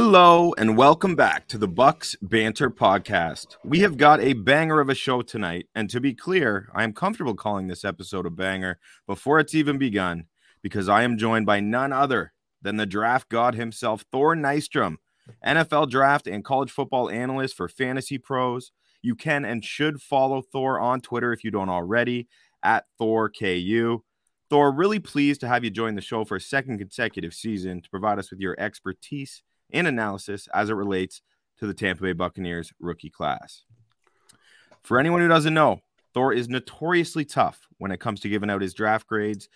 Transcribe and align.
Hello 0.00 0.54
and 0.56 0.76
welcome 0.76 1.16
back 1.16 1.48
to 1.48 1.58
the 1.58 1.66
Bucs 1.66 2.14
Banter 2.22 2.70
podcast. 2.70 3.56
We 3.64 3.80
have 3.80 3.96
got 3.96 4.20
a 4.20 4.34
banger 4.34 4.78
of 4.78 4.88
a 4.88 4.94
show 4.94 5.22
tonight, 5.22 5.66
and 5.74 5.90
to 5.90 6.00
be 6.00 6.14
clear, 6.14 6.68
I 6.72 6.84
am 6.84 6.92
comfortable 6.92 7.34
calling 7.34 7.66
this 7.66 7.84
episode 7.84 8.24
a 8.24 8.30
banger 8.30 8.78
before 9.08 9.40
it's 9.40 9.56
even 9.56 9.76
begun 9.76 10.26
because 10.62 10.88
I 10.88 11.02
am 11.02 11.18
joined 11.18 11.46
by 11.46 11.58
none 11.58 11.92
other 11.92 12.32
than 12.62 12.76
the 12.76 12.86
draft 12.86 13.28
god 13.28 13.56
himself, 13.56 14.04
Thor 14.12 14.36
Nystrom, 14.36 14.98
NFL 15.44 15.90
draft 15.90 16.28
and 16.28 16.44
college 16.44 16.70
football 16.70 17.10
analyst 17.10 17.56
for 17.56 17.68
Fantasy 17.68 18.18
Pros. 18.18 18.70
You 19.02 19.16
can 19.16 19.44
and 19.44 19.64
should 19.64 20.00
follow 20.00 20.42
Thor 20.42 20.78
on 20.78 21.00
Twitter 21.00 21.32
if 21.32 21.42
you 21.42 21.50
don't 21.50 21.68
already 21.68 22.28
at 22.62 22.84
ThorKU. 23.00 24.02
Thor, 24.48 24.70
really 24.70 25.00
pleased 25.00 25.40
to 25.40 25.48
have 25.48 25.64
you 25.64 25.70
join 25.70 25.96
the 25.96 26.00
show 26.00 26.24
for 26.24 26.36
a 26.36 26.40
second 26.40 26.78
consecutive 26.78 27.34
season 27.34 27.82
to 27.82 27.90
provide 27.90 28.20
us 28.20 28.30
with 28.30 28.38
your 28.38 28.54
expertise 28.60 29.42
and 29.72 29.86
analysis 29.86 30.48
as 30.54 30.70
it 30.70 30.74
relates 30.74 31.22
to 31.58 31.66
the 31.66 31.74
Tampa 31.74 32.02
Bay 32.02 32.12
Buccaneers 32.12 32.72
rookie 32.78 33.10
class. 33.10 33.64
For 34.82 34.98
anyone 34.98 35.20
who 35.20 35.28
doesn't 35.28 35.54
know, 35.54 35.80
Thor 36.14 36.32
is 36.32 36.48
notoriously 36.48 37.24
tough 37.24 37.66
when 37.78 37.90
it 37.90 38.00
comes 38.00 38.20
to 38.20 38.28
giving 38.28 38.50
out 38.50 38.62
his 38.62 38.74
draft 38.74 39.06
grades, 39.06 39.48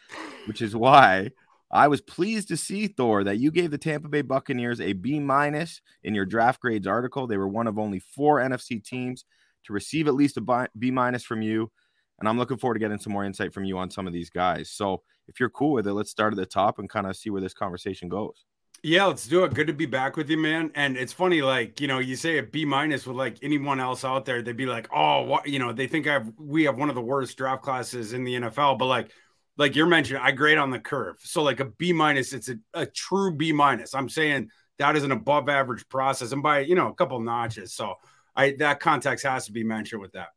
which 0.46 0.60
is 0.60 0.76
why 0.76 1.30
I 1.70 1.88
was 1.88 2.02
pleased 2.02 2.48
to 2.48 2.56
see 2.56 2.86
Thor 2.86 3.24
that 3.24 3.38
you 3.38 3.50
gave 3.50 3.70
the 3.70 3.78
Tampa 3.78 4.08
Bay 4.08 4.22
Buccaneers 4.22 4.80
a 4.80 4.92
B 4.92 5.18
minus 5.18 5.80
in 6.04 6.14
your 6.14 6.26
draft 6.26 6.60
grades 6.60 6.86
article. 6.86 7.26
They 7.26 7.38
were 7.38 7.48
one 7.48 7.66
of 7.66 7.78
only 7.78 7.98
four 7.98 8.40
NFC 8.40 8.84
teams 8.84 9.24
to 9.64 9.72
receive 9.72 10.06
at 10.06 10.14
least 10.14 10.36
a 10.36 10.68
B 10.78 10.90
minus 10.90 11.24
from 11.24 11.40
you. 11.40 11.70
And 12.18 12.28
I'm 12.28 12.38
looking 12.38 12.58
forward 12.58 12.74
to 12.74 12.80
getting 12.80 12.98
some 12.98 13.12
more 13.12 13.24
insight 13.24 13.54
from 13.54 13.64
you 13.64 13.78
on 13.78 13.90
some 13.90 14.06
of 14.06 14.12
these 14.12 14.28
guys. 14.28 14.70
So 14.70 15.02
if 15.28 15.40
you're 15.40 15.50
cool 15.50 15.72
with 15.72 15.86
it, 15.86 15.94
let's 15.94 16.10
start 16.10 16.32
at 16.32 16.36
the 16.36 16.46
top 16.46 16.78
and 16.78 16.90
kind 16.90 17.06
of 17.06 17.16
see 17.16 17.30
where 17.30 17.40
this 17.40 17.54
conversation 17.54 18.08
goes. 18.08 18.44
Yeah, 18.84 19.04
let's 19.04 19.28
do 19.28 19.44
it. 19.44 19.54
Good 19.54 19.68
to 19.68 19.72
be 19.72 19.86
back 19.86 20.16
with 20.16 20.28
you, 20.28 20.36
man. 20.36 20.72
And 20.74 20.96
it's 20.96 21.12
funny, 21.12 21.40
like 21.40 21.80
you 21.80 21.86
know, 21.86 22.00
you 22.00 22.16
say 22.16 22.38
a 22.38 22.42
B 22.42 22.64
minus 22.64 23.06
with 23.06 23.16
like 23.16 23.38
anyone 23.40 23.78
else 23.78 24.04
out 24.04 24.24
there, 24.24 24.42
they'd 24.42 24.56
be 24.56 24.66
like, 24.66 24.88
"Oh, 24.92 25.22
what?" 25.22 25.46
You 25.46 25.60
know, 25.60 25.72
they 25.72 25.86
think 25.86 26.08
I 26.08 26.14
have 26.14 26.32
we 26.36 26.64
have 26.64 26.76
one 26.76 26.88
of 26.88 26.96
the 26.96 27.00
worst 27.00 27.38
draft 27.38 27.62
classes 27.62 28.12
in 28.12 28.24
the 28.24 28.34
NFL. 28.34 28.78
But 28.78 28.86
like, 28.86 29.12
like 29.56 29.76
you're 29.76 29.86
mentioning, 29.86 30.20
I 30.20 30.32
grade 30.32 30.58
on 30.58 30.70
the 30.70 30.80
curve. 30.80 31.16
So 31.22 31.44
like 31.44 31.60
a 31.60 31.66
B 31.66 31.92
minus, 31.92 32.32
it's 32.32 32.48
a, 32.48 32.56
a 32.74 32.86
true 32.86 33.32
B 33.32 33.52
minus. 33.52 33.94
I'm 33.94 34.08
saying 34.08 34.48
that 34.78 34.96
is 34.96 35.04
an 35.04 35.12
above 35.12 35.48
average 35.48 35.88
process, 35.88 36.32
and 36.32 36.42
by 36.42 36.60
you 36.60 36.74
know 36.74 36.88
a 36.88 36.94
couple 36.94 37.20
notches. 37.20 37.72
So 37.74 37.94
I 38.34 38.56
that 38.58 38.80
context 38.80 39.24
has 39.24 39.46
to 39.46 39.52
be 39.52 39.62
mentioned 39.62 40.02
with 40.02 40.12
that. 40.12 40.30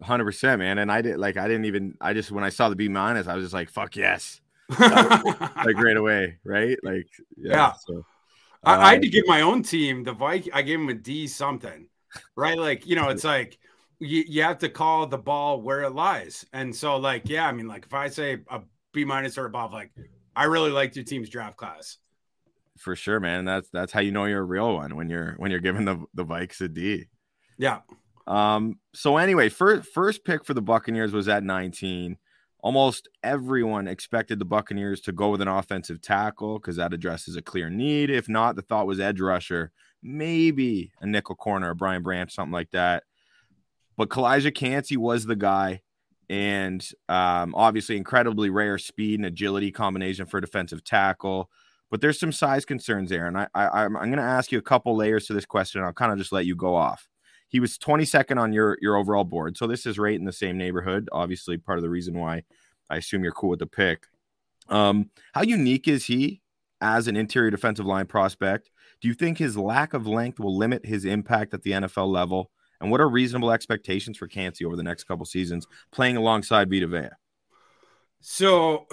Hundred 0.00 0.24
percent, 0.24 0.60
man. 0.60 0.78
And 0.78 0.92
I 0.92 1.02
did 1.02 1.18
like 1.18 1.36
I 1.36 1.48
didn't 1.48 1.64
even 1.64 1.96
I 2.00 2.12
just 2.12 2.30
when 2.30 2.44
I 2.44 2.50
saw 2.50 2.68
the 2.68 2.76
B 2.76 2.88
minus, 2.88 3.26
I 3.26 3.34
was 3.34 3.44
just 3.44 3.54
like, 3.54 3.70
"Fuck 3.70 3.96
yes." 3.96 4.40
Like 4.78 5.76
right 5.76 5.96
away, 5.96 6.38
right? 6.44 6.76
Like, 6.82 7.08
yeah. 7.36 7.52
yeah. 7.52 7.72
So, 7.86 8.04
I, 8.64 8.76
I, 8.76 8.92
had 8.92 9.02
to 9.02 9.08
uh, 9.08 9.10
give 9.10 9.26
my 9.26 9.40
own 9.40 9.62
team 9.62 10.04
the 10.04 10.12
Viking. 10.12 10.52
I 10.52 10.62
gave 10.62 10.80
him 10.80 10.88
a 10.88 10.94
D 10.94 11.26
something, 11.26 11.88
right? 12.36 12.58
Like, 12.58 12.86
you 12.86 12.96
know, 12.96 13.08
it's 13.08 13.24
like 13.24 13.58
you, 13.98 14.24
you 14.26 14.42
have 14.42 14.58
to 14.58 14.68
call 14.68 15.06
the 15.06 15.18
ball 15.18 15.62
where 15.62 15.82
it 15.82 15.90
lies. 15.90 16.44
And 16.52 16.74
so, 16.74 16.96
like, 16.96 17.28
yeah, 17.28 17.46
I 17.46 17.52
mean, 17.52 17.68
like 17.68 17.86
if 17.86 17.94
I 17.94 18.08
say 18.08 18.38
a 18.48 18.60
B 18.92 19.04
minus 19.04 19.38
or 19.38 19.46
above, 19.46 19.72
like 19.72 19.92
I 20.36 20.44
really 20.44 20.70
liked 20.70 20.96
your 20.96 21.04
team's 21.04 21.28
draft 21.28 21.56
class. 21.56 21.98
For 22.78 22.94
sure, 22.94 23.20
man. 23.20 23.44
That's 23.44 23.68
that's 23.70 23.92
how 23.92 24.00
you 24.00 24.12
know 24.12 24.26
you're 24.26 24.40
a 24.40 24.44
real 24.44 24.74
one 24.74 24.94
when 24.94 25.08
you're 25.08 25.34
when 25.38 25.50
you're 25.50 25.60
giving 25.60 25.84
the 25.84 26.04
the 26.14 26.24
Vikes 26.24 26.60
a 26.60 26.68
D. 26.68 27.06
Yeah. 27.58 27.80
Um. 28.26 28.78
So 28.94 29.16
anyway, 29.16 29.48
first 29.48 29.90
first 29.92 30.24
pick 30.24 30.44
for 30.44 30.54
the 30.54 30.62
Buccaneers 30.62 31.12
was 31.12 31.28
at 31.28 31.42
19 31.42 32.16
almost 32.60 33.08
everyone 33.22 33.86
expected 33.86 34.38
the 34.38 34.44
Buccaneers 34.44 35.00
to 35.02 35.12
go 35.12 35.30
with 35.30 35.40
an 35.40 35.48
offensive 35.48 36.00
tackle 36.00 36.58
because 36.58 36.76
that 36.76 36.92
addresses 36.92 37.36
a 37.36 37.42
clear 37.42 37.70
need. 37.70 38.10
If 38.10 38.28
not, 38.28 38.56
the 38.56 38.62
thought 38.62 38.86
was 38.86 39.00
edge 39.00 39.20
rusher, 39.20 39.72
maybe 40.02 40.92
a 41.00 41.06
nickel 41.06 41.36
corner, 41.36 41.70
a 41.70 41.74
Brian 41.74 42.02
Branch, 42.02 42.32
something 42.32 42.52
like 42.52 42.70
that. 42.72 43.04
But 43.96 44.10
Calijah 44.10 44.54
Kancey 44.54 44.96
was 44.96 45.26
the 45.26 45.36
guy, 45.36 45.82
and 46.28 46.86
um, 47.08 47.54
obviously 47.54 47.96
incredibly 47.96 48.50
rare 48.50 48.78
speed 48.78 49.18
and 49.18 49.26
agility 49.26 49.72
combination 49.72 50.26
for 50.26 50.40
defensive 50.40 50.84
tackle. 50.84 51.50
But 51.90 52.00
there's 52.00 52.20
some 52.20 52.32
size 52.32 52.64
concerns 52.64 53.10
there, 53.10 53.26
and 53.26 53.38
I, 53.38 53.48
I 53.54 53.84
I'm, 53.84 53.96
I'm 53.96 54.10
going 54.10 54.18
to 54.18 54.22
ask 54.22 54.52
you 54.52 54.58
a 54.58 54.62
couple 54.62 54.94
layers 54.94 55.26
to 55.26 55.32
this 55.32 55.46
question. 55.46 55.82
I'll 55.82 55.92
kind 55.92 56.12
of 56.12 56.18
just 56.18 56.32
let 56.32 56.44
you 56.46 56.54
go 56.54 56.74
off. 56.74 57.08
He 57.48 57.60
was 57.60 57.78
22nd 57.78 58.38
on 58.38 58.52
your 58.52 58.78
your 58.80 58.96
overall 58.96 59.24
board. 59.24 59.56
So 59.56 59.66
this 59.66 59.86
is 59.86 59.98
right 59.98 60.18
in 60.18 60.24
the 60.24 60.32
same 60.32 60.58
neighborhood. 60.58 61.08
Obviously, 61.12 61.56
part 61.56 61.78
of 61.78 61.82
the 61.82 61.90
reason 61.90 62.18
why 62.18 62.42
I 62.90 62.96
assume 62.96 63.22
you're 63.22 63.32
cool 63.32 63.50
with 63.50 63.58
the 63.58 63.66
pick. 63.66 64.04
Um, 64.68 65.10
how 65.32 65.42
unique 65.42 65.88
is 65.88 66.06
he 66.06 66.42
as 66.80 67.08
an 67.08 67.16
interior 67.16 67.50
defensive 67.50 67.86
line 67.86 68.06
prospect? 68.06 68.70
Do 69.00 69.08
you 69.08 69.14
think 69.14 69.38
his 69.38 69.56
lack 69.56 69.94
of 69.94 70.06
length 70.06 70.40
will 70.40 70.56
limit 70.56 70.84
his 70.84 71.04
impact 71.04 71.54
at 71.54 71.62
the 71.62 71.72
NFL 71.72 72.12
level? 72.12 72.50
And 72.80 72.90
what 72.90 73.00
are 73.00 73.08
reasonable 73.08 73.50
expectations 73.50 74.16
for 74.16 74.28
Kancey 74.28 74.64
over 74.64 74.76
the 74.76 74.82
next 74.82 75.04
couple 75.04 75.24
seasons 75.24 75.66
playing 75.90 76.16
alongside 76.16 76.70
Vita 76.70 76.86
Vea? 76.86 77.08
So, 78.20 78.86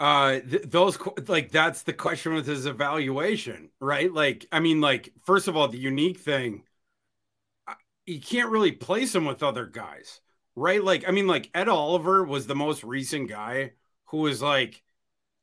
uh, 0.00 0.40
th- 0.40 0.64
those 0.64 0.98
like 1.28 1.50
that's 1.52 1.82
the 1.82 1.92
question 1.92 2.34
with 2.34 2.46
his 2.46 2.66
evaluation, 2.66 3.70
right? 3.80 4.12
Like, 4.12 4.46
I 4.50 4.60
mean, 4.60 4.80
like 4.80 5.12
first 5.24 5.46
of 5.48 5.56
all, 5.56 5.68
the 5.68 5.78
unique 5.78 6.18
thing 6.18 6.64
you 8.06 8.20
can't 8.20 8.50
really 8.50 8.72
place 8.72 9.14
him 9.14 9.24
with 9.24 9.42
other 9.42 9.66
guys, 9.66 10.20
right? 10.56 10.82
Like, 10.82 11.08
I 11.08 11.12
mean, 11.12 11.26
like 11.26 11.50
Ed 11.54 11.68
Oliver 11.68 12.24
was 12.24 12.46
the 12.46 12.54
most 12.54 12.82
recent 12.84 13.28
guy 13.28 13.72
who 14.06 14.18
was 14.18 14.42
like 14.42 14.82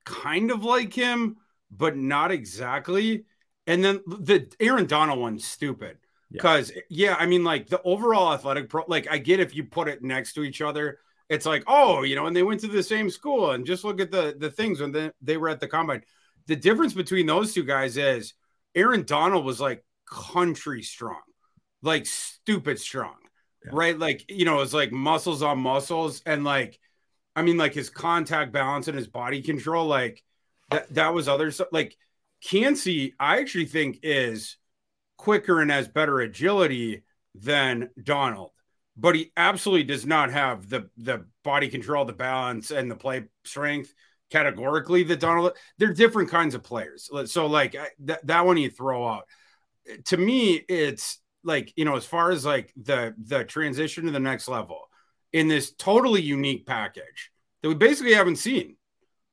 kind 0.06 0.52
of 0.52 0.64
like 0.64 0.94
him, 0.94 1.38
but 1.72 1.96
not 1.96 2.32
exactly. 2.32 3.26
And 3.68 3.84
then 3.84 4.02
the 4.08 4.52
Aaron 4.60 4.88
Donald 4.88 5.20
one's 5.20 5.46
stupid 5.46 5.98
because, 6.32 6.72
yeah. 6.90 7.12
yeah, 7.12 7.16
I 7.18 7.26
mean, 7.26 7.44
like 7.44 7.68
the 7.68 7.82
overall 7.84 8.34
athletic 8.34 8.70
pro, 8.70 8.84
like 8.88 9.08
I 9.10 9.18
get 9.18 9.40
if 9.40 9.56
you 9.56 9.64
put 9.64 9.88
it 9.88 10.04
next 10.04 10.34
to 10.34 10.44
each 10.44 10.62
other, 10.62 11.00
it's 11.30 11.46
like, 11.46 11.64
oh, 11.68 12.04
you 12.04 12.16
know, 12.16 12.26
and 12.26 12.36
they 12.36 12.44
went 12.44 12.60
to 12.62 12.68
the 12.68 12.84
same 12.84 13.10
school 13.10 13.52
and 13.52 13.66
just 13.66 13.84
look 13.84 14.02
at 14.02 14.12
the 14.12 14.36
the 14.38 14.50
things 14.50 14.82
when 14.82 14.92
they, 14.92 15.12
they 15.22 15.38
were 15.38 15.50
at 15.50 15.60
the 15.60 15.68
combine. 15.68 16.04
The 16.48 16.56
difference 16.56 16.94
between 16.94 17.28
those 17.28 17.54
two 17.54 17.64
guys 17.64 17.98
is 17.98 18.34
Aaron 18.74 19.04
Donald 19.04 19.46
was 19.46 19.62
like 19.62 19.86
country 20.08 20.82
strong 20.82 21.22
like 21.82 22.06
stupid 22.06 22.80
strong, 22.80 23.16
yeah. 23.64 23.72
right? 23.74 23.98
Like, 23.98 24.26
you 24.30 24.46
know, 24.46 24.62
it's 24.62 24.74
like 24.74 24.92
muscles 24.92 25.42
on 25.42 25.60
muscles. 25.60 26.22
And 26.26 26.44
like, 26.44 26.80
I 27.36 27.42
mean, 27.42 27.58
like 27.58 27.74
his 27.74 27.90
contact 27.90 28.52
balance 28.52 28.88
and 28.88 28.98
his 28.98 29.08
body 29.08 29.42
control, 29.42 29.88
like 29.88 30.24
that, 30.72 30.94
that 30.94 31.14
was 31.14 31.28
other 31.28 31.52
stuff. 31.52 31.70
Like, 31.72 31.96
Kancey, 32.42 33.16
I 33.20 33.40
actually 33.40 33.66
think 33.66 34.00
is 34.04 34.58
quicker 35.18 35.62
and 35.62 35.70
has 35.70 35.88
better 35.88 36.22
agility 36.22 37.04
than 37.36 37.90
Donald, 38.02 38.52
but 38.96 39.16
he 39.16 39.32
absolutely 39.36 39.84
does 39.84 40.06
not 40.06 40.32
have 40.32 40.70
the 40.70 40.90
the 40.98 41.26
body 41.44 41.68
control, 41.68 42.06
the 42.06 42.14
balance, 42.14 42.72
and 42.72 42.90
the 42.90 42.96
play 42.96 43.26
strength 43.44 43.94
categorically 44.32 45.04
that 45.04 45.20
Donald. 45.20 45.52
They're 45.78 45.94
different 45.94 46.30
kinds 46.30 46.56
of 46.56 46.64
players. 46.64 47.10
So 47.26 47.48
like 47.48 47.76
that 48.06 48.26
that 48.26 48.46
one 48.46 48.58
you 48.58 48.70
throw 48.70 49.06
out. 49.08 49.26
To 50.06 50.18
me, 50.18 50.54
it's 50.70 51.20
like 51.44 51.74
you 51.76 51.86
know 51.86 51.96
as 51.96 52.06
far 52.06 52.32
as 52.32 52.46
like 52.46 52.74
the 52.76 53.14
the 53.18 53.44
transition 53.44 54.06
to 54.06 54.12
the 54.12 54.20
next 54.20 54.48
level 54.48 54.82
in 55.32 55.48
this 55.48 55.72
totally 55.72 56.22
unique 56.22 56.66
package 56.66 57.32
that 57.62 57.70
we 57.70 57.76
basically 57.76 58.14
haven't 58.14 58.38
seen 58.38 58.76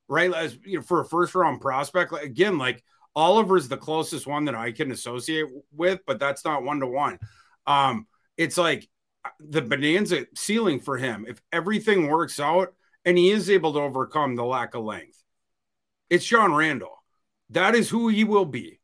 right? 0.08 0.32
As 0.32 0.56
you 0.64 0.78
know 0.78 0.82
for 0.82 1.00
a 1.00 1.04
first 1.04 1.34
round 1.34 1.60
prospect 1.60 2.12
like, 2.12 2.22
again 2.22 2.58
like 2.58 2.82
oliver's 3.14 3.66
the 3.68 3.78
closest 3.78 4.26
one 4.26 4.44
that 4.44 4.54
i 4.54 4.70
can 4.70 4.90
associate 4.90 5.46
with 5.74 6.00
but 6.06 6.20
that's 6.20 6.44
not 6.44 6.62
one 6.62 6.80
to 6.80 6.86
one 6.86 7.18
um 7.66 8.06
it's 8.36 8.58
like 8.58 8.86
uh, 9.24 9.30
the 9.40 9.62
bonanza 9.62 10.26
ceiling 10.34 10.80
for 10.80 10.98
him 10.98 11.24
if 11.26 11.40
everything 11.50 12.08
works 12.08 12.38
out 12.38 12.74
and 13.06 13.16
he 13.16 13.30
is 13.30 13.48
able 13.48 13.72
to 13.72 13.80
overcome 13.80 14.36
the 14.36 14.44
lack 14.44 14.74
of 14.74 14.84
length 14.84 15.16
it's 16.08 16.24
John 16.24 16.54
Randle. 16.54 17.02
That 17.50 17.74
is 17.74 17.88
who 17.88 18.08
he 18.08 18.24
will 18.24 18.44
be 18.44 18.80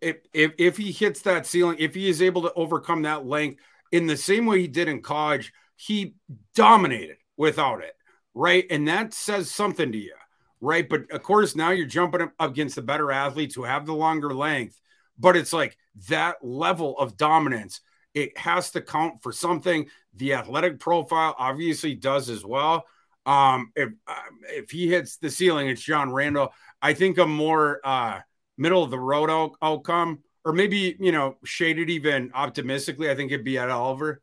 if, 0.00 0.16
if 0.32 0.52
if 0.58 0.76
he 0.76 0.92
hits 0.92 1.22
that 1.22 1.46
ceiling, 1.46 1.76
if 1.78 1.94
he 1.94 2.08
is 2.08 2.22
able 2.22 2.42
to 2.42 2.52
overcome 2.54 3.02
that 3.02 3.26
length 3.26 3.60
in 3.92 4.06
the 4.06 4.16
same 4.16 4.46
way 4.46 4.60
he 4.60 4.68
did 4.68 4.88
in 4.88 5.02
college, 5.02 5.52
he 5.76 6.14
dominated 6.54 7.16
without 7.36 7.82
it, 7.82 7.94
right? 8.34 8.66
And 8.70 8.88
that 8.88 9.14
says 9.14 9.50
something 9.50 9.92
to 9.92 9.98
you, 9.98 10.14
right? 10.60 10.88
But 10.88 11.10
of 11.10 11.22
course, 11.22 11.56
now 11.56 11.70
you're 11.70 11.86
jumping 11.86 12.22
up 12.22 12.32
against 12.38 12.76
the 12.76 12.82
better 12.82 13.10
athletes 13.12 13.54
who 13.54 13.64
have 13.64 13.86
the 13.86 13.94
longer 13.94 14.34
length, 14.34 14.80
but 15.18 15.36
it's 15.36 15.52
like 15.52 15.76
that 16.08 16.36
level 16.42 16.98
of 16.98 17.16
dominance. 17.16 17.80
It 18.14 18.36
has 18.38 18.70
to 18.70 18.80
count 18.80 19.22
for 19.22 19.32
something. 19.32 19.88
The 20.14 20.34
athletic 20.34 20.80
profile 20.80 21.34
obviously 21.38 21.94
does 21.94 22.30
as 22.30 22.44
well. 22.44 22.86
Um, 23.26 23.72
if 23.74 23.88
um, 24.06 24.40
if 24.48 24.70
he 24.70 24.88
hits 24.88 25.18
the 25.18 25.30
ceiling, 25.30 25.68
it's 25.68 25.82
John 25.82 26.12
Randle. 26.12 26.52
I 26.80 26.94
think 26.94 27.18
a 27.18 27.26
more 27.26 27.80
uh, 27.84 28.20
middle 28.56 28.82
of 28.82 28.90
the 28.90 28.98
road 28.98 29.30
out- 29.30 29.56
outcome, 29.62 30.20
or 30.44 30.52
maybe 30.52 30.96
you 30.98 31.12
know 31.12 31.36
shaded 31.44 31.90
even 31.90 32.30
optimistically. 32.34 33.10
I 33.10 33.14
think 33.14 33.32
it'd 33.32 33.44
be 33.44 33.58
at 33.58 33.70
Oliver. 33.70 34.22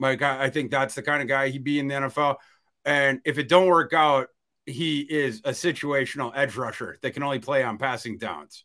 Like 0.00 0.22
I, 0.22 0.44
I 0.44 0.50
think 0.50 0.70
that's 0.70 0.94
the 0.94 1.02
kind 1.02 1.22
of 1.22 1.28
guy 1.28 1.48
he'd 1.48 1.64
be 1.64 1.78
in 1.78 1.88
the 1.88 1.94
NFL. 1.94 2.36
And 2.84 3.20
if 3.24 3.38
it 3.38 3.48
don't 3.48 3.68
work 3.68 3.92
out, 3.92 4.28
he 4.66 5.00
is 5.00 5.40
a 5.44 5.50
situational 5.50 6.32
edge 6.34 6.56
rusher 6.56 6.98
that 7.02 7.12
can 7.12 7.22
only 7.22 7.38
play 7.38 7.62
on 7.62 7.78
passing 7.78 8.18
downs. 8.18 8.64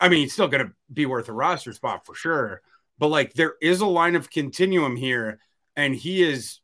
I 0.00 0.08
mean, 0.08 0.20
he's 0.20 0.32
still 0.32 0.48
going 0.48 0.66
to 0.66 0.72
be 0.92 1.06
worth 1.06 1.28
a 1.28 1.32
roster 1.32 1.72
spot 1.72 2.06
for 2.06 2.14
sure. 2.14 2.62
But 2.98 3.08
like, 3.08 3.34
there 3.34 3.54
is 3.60 3.80
a 3.80 3.86
line 3.86 4.16
of 4.16 4.30
continuum 4.30 4.96
here, 4.96 5.40
and 5.76 5.94
he 5.94 6.22
is 6.22 6.60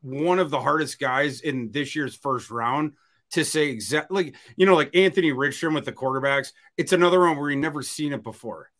one 0.00 0.38
of 0.38 0.50
the 0.50 0.60
hardest 0.60 0.98
guys 0.98 1.40
in 1.40 1.70
this 1.72 1.96
year's 1.96 2.14
first 2.14 2.50
round 2.50 2.92
to 3.32 3.44
say 3.44 3.68
exactly 3.68 4.24
like 4.24 4.34
you 4.56 4.66
know 4.66 4.74
like 4.74 4.94
Anthony 4.96 5.32
Richardson 5.32 5.74
with 5.74 5.84
the 5.84 5.92
quarterbacks. 5.92 6.52
It's 6.76 6.92
another 6.92 7.20
one 7.20 7.36
where 7.36 7.50
you 7.50 7.56
never 7.56 7.82
seen 7.82 8.12
it 8.12 8.22
before. 8.22 8.70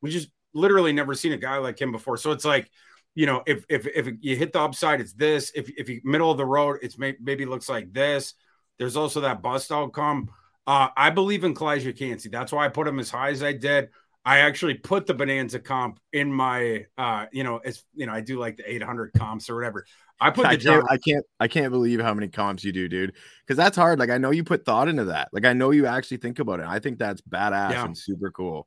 We 0.00 0.10
just 0.10 0.28
literally 0.54 0.92
never 0.92 1.14
seen 1.14 1.32
a 1.32 1.36
guy 1.38 1.58
like 1.58 1.80
him 1.80 1.92
before. 1.92 2.16
So 2.16 2.32
it's 2.32 2.44
like 2.44 2.70
you 3.14 3.26
know 3.26 3.42
if 3.46 3.64
if 3.68 3.86
if 3.86 4.08
you 4.20 4.36
hit 4.36 4.52
the 4.52 4.60
upside, 4.60 5.00
it's 5.00 5.12
this. 5.12 5.52
If 5.54 5.70
if 5.76 5.88
you 5.88 6.00
middle 6.04 6.30
of 6.30 6.36
the 6.38 6.46
road, 6.46 6.78
it's 6.82 6.98
may, 6.98 7.16
maybe 7.20 7.46
looks 7.46 7.68
like 7.68 7.92
this. 7.92 8.34
There's 8.78 8.96
also 8.96 9.22
that 9.22 9.42
bust 9.42 9.72
outcome. 9.72 10.30
Uh, 10.66 10.88
I 10.96 11.10
believe 11.10 11.44
in 11.44 11.54
Calijah 11.54 11.98
Kancey. 11.98 12.28
That's 12.28 12.52
why 12.52 12.66
I 12.66 12.68
put 12.68 12.86
him 12.86 12.98
as 12.98 13.10
high 13.10 13.30
as 13.30 13.42
I 13.42 13.54
did. 13.54 13.88
I 14.24 14.40
actually 14.40 14.74
put 14.74 15.06
the 15.06 15.14
Bonanza 15.14 15.58
comp 15.58 16.00
in 16.12 16.32
my, 16.32 16.84
uh, 16.98 17.26
you 17.32 17.44
know, 17.44 17.58
as 17.58 17.82
you 17.94 18.06
know, 18.06 18.12
I 18.12 18.20
do 18.20 18.38
like 18.38 18.56
the 18.58 18.70
800 18.70 19.12
comps 19.14 19.48
or 19.48 19.54
whatever. 19.56 19.86
I 20.20 20.30
put 20.30 20.42
the 20.42 20.48
I 20.48 20.56
can't, 20.56 20.84
I 20.90 20.96
can't, 20.98 21.24
I 21.40 21.48
can't 21.48 21.70
believe 21.70 22.00
how 22.00 22.12
many 22.12 22.28
comps 22.28 22.64
you 22.64 22.72
do, 22.72 22.88
dude. 22.88 23.14
Because 23.46 23.56
that's 23.56 23.76
hard. 23.76 23.98
Like 23.98 24.10
I 24.10 24.18
know 24.18 24.30
you 24.30 24.44
put 24.44 24.64
thought 24.64 24.88
into 24.88 25.06
that. 25.06 25.28
Like 25.32 25.44
I 25.44 25.52
know 25.52 25.70
you 25.70 25.86
actually 25.86 26.16
think 26.18 26.40
about 26.40 26.60
it. 26.60 26.66
I 26.66 26.78
think 26.78 26.98
that's 26.98 27.22
badass 27.22 27.70
Yeah. 27.70 27.84
and 27.84 27.96
super 27.96 28.30
cool. 28.30 28.66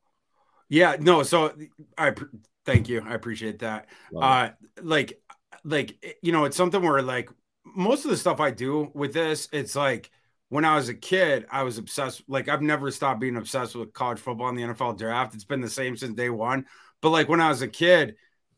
Yeah, 0.70 0.96
no. 1.00 1.24
So 1.24 1.54
I 1.98 2.12
pr- 2.12 2.26
thank 2.66 2.88
you. 2.88 3.04
I 3.06 3.14
appreciate 3.14 3.60
that. 3.60 3.88
Love 4.14 4.24
Uh, 4.24 4.52
like, 4.82 5.22
like 5.66 5.98
eh, 6.02 6.14
you 6.24 6.32
know, 6.32 6.46
it's 6.46 6.56
something 6.58 6.82
where 6.82 7.02
like 7.02 7.30
most 7.66 8.06
of 8.06 8.12
the 8.12 8.18
stuff 8.18 8.40
I 8.40 8.52
do 8.52 8.90
with 8.96 9.14
this, 9.14 9.50
it's 9.52 9.76
like 9.76 10.10
when 10.52 10.66
I 10.66 10.76
was 10.76 10.90
a 10.90 10.94
kid, 10.94 11.46
I 11.50 11.64
was 11.64 11.78
obsessed. 11.78 12.24
Like 12.28 12.50
I've 12.50 12.62
never 12.62 12.92
stopped 12.92 13.22
being 13.22 13.38
obsessed 13.38 13.74
with 13.74 13.94
college 13.94 14.20
football 14.20 14.50
and 14.50 14.58
the 14.58 14.64
NFL 14.64 14.92
draft. 14.92 15.34
It's 15.34 15.46
been 15.46 15.62
the 15.62 15.70
same 15.70 15.96
since 15.96 16.14
day 16.14 16.30
one. 16.30 16.66
But 17.02 17.12
like 17.12 17.30
when 17.30 17.40
I 17.40 17.48
was 17.48 17.62
a 17.62 17.70
kid, 17.70 18.16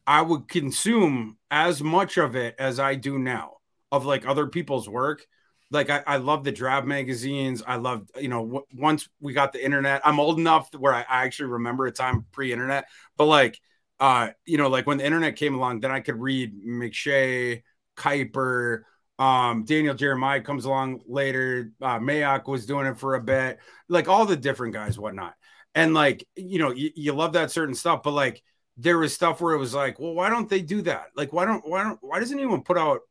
I 0.08 0.24
would 0.24 0.48
consume 0.48 1.38
as 1.52 1.84
much 1.84 2.18
of 2.18 2.36
it 2.36 2.56
as 2.58 2.80
I 2.80 2.96
do 2.96 3.20
now 3.20 3.58
of 3.92 4.08
like 4.08 4.28
other 4.28 4.48
people's 4.48 4.90
work. 4.90 5.28
Like 5.70 5.92
I, 5.92 6.02
I 6.08 6.18
love 6.18 6.44
the 6.44 6.52
draft 6.52 6.88
magazines. 6.88 7.62
I 7.66 7.76
love, 7.76 8.10
you 8.20 8.28
know, 8.28 8.44
w- 8.44 8.66
once 8.74 9.08
we 9.22 9.34
got 9.34 9.54
the 9.54 9.64
internet, 9.64 10.02
I'm 10.04 10.20
old 10.20 10.40
enough 10.40 10.74
where 10.76 10.96
I, 10.96 11.02
I 11.02 11.26
actually 11.26 11.50
remember 11.52 11.86
a 11.86 11.92
time 11.92 12.26
pre-internet, 12.32 12.86
but 13.18 13.26
like, 13.26 13.60
uh, 14.00 14.30
you 14.48 14.58
know, 14.58 14.68
like 14.68 14.88
when 14.88 14.98
the 14.98 15.06
internet 15.06 15.36
came 15.36 15.54
along, 15.54 15.82
then 15.82 15.92
I 15.92 16.00
could 16.00 16.20
read 16.20 16.60
McShay, 16.66 17.62
Kiper, 17.96 18.82
um, 19.20 19.64
Daniel 19.66 19.94
Jeremiah 19.94 20.42
comes 20.42 20.66
along 20.66 21.02
later. 21.08 21.72
Uh, 21.82 22.00
Mayock 22.00 22.48
was 22.48 22.66
doing 22.66 22.88
it 22.88 22.98
for 22.98 23.16
a 23.16 23.22
bit, 23.22 23.60
like 23.88 24.08
all 24.08 24.26
the 24.26 24.36
different 24.36 24.74
guys, 24.74 24.98
whatnot. 24.98 25.36
And 25.76 25.94
like, 25.94 26.28
you 26.36 26.60
know, 26.60 26.72
you, 26.72 26.92
you 26.96 27.14
love 27.14 27.34
that 27.34 27.52
certain 27.52 27.76
stuff, 27.76 28.04
but 28.04 28.12
like 28.12 28.42
there 28.78 28.98
was 28.98 29.14
stuff 29.14 29.40
where 29.42 29.54
it 29.54 29.60
was 29.60 29.74
like, 29.74 30.00
well, 30.00 30.14
why 30.14 30.30
don't 30.30 30.50
they 30.50 30.62
do 30.62 30.82
that? 30.84 31.08
Like, 31.16 31.32
why 31.32 31.46
don't, 31.46 31.68
why 31.68 31.84
don't, 31.84 32.00
why 32.02 32.20
doesn't 32.20 32.38
anyone 32.38 32.64
put 32.64 32.78
out 32.78 33.02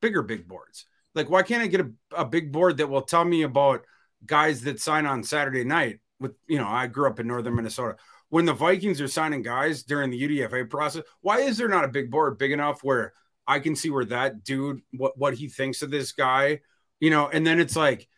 bigger 0.00 0.22
big 0.22 0.48
boards? 0.48 0.86
Like, 1.14 1.28
why 1.28 1.42
can't 1.42 1.62
I 1.62 1.66
get 1.66 1.80
a, 1.80 1.90
a 2.16 2.24
big 2.24 2.52
board 2.52 2.78
that 2.78 2.88
will 2.88 3.02
tell 3.02 3.24
me 3.24 3.42
about 3.42 3.84
guys 4.24 4.62
that 4.62 4.80
sign 4.80 5.06
on 5.06 5.22
Saturday 5.22 5.64
night? 5.64 6.00
With, 6.20 6.32
you 6.46 6.58
know, 6.58 6.68
I 6.68 6.86
grew 6.86 7.08
up 7.08 7.20
in 7.20 7.26
northern 7.26 7.56
Minnesota. 7.56 7.96
When 8.28 8.44
the 8.44 8.52
Vikings 8.52 9.00
are 9.00 9.08
signing 9.08 9.42
guys 9.42 9.82
during 9.82 10.10
the 10.10 10.20
UDFA 10.20 10.68
process, 10.68 11.02
why 11.20 11.40
is 11.40 11.56
there 11.56 11.68
not 11.68 11.84
a 11.84 11.88
big 11.88 12.10
board 12.10 12.38
big 12.38 12.52
enough 12.52 12.84
where 12.84 13.14
I 13.46 13.58
can 13.58 13.74
see 13.74 13.90
where 13.90 14.04
that 14.06 14.44
dude, 14.44 14.82
what, 14.92 15.18
what 15.18 15.34
he 15.34 15.48
thinks 15.48 15.82
of 15.82 15.90
this 15.90 16.12
guy, 16.12 16.60
you 17.00 17.10
know, 17.10 17.28
and 17.28 17.46
then 17.46 17.60
it's 17.60 17.76
like, 17.76 18.08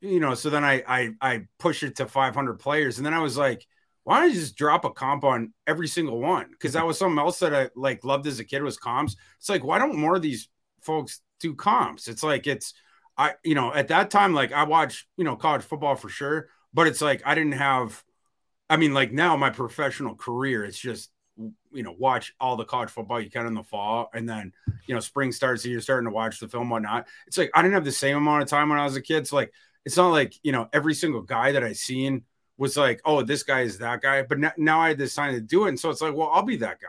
you 0.00 0.20
know, 0.20 0.34
so 0.34 0.50
then 0.50 0.64
I, 0.64 0.82
I, 0.86 1.10
I 1.20 1.46
push 1.58 1.82
it 1.82 1.96
to 1.96 2.06
500 2.06 2.58
players. 2.58 2.98
And 2.98 3.06
then 3.06 3.14
I 3.14 3.20
was 3.20 3.36
like, 3.36 3.66
why 4.04 4.20
don't 4.20 4.30
you 4.30 4.40
just 4.40 4.56
drop 4.56 4.84
a 4.84 4.90
comp 4.90 5.24
on 5.24 5.52
every 5.66 5.88
single 5.88 6.20
one? 6.20 6.50
Cause 6.60 6.72
that 6.72 6.86
was 6.86 6.98
something 6.98 7.18
else 7.18 7.38
that 7.40 7.54
I 7.54 7.70
like 7.74 8.04
loved 8.04 8.26
as 8.26 8.38
a 8.38 8.44
kid 8.44 8.62
was 8.62 8.76
comps. 8.76 9.16
It's 9.38 9.48
like, 9.48 9.64
why 9.64 9.78
don't 9.78 9.96
more 9.96 10.16
of 10.16 10.22
these 10.22 10.48
folks 10.82 11.20
do 11.40 11.54
comps? 11.54 12.08
It's 12.08 12.22
like, 12.22 12.46
it's, 12.46 12.74
I, 13.18 13.34
you 13.42 13.54
know, 13.54 13.72
at 13.72 13.88
that 13.88 14.10
time, 14.10 14.34
like 14.34 14.52
I 14.52 14.64
watched, 14.64 15.06
you 15.16 15.24
know, 15.24 15.36
college 15.36 15.62
football 15.62 15.96
for 15.96 16.08
sure, 16.08 16.48
but 16.72 16.86
it's 16.86 17.00
like, 17.00 17.22
I 17.24 17.34
didn't 17.34 17.52
have, 17.52 18.02
I 18.68 18.76
mean, 18.76 18.94
like 18.94 19.12
now 19.12 19.36
my 19.36 19.50
professional 19.50 20.14
career, 20.14 20.64
it's 20.64 20.78
just, 20.78 21.10
you 21.36 21.82
know, 21.82 21.94
watch 21.98 22.34
all 22.40 22.56
the 22.56 22.64
college 22.64 22.90
football 22.90 23.20
you 23.20 23.30
can 23.30 23.46
in 23.46 23.54
the 23.54 23.62
fall. 23.62 24.10
And 24.14 24.28
then, 24.28 24.52
you 24.86 24.94
know, 24.94 25.00
spring 25.00 25.32
starts 25.32 25.64
and 25.64 25.72
you're 25.72 25.80
starting 25.80 26.08
to 26.08 26.14
watch 26.14 26.40
the 26.40 26.48
film, 26.48 26.70
whatnot. 26.70 27.06
It's 27.26 27.36
like, 27.36 27.50
I 27.54 27.62
didn't 27.62 27.74
have 27.74 27.84
the 27.84 27.92
same 27.92 28.16
amount 28.16 28.42
of 28.42 28.48
time 28.48 28.68
when 28.68 28.78
I 28.78 28.84
was 28.84 28.96
a 28.96 29.02
kid. 29.02 29.26
So 29.26 29.36
like, 29.36 29.52
it's 29.84 29.96
not 29.96 30.10
like, 30.10 30.34
you 30.42 30.52
know, 30.52 30.68
every 30.72 30.94
single 30.94 31.22
guy 31.22 31.52
that 31.52 31.62
I 31.62 31.72
seen 31.72 32.24
was 32.58 32.76
like, 32.76 33.00
oh, 33.04 33.22
this 33.22 33.42
guy 33.42 33.62
is 33.62 33.78
that 33.78 34.00
guy. 34.00 34.22
But 34.22 34.42
n- 34.42 34.52
now 34.56 34.80
I 34.80 34.94
decided 34.94 35.34
to 35.34 35.40
do 35.42 35.66
it. 35.66 35.70
And 35.70 35.80
so 35.80 35.90
it's 35.90 36.00
like, 36.00 36.14
well, 36.14 36.30
I'll 36.32 36.42
be 36.42 36.56
that 36.56 36.80
guy. 36.80 36.88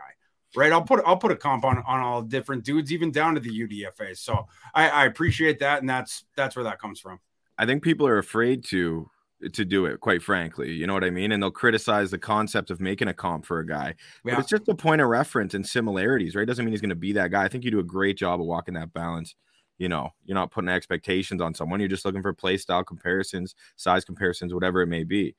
Right. 0.56 0.72
I'll 0.72 0.82
put 0.82 1.02
I'll 1.04 1.18
put 1.18 1.30
a 1.30 1.36
comp 1.36 1.66
on, 1.66 1.76
on 1.86 2.00
all 2.00 2.22
different 2.22 2.64
dudes, 2.64 2.90
even 2.90 3.12
down 3.12 3.34
to 3.34 3.40
the 3.40 3.50
UDFA. 3.50 4.16
So 4.16 4.46
I, 4.74 4.88
I 4.88 5.04
appreciate 5.04 5.58
that. 5.58 5.80
And 5.80 5.88
that's 5.88 6.24
that's 6.36 6.56
where 6.56 6.64
that 6.64 6.80
comes 6.80 7.00
from. 7.00 7.20
I 7.58 7.66
think 7.66 7.82
people 7.82 8.06
are 8.06 8.16
afraid 8.16 8.64
to 8.66 9.10
to 9.52 9.64
do 9.64 9.86
it, 9.86 10.00
quite 10.00 10.22
frankly. 10.22 10.72
You 10.72 10.86
know 10.86 10.94
what 10.94 11.04
I 11.04 11.10
mean? 11.10 11.32
And 11.32 11.42
they'll 11.42 11.50
criticize 11.50 12.10
the 12.10 12.18
concept 12.18 12.70
of 12.70 12.80
making 12.80 13.08
a 13.08 13.14
comp 13.14 13.46
for 13.46 13.60
a 13.60 13.66
guy. 13.66 13.94
But 14.24 14.38
it's 14.38 14.48
just 14.48 14.68
a 14.68 14.74
point 14.74 15.00
of 15.00 15.08
reference 15.08 15.54
and 15.54 15.66
similarities, 15.66 16.34
right? 16.34 16.46
Doesn't 16.46 16.64
mean 16.64 16.72
he's 16.72 16.80
going 16.80 16.88
to 16.90 16.96
be 16.96 17.12
that 17.12 17.30
guy. 17.30 17.44
I 17.44 17.48
think 17.48 17.64
you 17.64 17.70
do 17.70 17.78
a 17.78 17.84
great 17.84 18.16
job 18.16 18.40
of 18.40 18.46
walking 18.46 18.74
that 18.74 18.92
balance. 18.92 19.34
You 19.78 19.88
know, 19.88 20.10
you're 20.24 20.34
not 20.34 20.50
putting 20.50 20.68
expectations 20.68 21.40
on 21.40 21.54
someone. 21.54 21.78
You're 21.78 21.88
just 21.88 22.04
looking 22.04 22.22
for 22.22 22.32
play 22.32 22.56
style 22.56 22.82
comparisons, 22.82 23.54
size 23.76 24.04
comparisons, 24.04 24.52
whatever 24.52 24.82
it 24.82 24.88
may 24.88 25.04
be. 25.04 25.36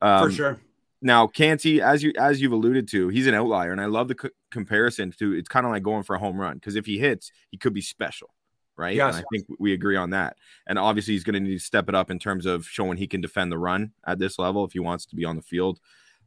Um, 0.00 0.28
for 0.28 0.32
sure. 0.32 0.60
Now, 1.04 1.26
Kancey, 1.26 1.82
as 1.82 2.04
you 2.04 2.12
as 2.16 2.40
you've 2.40 2.52
alluded 2.52 2.86
to, 2.90 3.08
he's 3.08 3.26
an 3.26 3.34
outlier, 3.34 3.72
and 3.72 3.80
I 3.80 3.86
love 3.86 4.06
the 4.06 4.30
comparison 4.52 5.12
to. 5.18 5.32
It's 5.32 5.48
kind 5.48 5.66
of 5.66 5.72
like 5.72 5.82
going 5.82 6.04
for 6.04 6.14
a 6.14 6.18
home 6.20 6.40
run 6.40 6.54
because 6.54 6.76
if 6.76 6.86
he 6.86 6.98
hits, 6.98 7.32
he 7.50 7.58
could 7.58 7.74
be 7.74 7.80
special, 7.80 8.30
right? 8.76 8.94
Yes. 8.96 9.16
And 9.16 9.24
I 9.24 9.26
think 9.32 9.46
we 9.58 9.72
agree 9.72 9.96
on 9.96 10.10
that. 10.10 10.36
And 10.66 10.78
obviously, 10.78 11.14
he's 11.14 11.24
going 11.24 11.34
to 11.34 11.40
need 11.40 11.58
to 11.58 11.58
step 11.58 11.88
it 11.88 11.94
up 11.94 12.10
in 12.10 12.18
terms 12.18 12.46
of 12.46 12.66
showing 12.66 12.96
he 12.98 13.06
can 13.06 13.20
defend 13.20 13.52
the 13.52 13.58
run 13.58 13.92
at 14.06 14.18
this 14.18 14.38
level 14.38 14.64
if 14.64 14.72
he 14.72 14.80
wants 14.80 15.06
to 15.06 15.16
be 15.16 15.24
on 15.24 15.36
the 15.36 15.42
field. 15.42 15.80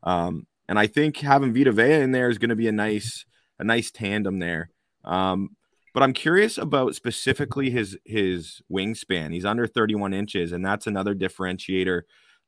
Um, 0.04 0.48
and 0.68 0.80
I 0.80 0.88
think 0.88 1.18
having 1.18 1.54
Vita 1.54 1.72
Vea 1.72 2.02
in 2.02 2.12
there 2.12 2.30
is 2.30 2.38
going 2.38 2.50
to 2.50 2.56
be 2.56 2.68
a 2.68 2.72
nice 2.72 3.26
a 3.60 3.64
nice 3.64 3.92
tandem 3.92 4.40
there. 4.40 4.70
Um, 5.04 5.56
but 5.94 6.04
I'm 6.04 6.14
curious 6.14 6.58
about 6.58 6.96
specifically 6.96 7.70
his 7.70 7.98
his 8.04 8.62
wingspan. 8.72 9.32
He's 9.34 9.46
under 9.46 9.66
31 9.68 10.14
inches, 10.14 10.52
and 10.52 10.66
that's 10.66 10.88
another 10.88 11.16
differentiator 11.16 12.02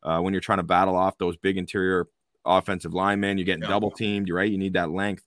uh, 0.03 0.19
when 0.19 0.33
you're 0.33 0.41
trying 0.41 0.57
to 0.59 0.63
battle 0.63 0.95
off 0.95 1.17
those 1.17 1.37
big 1.37 1.57
interior 1.57 2.07
offensive 2.45 2.93
linemen. 2.93 3.37
You're 3.37 3.45
getting 3.45 3.63
Yeah. 3.63 3.69
double 3.69 3.91
teamed. 3.91 4.27
You're 4.27 4.37
right. 4.37 4.51
You 4.51 4.57
need 4.57 4.73
that 4.73 4.89
length. 4.89 5.23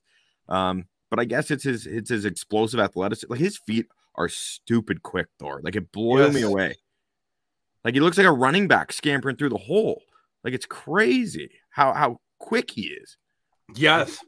Um, 0.49 0.85
but 1.09 1.19
I 1.19 1.25
guess 1.25 1.49
it's 1.49 1.63
his 1.63 1.87
it's 1.87 2.09
his 2.09 2.25
explosive 2.25 2.79
athleticism. 2.79 3.31
Like 3.31 3.39
his 3.39 3.57
feet 3.57 3.87
are 4.15 4.27
stupid 4.29 5.01
quick, 5.03 5.27
Thor. 5.39 5.61
Like 5.63 5.75
it 5.75 5.91
blew 5.91 6.31
me 6.31 6.41
away. 6.41 6.75
Like 7.83 7.93
he 7.93 7.99
looks 7.99 8.17
like 8.17 8.27
a 8.27 8.31
running 8.31 8.67
back 8.67 8.91
scampering 8.93 9.35
through 9.37 9.49
the 9.49 9.57
hole. 9.57 10.01
Like 10.43 10.53
it's 10.53 10.65
crazy 10.65 11.51
how 11.69 11.93
how 11.93 12.19
quick 12.39 12.71
he 12.71 12.83
is. 12.87 13.17
Yes. 13.75 14.19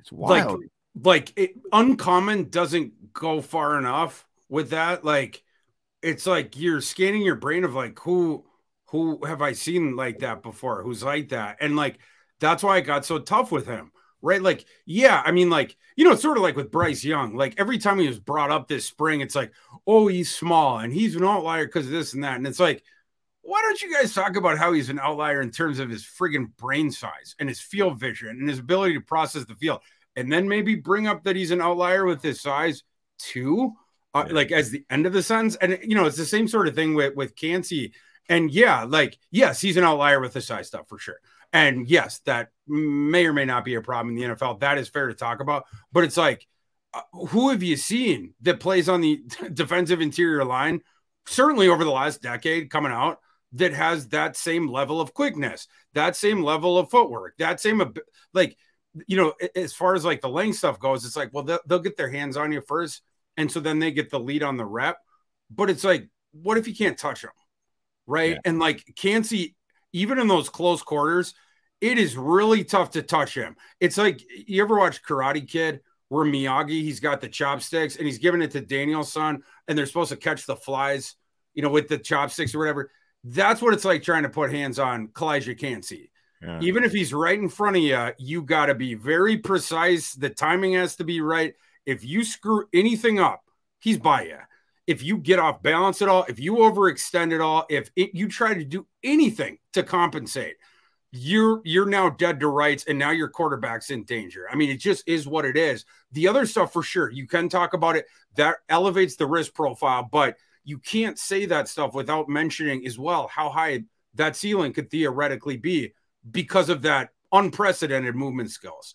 It's 0.00 0.12
Like- 0.12 0.46
wild. 0.46 0.62
like 1.02 1.32
it, 1.36 1.52
uncommon 1.72 2.48
doesn't 2.48 3.12
go 3.12 3.40
far 3.42 3.78
enough 3.78 4.24
with 4.48 4.70
that 4.70 5.04
like 5.04 5.42
it's 6.02 6.26
like 6.26 6.56
you're 6.58 6.80
scanning 6.80 7.22
your 7.22 7.34
brain 7.34 7.64
of 7.64 7.74
like 7.74 7.98
who 8.00 8.44
who 8.90 9.24
have 9.26 9.42
i 9.42 9.52
seen 9.52 9.96
like 9.96 10.20
that 10.20 10.42
before 10.42 10.82
who's 10.82 11.02
like 11.02 11.30
that 11.30 11.56
and 11.60 11.74
like 11.76 11.98
that's 12.40 12.62
why 12.62 12.76
i 12.76 12.80
got 12.80 13.04
so 13.04 13.18
tough 13.18 13.50
with 13.50 13.66
him 13.66 13.90
right 14.22 14.42
like 14.42 14.64
yeah 14.86 15.22
i 15.24 15.30
mean 15.30 15.50
like 15.50 15.76
you 15.96 16.04
know 16.04 16.12
it's 16.12 16.22
sort 16.22 16.36
of 16.36 16.42
like 16.42 16.56
with 16.56 16.70
bryce 16.70 17.04
young 17.04 17.34
like 17.36 17.54
every 17.58 17.78
time 17.78 17.98
he 17.98 18.08
was 18.08 18.18
brought 18.18 18.50
up 18.50 18.66
this 18.68 18.84
spring 18.86 19.20
it's 19.20 19.34
like 19.34 19.52
oh 19.86 20.06
he's 20.06 20.34
small 20.34 20.78
and 20.78 20.92
he's 20.92 21.16
an 21.16 21.24
outlier 21.24 21.66
because 21.66 21.86
of 21.86 21.92
this 21.92 22.14
and 22.14 22.24
that 22.24 22.36
and 22.36 22.46
it's 22.46 22.60
like 22.60 22.82
why 23.42 23.60
don't 23.62 23.80
you 23.80 23.92
guys 23.92 24.12
talk 24.12 24.36
about 24.36 24.58
how 24.58 24.72
he's 24.72 24.88
an 24.88 24.98
outlier 24.98 25.40
in 25.40 25.50
terms 25.50 25.78
of 25.78 25.88
his 25.88 26.04
friggin' 26.04 26.48
brain 26.56 26.90
size 26.90 27.36
and 27.38 27.48
his 27.48 27.60
field 27.60 27.98
vision 28.00 28.28
and 28.28 28.48
his 28.48 28.58
ability 28.58 28.94
to 28.94 29.00
process 29.00 29.44
the 29.44 29.54
field 29.54 29.80
and 30.16 30.32
then 30.32 30.48
maybe 30.48 30.74
bring 30.74 31.06
up 31.06 31.22
that 31.24 31.36
he's 31.36 31.50
an 31.52 31.60
outlier 31.60 32.04
with 32.04 32.22
his 32.22 32.40
size 32.40 32.82
too, 33.18 33.72
uh, 34.14 34.24
Yeah. 34.26 34.32
like 34.34 34.50
as 34.50 34.70
the 34.70 34.84
end 34.90 35.06
of 35.06 35.12
the 35.12 35.22
sentence. 35.22 35.56
And 35.56 35.78
you 35.82 35.94
know, 35.94 36.06
it's 36.06 36.16
the 36.16 36.24
same 36.24 36.48
sort 36.48 36.68
of 36.68 36.74
thing 36.74 36.94
with 36.94 37.14
with 37.14 37.36
Kancey. 37.36 37.92
And 38.28 38.50
yeah, 38.50 38.84
like 38.84 39.18
yes, 39.30 39.60
he's 39.60 39.76
an 39.76 39.84
outlier 39.84 40.20
with 40.20 40.32
the 40.32 40.40
size 40.40 40.66
stuff 40.68 40.88
for 40.88 40.98
sure. 40.98 41.20
And 41.52 41.88
yes, 41.88 42.20
that 42.26 42.48
may 42.66 43.26
or 43.26 43.32
may 43.32 43.44
not 43.44 43.64
be 43.64 43.74
a 43.74 43.80
problem 43.80 44.16
in 44.16 44.30
the 44.30 44.34
NFL. 44.34 44.60
That 44.60 44.78
is 44.78 44.88
fair 44.88 45.08
to 45.08 45.14
talk 45.14 45.40
about. 45.40 45.64
But 45.92 46.04
it's 46.04 46.16
like, 46.16 46.46
uh, 46.92 47.02
who 47.28 47.50
have 47.50 47.62
you 47.62 47.76
seen 47.76 48.34
that 48.42 48.60
plays 48.60 48.88
on 48.88 49.00
the 49.00 49.22
defensive 49.52 50.00
interior 50.00 50.44
line? 50.44 50.80
Certainly 51.26 51.68
over 51.68 51.84
the 51.84 51.90
last 51.90 52.22
decade, 52.22 52.70
coming 52.70 52.92
out 52.92 53.18
that 53.52 53.72
has 53.72 54.08
that 54.08 54.36
same 54.36 54.68
level 54.68 55.00
of 55.00 55.14
quickness, 55.14 55.66
that 55.94 56.14
same 56.14 56.42
level 56.42 56.78
of 56.78 56.90
footwork, 56.90 57.34
that 57.38 57.60
same 57.60 57.82
like 58.32 58.56
you 59.06 59.16
know, 59.16 59.34
as 59.54 59.72
far 59.72 59.94
as 59.94 60.04
like 60.04 60.20
the 60.20 60.28
length 60.28 60.58
stuff 60.58 60.78
goes, 60.78 61.04
it's 61.04 61.16
like, 61.16 61.30
well, 61.32 61.44
they'll, 61.44 61.58
they'll 61.66 61.78
get 61.78 61.96
their 61.96 62.10
hands 62.10 62.36
on 62.36 62.52
you 62.52 62.60
first. 62.60 63.02
And 63.36 63.50
so 63.50 63.60
then 63.60 63.78
they 63.78 63.90
get 63.90 64.10
the 64.10 64.20
lead 64.20 64.42
on 64.42 64.56
the 64.56 64.64
rep. 64.64 64.98
But 65.50 65.70
it's 65.70 65.84
like, 65.84 66.08
what 66.32 66.56
if 66.56 66.66
you 66.66 66.74
can't 66.74 66.98
touch 66.98 67.22
them? 67.22 67.32
Right. 68.06 68.32
Yeah. 68.32 68.40
And 68.44 68.58
like, 68.58 68.84
Kancey, 68.96 69.55
even 69.96 70.18
in 70.18 70.28
those 70.28 70.50
close 70.50 70.82
quarters, 70.82 71.34
it 71.80 71.98
is 71.98 72.16
really 72.16 72.64
tough 72.64 72.90
to 72.90 73.02
touch 73.02 73.34
him. 73.34 73.56
It's 73.80 73.96
like 73.96 74.22
you 74.28 74.62
ever 74.62 74.78
watch 74.78 75.02
Karate 75.02 75.48
Kid 75.48 75.80
where 76.08 76.24
Miyagi 76.24 76.82
he's 76.82 77.00
got 77.00 77.20
the 77.20 77.28
chopsticks 77.28 77.96
and 77.96 78.04
he's 78.04 78.18
giving 78.18 78.42
it 78.42 78.50
to 78.50 78.60
Daniel-san 78.60 79.42
and 79.66 79.76
they're 79.76 79.86
supposed 79.86 80.10
to 80.10 80.16
catch 80.16 80.44
the 80.44 80.54
flies, 80.54 81.14
you 81.54 81.62
know, 81.62 81.70
with 81.70 81.88
the 81.88 81.98
chopsticks 81.98 82.54
or 82.54 82.58
whatever. 82.58 82.90
That's 83.24 83.62
what 83.62 83.72
it's 83.72 83.86
like 83.86 84.02
trying 84.02 84.24
to 84.24 84.28
put 84.28 84.52
hands 84.52 84.78
on 84.78 85.08
Calijah 85.08 85.58
Kancey. 85.58 86.10
Yeah. 86.42 86.60
Even 86.60 86.84
if 86.84 86.92
he's 86.92 87.14
right 87.14 87.38
in 87.38 87.48
front 87.48 87.76
of 87.76 87.82
you, 87.82 88.12
you 88.18 88.42
got 88.42 88.66
to 88.66 88.74
be 88.74 88.94
very 88.94 89.38
precise. 89.38 90.12
The 90.12 90.30
timing 90.30 90.74
has 90.74 90.96
to 90.96 91.04
be 91.04 91.22
right. 91.22 91.54
If 91.86 92.04
you 92.04 92.22
screw 92.22 92.66
anything 92.74 93.18
up, 93.18 93.42
he's 93.80 93.98
by 93.98 94.24
you. 94.24 94.38
If 94.86 95.02
you 95.02 95.18
get 95.18 95.38
off 95.38 95.62
balance 95.62 96.00
at 96.00 96.08
all, 96.08 96.24
if 96.28 96.38
you 96.38 96.54
overextend 96.56 97.34
at 97.34 97.40
all, 97.40 97.66
if 97.68 97.90
it, 97.96 98.14
you 98.14 98.28
try 98.28 98.54
to 98.54 98.64
do 98.64 98.86
anything 99.02 99.58
to 99.72 99.82
compensate, 99.82 100.56
you're 101.12 101.60
you're 101.64 101.86
now 101.86 102.10
dead 102.10 102.40
to 102.40 102.48
rights 102.48 102.84
and 102.86 102.98
now 102.98 103.10
your 103.10 103.28
quarterback's 103.28 103.90
in 103.90 104.04
danger. 104.04 104.46
I 104.50 104.54
mean, 104.54 104.70
it 104.70 104.78
just 104.78 105.08
is 105.08 105.26
what 105.26 105.44
it 105.44 105.56
is. 105.56 105.84
The 106.12 106.28
other 106.28 106.46
stuff 106.46 106.72
for 106.72 106.82
sure, 106.82 107.10
you 107.10 107.26
can 107.26 107.48
talk 107.48 107.74
about 107.74 107.96
it. 107.96 108.06
That 108.36 108.56
elevates 108.68 109.16
the 109.16 109.26
risk 109.26 109.54
profile, 109.54 110.08
but 110.10 110.36
you 110.64 110.78
can't 110.78 111.18
say 111.18 111.46
that 111.46 111.68
stuff 111.68 111.94
without 111.94 112.28
mentioning 112.28 112.86
as 112.86 112.98
well 112.98 113.28
how 113.28 113.48
high 113.48 113.84
that 114.14 114.36
ceiling 114.36 114.72
could 114.72 114.90
theoretically 114.90 115.56
be 115.56 115.92
because 116.30 116.68
of 116.68 116.82
that 116.82 117.10
unprecedented 117.32 118.14
movement 118.14 118.50
skills. 118.50 118.94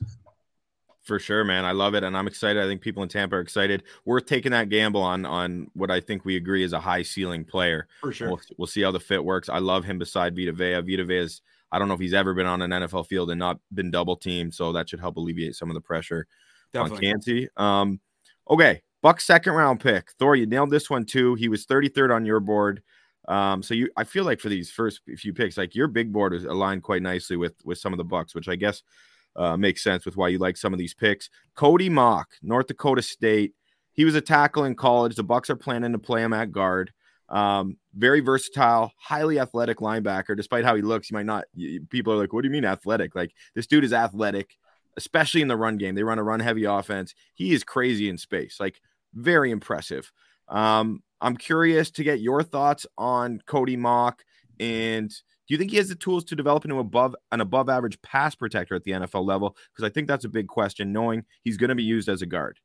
For 1.04 1.18
sure, 1.18 1.44
man. 1.44 1.66
I 1.66 1.72
love 1.72 1.96
it, 1.96 2.04
and 2.04 2.16
I'm 2.16 2.28
excited. 2.28 2.62
I 2.62 2.68
think 2.68 2.82
people 2.82 3.02
in 3.02 3.10
Tampa 3.10 3.36
are 3.36 3.42
excited. 3.42 3.84
Worth 4.06 4.28
taking 4.28 4.52
that 4.52 4.70
gamble 4.70 5.02
on 5.02 5.26
on 5.26 5.68
what 5.74 5.90
I 5.90 6.00
think 6.00 6.26
we 6.26 6.36
agree 6.36 6.64
is 6.64 6.74
a 6.74 6.80
high 6.80 7.02
ceiling 7.02 7.44
player. 7.44 7.88
For 8.02 8.12
sure. 8.12 8.30
We'll, 8.30 8.42
we'll 8.58 8.68
see 8.68 8.84
how 8.84 8.92
the 8.92 9.00
fit 9.00 9.24
works. 9.24 9.50
I 9.50 9.58
love 9.58 9.84
him 9.84 9.98
beside 9.98 10.36
Vita 10.36 10.52
Vea. 10.52 10.82
Vita 10.82 11.04
Vea 11.04 11.18
is 11.18 11.42
I 11.72 11.80
don't 11.80 11.88
know 11.88 11.96
if 11.96 12.00
he's 12.00 12.14
ever 12.14 12.34
been 12.34 12.46
on 12.46 12.62
an 12.62 12.72
NFL 12.72 13.08
field 13.08 13.32
and 13.32 13.40
not 13.40 13.60
been 13.74 13.90
double 13.90 14.16
teamed, 14.16 14.54
so 14.54 14.72
that 14.74 14.90
should 14.90 15.00
help 15.00 15.18
alleviate 15.18 15.56
some 15.56 15.70
of 15.70 15.74
the 15.74 15.82
pressure 15.82 16.28
Definitely. 16.74 17.08
on 17.08 17.14
Kancey. 17.14 17.50
Um, 17.58 18.00
okay, 18.50 18.82
Buck 19.02 19.22
second 19.22 19.54
round 19.54 19.80
pick. 19.80 20.12
Thor, 20.20 20.36
you 20.36 20.46
nailed 20.46 20.70
this 20.70 20.90
one 20.90 21.06
too. 21.06 21.36
He 21.36 21.50
was 21.50 21.66
33rd 21.66 22.14
on 22.14 22.26
your 22.26 22.40
board. 22.40 22.84
Um, 23.28 23.64
so 23.64 23.74
you, 23.74 23.90
I 23.98 24.04
feel 24.04 24.26
like 24.26 24.40
for 24.40 24.50
these 24.50 24.70
first 24.70 25.02
few 25.18 25.34
picks, 25.34 25.58
like 25.58 25.76
your 25.76 25.88
big 25.88 26.12
board 26.12 26.34
is 26.34 26.44
aligned 26.44 26.84
quite 26.84 27.02
nicely 27.02 27.38
with 27.38 27.54
with 27.64 27.78
some 27.78 27.94
of 27.94 27.98
the 27.98 28.06
Bucs, 28.06 28.36
which 28.36 28.50
I 28.50 28.56
guess 28.56 28.84
uh, 29.36 29.58
makes 29.58 29.84
sense 29.84 30.06
with 30.06 30.18
why 30.18 30.28
you 30.28 30.38
like 30.38 30.58
some 30.58 30.74
of 30.74 30.80
these 30.80 30.94
picks. 30.94 31.30
Cody 31.56 31.90
Mauch, 31.90 32.28
North 32.42 32.68
Dakota 32.68 33.02
State. 33.02 33.54
He 33.94 34.06
was 34.06 34.16
a 34.16 34.22
tackle 34.22 34.64
in 34.64 34.76
college. 34.76 35.16
The 35.16 35.24
Bucs 35.24 35.50
are 35.50 35.56
planning 35.56 35.92
to 35.92 36.00
play 36.00 36.24
him 36.24 36.34
at 36.34 36.52
guard. 36.52 36.92
Um, 37.30 37.78
very 37.96 38.20
versatile, 38.20 38.92
highly 38.98 39.40
athletic 39.40 39.78
linebacker. 39.78 40.36
Despite 40.36 40.66
how 40.66 40.76
he 40.76 40.82
looks, 40.82 41.10
you 41.10 41.16
might 41.16 41.26
not. 41.26 41.46
People 41.90 42.14
are 42.14 42.18
like, 42.18 42.34
"What 42.34 42.42
do 42.42 42.48
you 42.48 42.52
mean 42.52 42.66
athletic?" 42.66 43.16
Like 43.16 43.34
this 43.56 43.68
dude 43.68 43.86
is 43.86 43.94
athletic, 43.94 44.58
especially 44.98 45.42
in 45.42 45.48
the 45.48 45.56
run 45.56 45.78
game. 45.78 45.96
They 45.96 46.04
run 46.04 46.20
a 46.20 46.24
run 46.24 46.42
heavy 46.42 46.66
offense. 46.66 47.14
He 47.34 47.54
is 47.54 47.64
crazy 47.64 48.10
in 48.10 48.18
space. 48.18 48.60
Like 48.60 48.82
very 49.14 49.52
impressive. 49.52 50.12
Um, 50.50 51.04
I'm 51.22 51.38
curious 51.38 51.92
to 51.92 52.04
get 52.04 52.20
your 52.20 52.44
thoughts 52.44 52.86
on 52.98 53.42
Cody 53.46 53.78
Mauch 53.78 54.20
and 54.60 55.12
do 55.52 55.56
you 55.56 55.58
think 55.58 55.72
he 55.72 55.78
has 55.78 55.90
the 55.90 55.96
tools 55.96 56.24
to 56.24 56.36
develop 56.38 56.64
into 56.64 56.80
above 56.80 57.14
an 57.34 57.42
above 57.42 57.68
average 57.68 58.02
pass 58.02 58.34
protector 58.36 58.74
at 58.74 58.86
the 58.86 58.92
NFL 58.92 59.26
level? 59.26 59.58
Because 59.74 59.84
I 59.84 59.92
think 59.92 60.08
that's 60.08 60.24
a 60.24 60.30
big 60.30 60.48
question, 60.48 60.94
knowing 60.94 61.26
he's 61.44 61.58
going 61.58 61.68
to 61.68 61.76
be 61.76 61.84
used 61.84 62.08
as 62.08 62.22
a 62.22 62.26
guard. 62.26 62.58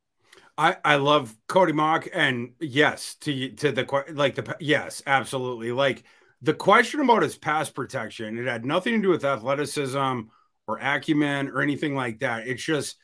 I, 0.56 0.76
I 0.84 0.94
love 0.94 1.36
Cody 1.48 1.72
Mauch, 1.72 2.06
and 2.14 2.52
yes, 2.60 3.16
to 3.22 3.48
to 3.54 3.72
the 3.72 4.04
like 4.12 4.36
the 4.36 4.56
yes, 4.60 5.02
absolutely. 5.04 5.72
Like 5.72 6.04
the 6.42 6.54
question 6.54 7.00
about 7.00 7.24
his 7.24 7.36
pass 7.36 7.68
protection, 7.70 8.38
it 8.38 8.46
had 8.46 8.64
nothing 8.64 8.94
to 8.94 9.02
do 9.02 9.08
with 9.08 9.24
athleticism 9.24 10.20
or 10.68 10.78
acumen 10.78 11.48
or 11.48 11.62
anything 11.62 11.96
like 11.96 12.20
that. 12.20 12.46
It's 12.46 12.62
just 12.62 12.98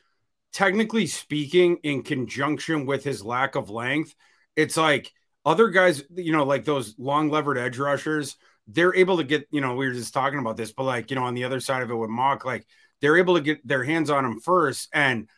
technically 0.53 1.09
speaking, 1.09 1.79
in 1.83 2.05
conjunction 2.05 2.87
with 2.87 3.03
his 3.03 3.25
lack 3.25 3.57
of 3.57 3.69
length, 3.69 4.15
it's 4.55 4.77
like 4.77 5.13
other 5.45 5.71
guys, 5.71 6.05
you 6.15 6.31
know, 6.31 6.45
like 6.45 6.65
those 6.65 6.95
long 6.99 7.31
levered 7.31 7.59
edge 7.59 7.79
rushers, 7.81 8.37
they're 8.67 8.95
able 8.95 9.17
to 9.17 9.25
get, 9.25 9.47
you 9.51 9.61
know, 9.61 9.75
we 9.75 9.87
were 9.87 9.95
just 9.95 10.15
talking 10.15 10.39
about 10.39 10.57
this, 10.57 10.73
but 10.73 10.85
like, 10.85 11.11
you 11.11 11.17
know, 11.17 11.25
on 11.25 11.35
the 11.35 11.45
other 11.45 11.61
side 11.61 11.83
of 11.83 11.91
it 11.91 11.95
with 11.95 12.11
Mauch, 12.11 12.45
like 12.45 12.67
they're 13.01 13.17
able 13.17 13.35
to 13.35 13.41
get 13.41 13.67
their 13.67 13.85
hands 13.85 14.11
on 14.11 14.25
him 14.25 14.41
first. 14.41 14.89
And 14.93 15.29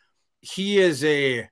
he 0.41 0.77
is 0.77 1.03
a, 1.03 1.49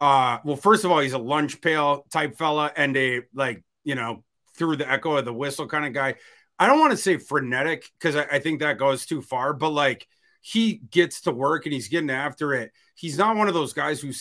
uh, 0.00 0.38
well, 0.44 0.56
first 0.56 0.84
of 0.84 0.90
all, 0.90 1.00
he's 1.00 1.14
a 1.14 1.18
lunch 1.18 1.60
pail 1.60 2.04
type 2.12 2.36
fella 2.36 2.70
and 2.76 2.96
a 2.96 3.22
like, 3.34 3.62
you 3.84 3.94
know, 3.94 4.22
through 4.56 4.76
the 4.76 4.90
echo 4.90 5.16
of 5.16 5.24
the 5.24 5.32
whistle 5.32 5.66
kind 5.66 5.86
of 5.86 5.92
guy. 5.92 6.16
I 6.58 6.66
don't 6.66 6.78
want 6.78 6.92
to 6.92 6.96
say 6.96 7.16
frenetic 7.16 7.90
because 7.98 8.16
I, 8.16 8.24
I 8.32 8.38
think 8.38 8.60
that 8.60 8.78
goes 8.78 9.06
too 9.06 9.22
far, 9.22 9.52
but 9.54 9.70
like 9.70 10.06
he 10.40 10.74
gets 10.90 11.22
to 11.22 11.32
work 11.32 11.64
and 11.64 11.72
he's 11.72 11.88
getting 11.88 12.10
after 12.10 12.52
it. 12.52 12.70
He's 12.94 13.18
not 13.18 13.36
one 13.36 13.48
of 13.48 13.54
those 13.54 13.72
guys 13.72 14.00
who 14.00 14.12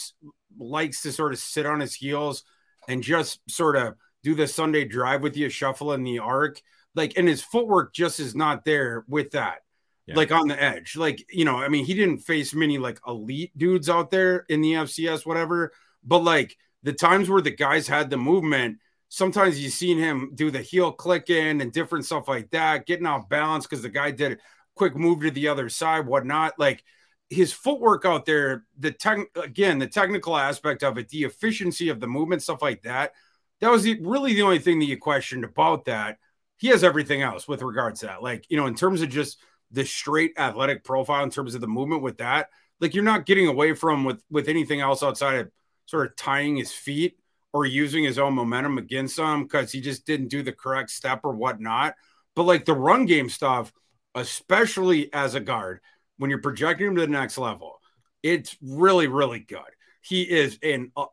likes 0.57 1.01
to 1.01 1.11
sort 1.11 1.33
of 1.33 1.39
sit 1.39 1.65
on 1.65 1.79
his 1.79 1.93
heels 1.93 2.43
and 2.87 3.03
just 3.03 3.39
sort 3.49 3.75
of 3.75 3.95
do 4.23 4.33
the 4.33 4.47
Sunday 4.47 4.85
drive 4.85 5.21
with 5.21 5.35
you, 5.35 5.49
shuffle 5.49 5.93
in 5.93 6.03
the 6.03 6.19
arc. 6.19 6.61
Like, 6.95 7.13
and 7.17 7.27
his 7.27 7.41
footwork 7.41 7.93
just 7.93 8.19
is 8.19 8.35
not 8.35 8.65
there 8.65 9.03
with 9.07 9.31
that. 9.31 9.59
Yeah. 10.05 10.15
Like 10.15 10.33
on 10.33 10.49
the 10.49 10.61
edge, 10.61 10.97
like 10.97 11.25
you 11.31 11.45
know, 11.45 11.55
I 11.55 11.69
mean, 11.69 11.85
he 11.85 11.93
didn't 11.93 12.19
face 12.19 12.53
many 12.53 12.77
like 12.77 12.99
elite 13.07 13.57
dudes 13.57 13.89
out 13.89 14.11
there 14.11 14.45
in 14.49 14.59
the 14.59 14.73
FCS, 14.73 15.25
whatever. 15.25 15.71
But 16.03 16.19
like 16.19 16.57
the 16.83 16.91
times 16.91 17.29
where 17.29 17.41
the 17.41 17.51
guys 17.51 17.87
had 17.87 18.09
the 18.09 18.17
movement, 18.17 18.79
sometimes 19.07 19.63
you've 19.63 19.71
seen 19.71 19.97
him 19.97 20.31
do 20.35 20.51
the 20.51 20.61
heel 20.61 20.91
clicking 20.91 21.61
and 21.61 21.71
different 21.71 22.03
stuff 22.03 22.27
like 22.27 22.49
that, 22.49 22.85
getting 22.85 23.05
off 23.05 23.29
balance 23.29 23.65
because 23.65 23.81
the 23.81 23.89
guy 23.89 24.11
did 24.11 24.33
a 24.33 24.37
quick 24.75 24.95
move 24.95 25.21
to 25.21 25.31
the 25.31 25.47
other 25.47 25.69
side, 25.69 26.05
whatnot. 26.05 26.59
Like 26.59 26.83
his 27.29 27.53
footwork 27.53 28.03
out 28.05 28.25
there, 28.25 28.65
the 28.77 28.91
tech 28.91 29.19
again, 29.41 29.79
the 29.79 29.87
technical 29.87 30.35
aspect 30.35 30.83
of 30.83 30.97
it, 30.97 31.09
the 31.09 31.23
efficiency 31.23 31.89
of 31.89 31.99
the 31.99 32.07
movement, 32.07 32.43
stuff 32.43 32.61
like 32.61 32.83
that. 32.83 33.13
That 33.61 33.71
was 33.71 33.83
the, 33.83 33.99
really 34.01 34.33
the 34.33 34.41
only 34.41 34.59
thing 34.59 34.79
that 34.79 34.85
you 34.85 34.97
questioned 34.97 35.45
about 35.45 35.85
that. 35.85 36.17
He 36.63 36.69
has 36.69 36.81
everything 36.81 37.21
else 37.21 37.45
with 37.45 37.61
regards 37.61 37.99
to 37.99 38.05
that. 38.05 38.23
Like, 38.23 38.45
you 38.47 38.55
know, 38.55 38.67
in 38.67 38.73
terms 38.73 39.01
of 39.01 39.09
just 39.09 39.37
the 39.71 39.83
straight 39.83 40.31
athletic 40.37 40.85
profile, 40.85 41.21
in 41.21 41.29
terms 41.29 41.55
of 41.55 41.59
the 41.59 41.67
movement 41.67 42.01
with 42.01 42.19
that, 42.19 42.47
like 42.79 42.95
you're 42.95 43.03
not 43.03 43.25
getting 43.25 43.47
away 43.47 43.73
from 43.73 44.05
with 44.05 44.23
with 44.31 44.47
anything 44.47 44.79
else 44.79 45.03
outside 45.03 45.39
of 45.39 45.51
sort 45.87 46.05
of 46.07 46.15
tying 46.15 46.55
his 46.55 46.71
feet 46.71 47.19
or 47.51 47.65
using 47.65 48.05
his 48.05 48.17
own 48.17 48.33
momentum 48.33 48.77
against 48.77 49.19
him 49.19 49.43
because 49.43 49.73
he 49.73 49.81
just 49.81 50.05
didn't 50.05 50.29
do 50.29 50.41
the 50.41 50.53
correct 50.53 50.89
step 50.89 51.19
or 51.25 51.33
whatnot. 51.33 51.95
But 52.33 52.43
like 52.43 52.63
the 52.63 52.73
run 52.73 53.07
game 53.07 53.27
stuff, 53.27 53.73
especially 54.15 55.11
as 55.11 55.35
a 55.35 55.41
guard, 55.41 55.81
when 56.15 56.29
you're 56.29 56.39
projecting 56.39 56.87
him 56.87 56.95
to 56.95 57.01
the 57.01 57.07
next 57.07 57.37
level, 57.37 57.81
it's 58.23 58.55
really, 58.61 59.07
really 59.07 59.39
good. 59.39 59.59
He 59.99 60.21
is 60.21 60.57
in 60.61 60.93
uh, 60.95 61.07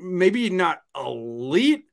maybe 0.00 0.48
not 0.48 0.80
elite, 0.98 1.84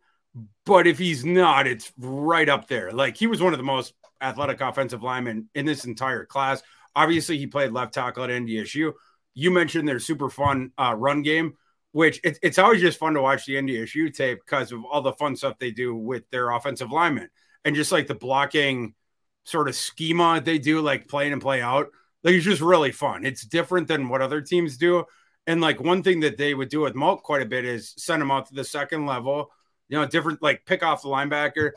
but 0.66 0.88
if 0.88 0.98
he's 0.98 1.24
not, 1.25 1.68
it's 1.68 1.92
right 1.98 2.50
up 2.50 2.68
there. 2.68 2.92
Like 2.92 3.18
he 3.18 3.28
was 3.28 3.42
one 3.42 3.54
of 3.54 3.60
the 3.60 3.63
most 3.63 3.94
athletic 4.22 4.62
offensive 4.62 5.04
linemen 5.04 5.50
in 5.54 5.66
this 5.66 5.86
entire 5.86 6.25
class. 6.25 6.62
Obviously, 6.96 7.38
he 7.38 7.48
played 7.48 7.72
left 7.72 7.94
tackle 7.94 8.24
at 8.24 8.30
NDSU. 8.30 8.94
You 9.34 9.52
mentioned 9.52 9.88
their 9.88 10.00
super 10.00 10.30
fun 10.30 10.72
uh, 10.78 10.96
run 10.98 11.24
game, 11.24 11.58
which 11.92 12.20
it, 12.24 12.40
it's 12.42 12.60
always 12.60 12.82
just 12.82 13.00
fun 13.00 13.13
to 13.16 13.22
watch 13.22 13.46
the 13.46 13.56
NDSU 13.56 14.13
tape 14.16 14.40
because 14.46 14.72
of 14.72 14.86
all 14.86 15.02
the 15.02 15.13
fun 15.13 15.36
stuff 15.36 15.60
they 15.60 15.72
do 15.72 15.96
with 15.96 16.30
their 16.30 16.52
offensive 16.52 16.92
linemen 16.92 17.30
and 17.66 17.75
just 17.75 17.92
like 17.92 18.08
the 18.08 18.16
blocking 18.16 18.94
sort 19.44 19.68
of 19.68 19.75
schema 19.75 20.42
they 20.42 20.58
do, 20.60 20.82
like 20.82 21.08
play 21.08 21.28
in 21.28 21.34
and 21.34 21.42
play 21.42 21.62
out. 21.62 21.90
Like 22.24 22.36
it's 22.36 22.46
just 22.46 22.62
really 22.62 22.92
fun. 22.92 23.25
It's 23.25 23.44
different 23.44 23.88
than 23.88 24.10
what 24.10 24.22
other 24.22 24.42
teams 24.42 24.78
do. 24.78 25.06
And 25.46 25.60
like 25.60 25.82
one 25.82 26.04
thing 26.04 26.22
that 26.22 26.38
they 26.38 26.54
would 26.54 26.70
do 26.70 26.82
with 26.82 26.96
Mauch 26.96 27.22
quite 27.22 27.42
a 27.42 27.46
bit 27.46 27.66
is 27.66 27.94
send 27.98 28.22
him 28.22 28.32
out 28.32 28.48
to 28.48 28.54
the 28.54 28.63
second 28.63 29.06
level, 29.06 29.52
you 29.94 30.00
know, 30.00 30.08
different 30.08 30.42
like 30.42 30.66
pick 30.66 30.82
off 30.82 31.04
the 31.04 31.08
linebacker. 31.08 31.74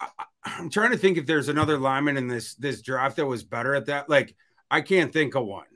I, 0.00 0.08
am 0.44 0.70
trying 0.70 0.92
to 0.92 0.96
think 0.96 1.18
if 1.18 1.26
there's 1.26 1.48
another 1.48 1.76
lineman 1.76 2.16
in 2.16 2.28
this 2.28 2.54
this 2.54 2.80
draft 2.80 3.16
that 3.16 3.26
was 3.26 3.42
better 3.42 3.74
at 3.74 3.86
that. 3.86 4.08
Like 4.08 4.36
I 4.70 4.82
can't 4.82 5.12
think 5.12 5.34
of 5.34 5.44
one. 5.44 5.66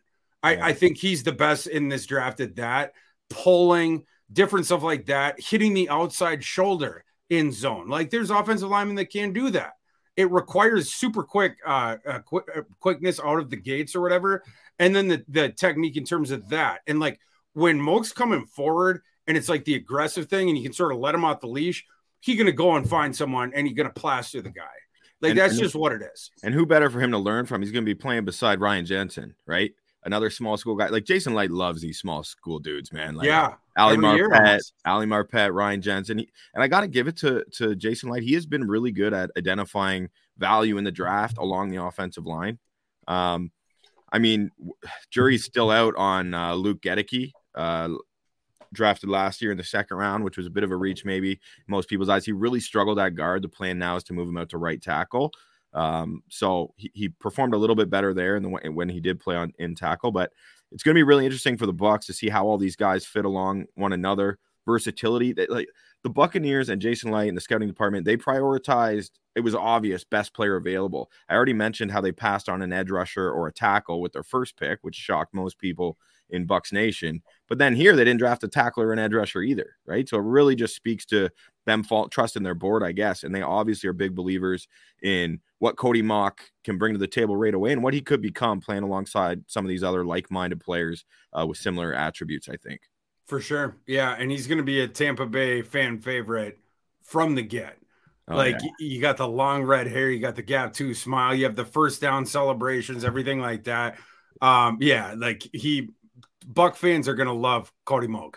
I, 0.40 0.68
I 0.68 0.72
think 0.72 0.98
he's 0.98 1.24
the 1.24 1.32
best 1.32 1.66
in 1.66 1.88
this 1.88 2.06
draft 2.06 2.38
at 2.38 2.54
that, 2.56 2.92
pulling 3.28 4.04
different 4.32 4.66
stuff 4.66 4.84
like 4.84 5.06
that, 5.06 5.40
hitting 5.40 5.74
the 5.74 5.88
outside 5.88 6.44
shoulder 6.44 7.04
in 7.28 7.50
zone. 7.50 7.88
Like 7.88 8.10
there's 8.10 8.30
offensive 8.30 8.70
linemen 8.70 8.94
that 8.94 9.10
can 9.10 9.32
do 9.32 9.50
that 9.50 9.72
it 10.16 10.30
requires 10.30 10.94
super 10.94 11.24
quick 11.24 11.56
uh, 11.66 11.96
uh, 12.06 12.20
qu- 12.20 12.44
uh, 12.54 12.62
quickness 12.78 13.18
out 13.18 13.40
of 13.40 13.50
the 13.50 13.56
gates 13.56 13.96
or 13.96 14.00
whatever 14.00 14.44
and 14.78 14.94
then 14.94 15.08
the, 15.08 15.24
the 15.28 15.48
technique 15.50 15.96
in 15.96 16.04
terms 16.04 16.30
of 16.30 16.48
that 16.48 16.82
and 16.86 17.00
like 17.00 17.18
when 17.52 17.80
Mauch's 17.80 18.12
coming 18.12 18.46
forward 18.46 19.02
and 19.26 19.36
it's 19.36 19.48
like 19.48 19.64
the 19.64 19.74
aggressive 19.74 20.28
thing 20.28 20.48
and 20.48 20.56
you 20.56 20.64
can 20.64 20.72
sort 20.72 20.92
of 20.92 20.98
let 20.98 21.14
him 21.14 21.24
off 21.24 21.40
the 21.40 21.46
leash 21.46 21.84
he's 22.20 22.38
gonna 22.38 22.52
go 22.52 22.76
and 22.76 22.88
find 22.88 23.14
someone 23.14 23.52
and 23.54 23.66
he's 23.66 23.76
gonna 23.76 23.90
plaster 23.90 24.42
the 24.42 24.50
guy. 24.50 24.64
Like 25.20 25.30
and, 25.30 25.38
that's 25.38 25.54
and 25.54 25.62
just 25.62 25.74
what 25.74 25.92
it 25.92 26.02
is. 26.02 26.30
and 26.42 26.52
who 26.52 26.66
better 26.66 26.90
for 26.90 27.00
him 27.00 27.12
to 27.12 27.18
learn 27.18 27.46
from? 27.46 27.62
He's 27.62 27.70
gonna 27.70 27.86
be 27.86 27.94
playing 27.94 28.24
beside 28.24 28.60
ryan 28.60 28.84
jensen 28.84 29.34
right? 29.46 29.72
Another 30.04 30.30
small 30.30 30.56
school 30.56 30.76
guy. 30.76 30.88
Like 30.88 31.04
jason 31.04 31.34
Licht 31.34 31.52
loves 31.52 31.80
these 31.80 31.98
small 31.98 32.22
school 32.22 32.58
dudes 32.58 32.92
man. 32.92 33.14
Like 33.14 33.26
yeah. 33.26 33.54
Ali 33.78 33.96
Marpet, 33.96 34.72
Ali 34.86 35.06
Marpet, 35.06 35.52
Ryan 35.52 35.82
Jensen, 35.82 36.18
he, 36.18 36.28
and 36.54 36.62
I 36.62 36.66
got 36.68 36.80
to 36.80 36.88
give 36.88 37.08
it 37.08 37.16
to 37.18 37.44
to 37.56 37.76
Jason 37.76 38.08
Licht. 38.08 38.24
He 38.24 38.32
has 38.32 38.46
been 38.46 38.66
really 38.66 38.90
good 38.90 39.12
at 39.12 39.30
identifying 39.36 40.08
value 40.38 40.78
in 40.78 40.84
the 40.84 40.90
draft 40.90 41.36
along 41.36 41.68
the 41.68 41.82
offensive 41.82 42.24
line. 42.24 42.58
Um, 43.06 43.50
I 44.10 44.18
mean, 44.18 44.50
jury's 45.10 45.44
still 45.44 45.70
out 45.70 45.94
on 45.96 46.32
uh, 46.32 46.54
Luke 46.54 46.80
Goedeke, 46.80 47.32
uh, 47.54 47.90
drafted 48.72 49.08
last 49.08 49.40
year 49.42 49.50
in 49.50 49.56
the 49.56 49.64
second 49.64 49.96
round, 49.96 50.24
which 50.24 50.36
was 50.36 50.46
a 50.46 50.50
bit 50.50 50.64
of 50.64 50.70
a 50.70 50.76
reach, 50.76 51.04
maybe 51.04 51.40
most 51.66 51.88
people's 51.88 52.08
eyes. 52.08 52.24
He 52.24 52.32
really 52.32 52.60
struggled 52.60 52.98
at 52.98 53.14
guard. 53.14 53.42
The 53.42 53.48
plan 53.48 53.78
now 53.78 53.96
is 53.96 54.04
to 54.04 54.12
move 54.12 54.28
him 54.28 54.36
out 54.36 54.50
to 54.50 54.58
right 54.58 54.80
tackle. 54.80 55.32
Um, 55.72 56.22
so 56.28 56.72
he, 56.76 56.90
he, 56.94 57.08
performed 57.10 57.52
a 57.52 57.58
little 57.58 57.76
bit 57.76 57.90
better 57.90 58.14
there 58.14 58.36
in 58.36 58.42
the 58.42 58.48
when 58.48 58.88
he 58.88 58.98
did 58.98 59.20
play 59.20 59.36
on 59.36 59.52
in 59.58 59.74
tackle, 59.74 60.10
but 60.10 60.32
it's 60.72 60.82
going 60.82 60.94
to 60.94 60.98
be 60.98 61.02
really 61.02 61.26
interesting 61.26 61.58
for 61.58 61.66
the 61.66 61.74
Bucs 61.74 62.06
to 62.06 62.14
see 62.14 62.30
how 62.30 62.46
all 62.46 62.56
these 62.56 62.76
guys 62.76 63.04
fit 63.04 63.24
along 63.24 63.66
one 63.74 63.92
another. 63.92 64.38
Versatility, 64.64 65.32
that 65.34 65.48
like 65.48 65.68
the 66.02 66.10
Buccaneers 66.10 66.70
and 66.70 66.82
Jason 66.82 67.12
Licht 67.12 67.28
and 67.28 67.36
the 67.36 67.40
scouting 67.40 67.68
department, 67.68 68.04
they 68.04 68.16
prioritized. 68.16 69.10
It 69.36 69.40
was 69.40 69.54
obvious 69.54 70.02
best 70.02 70.34
player 70.34 70.56
available. 70.56 71.08
I 71.28 71.34
already 71.34 71.52
mentioned 71.52 71.92
how 71.92 72.00
they 72.00 72.10
passed 72.10 72.48
on 72.48 72.62
an 72.62 72.72
edge 72.72 72.90
rusher 72.90 73.30
or 73.30 73.46
a 73.46 73.52
tackle 73.52 74.00
with 74.00 74.12
their 74.12 74.24
first 74.24 74.56
pick, 74.56 74.80
which 74.82 74.96
shocked 74.96 75.34
most 75.34 75.58
people 75.58 75.98
in 76.30 76.46
Bucs 76.46 76.72
Nation. 76.72 77.22
But 77.48 77.58
then 77.58 77.74
here 77.74 77.94
they 77.94 78.04
didn't 78.04 78.18
draft 78.18 78.44
a 78.44 78.48
tackler 78.48 78.92
and 78.92 79.00
an 79.00 79.06
edge 79.06 79.14
rusher 79.14 79.42
either, 79.42 79.76
right? 79.86 80.08
So 80.08 80.16
it 80.16 80.22
really 80.24 80.54
just 80.54 80.74
speaks 80.74 81.04
to 81.06 81.30
them 81.66 81.82
fault 81.82 82.10
trust 82.10 82.36
in 82.36 82.42
their 82.42 82.54
board, 82.54 82.82
I 82.82 82.92
guess. 82.92 83.24
And 83.24 83.34
they 83.34 83.42
obviously 83.42 83.88
are 83.88 83.92
big 83.92 84.14
believers 84.14 84.68
in 85.02 85.40
what 85.58 85.76
Cody 85.76 86.02
Mauch 86.02 86.38
can 86.64 86.78
bring 86.78 86.92
to 86.92 86.98
the 86.98 87.06
table 87.06 87.36
right 87.36 87.54
away 87.54 87.72
and 87.72 87.82
what 87.82 87.94
he 87.94 88.00
could 88.00 88.22
become 88.22 88.60
playing 88.60 88.82
alongside 88.82 89.42
some 89.46 89.64
of 89.64 89.68
these 89.68 89.82
other 89.82 90.04
like-minded 90.04 90.60
players 90.60 91.04
uh, 91.32 91.46
with 91.46 91.58
similar 91.58 91.94
attributes. 91.94 92.48
I 92.48 92.56
think 92.56 92.80
for 93.26 93.40
sure, 93.40 93.76
yeah, 93.86 94.14
and 94.18 94.30
he's 94.30 94.46
going 94.46 94.58
to 94.58 94.64
be 94.64 94.80
a 94.80 94.88
Tampa 94.88 95.26
Bay 95.26 95.62
fan 95.62 95.98
favorite 95.98 96.58
from 97.02 97.34
the 97.34 97.42
get. 97.42 97.78
Oh, 98.28 98.36
like 98.36 98.56
yeah. 98.62 98.70
you 98.80 99.00
got 99.00 99.16
the 99.16 99.28
long 99.28 99.62
red 99.62 99.86
hair, 99.86 100.10
you 100.10 100.20
got 100.20 100.36
the 100.36 100.42
gap 100.42 100.72
two 100.72 100.94
smile, 100.94 101.34
you 101.34 101.44
have 101.44 101.56
the 101.56 101.64
first 101.64 102.00
down 102.00 102.26
celebrations, 102.26 103.04
everything 103.04 103.40
like 103.40 103.64
that. 103.64 103.98
Um, 104.42 104.78
yeah, 104.80 105.14
like 105.16 105.48
he 105.52 105.90
Buck 106.46 106.76
fans 106.76 107.08
are 107.08 107.14
gonna 107.14 107.34
love 107.34 107.72
Cody 107.84 108.06
Mauch. 108.06 108.36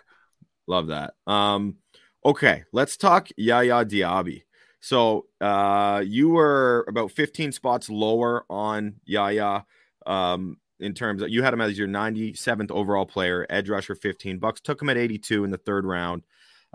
Love 0.68 0.88
that. 0.88 1.14
Um, 1.28 1.78
okay, 2.26 2.64
let's 2.74 2.98
talk 2.98 3.30
Yaya 3.38 3.86
Diaby. 3.86 4.44
So 4.82 5.26
uh, 5.42 6.04
you 6.06 6.30
were 6.30 6.86
about 6.88 7.12
15 7.12 7.52
spots 7.52 7.90
lower 7.90 8.46
on 8.50 8.96
Yaya. 9.06 9.66
Um, 10.06 10.58
in 10.80 10.94
terms 10.94 11.22
of 11.22 11.30
you 11.30 11.44
had 11.44 11.54
him 11.54 11.62
as 11.62 11.78
your 11.78 11.88
97th 11.88 12.72
overall 12.72 13.06
player, 13.06 13.46
edge 13.50 13.70
rusher 13.70 13.96
15 13.96 14.40
Bucs, 14.40 14.62
took 14.62 14.82
him 14.82 14.90
at 14.90 14.98
82 14.98 15.44
in 15.44 15.52
the 15.52 15.58
third 15.58 15.86
round. 15.86 16.24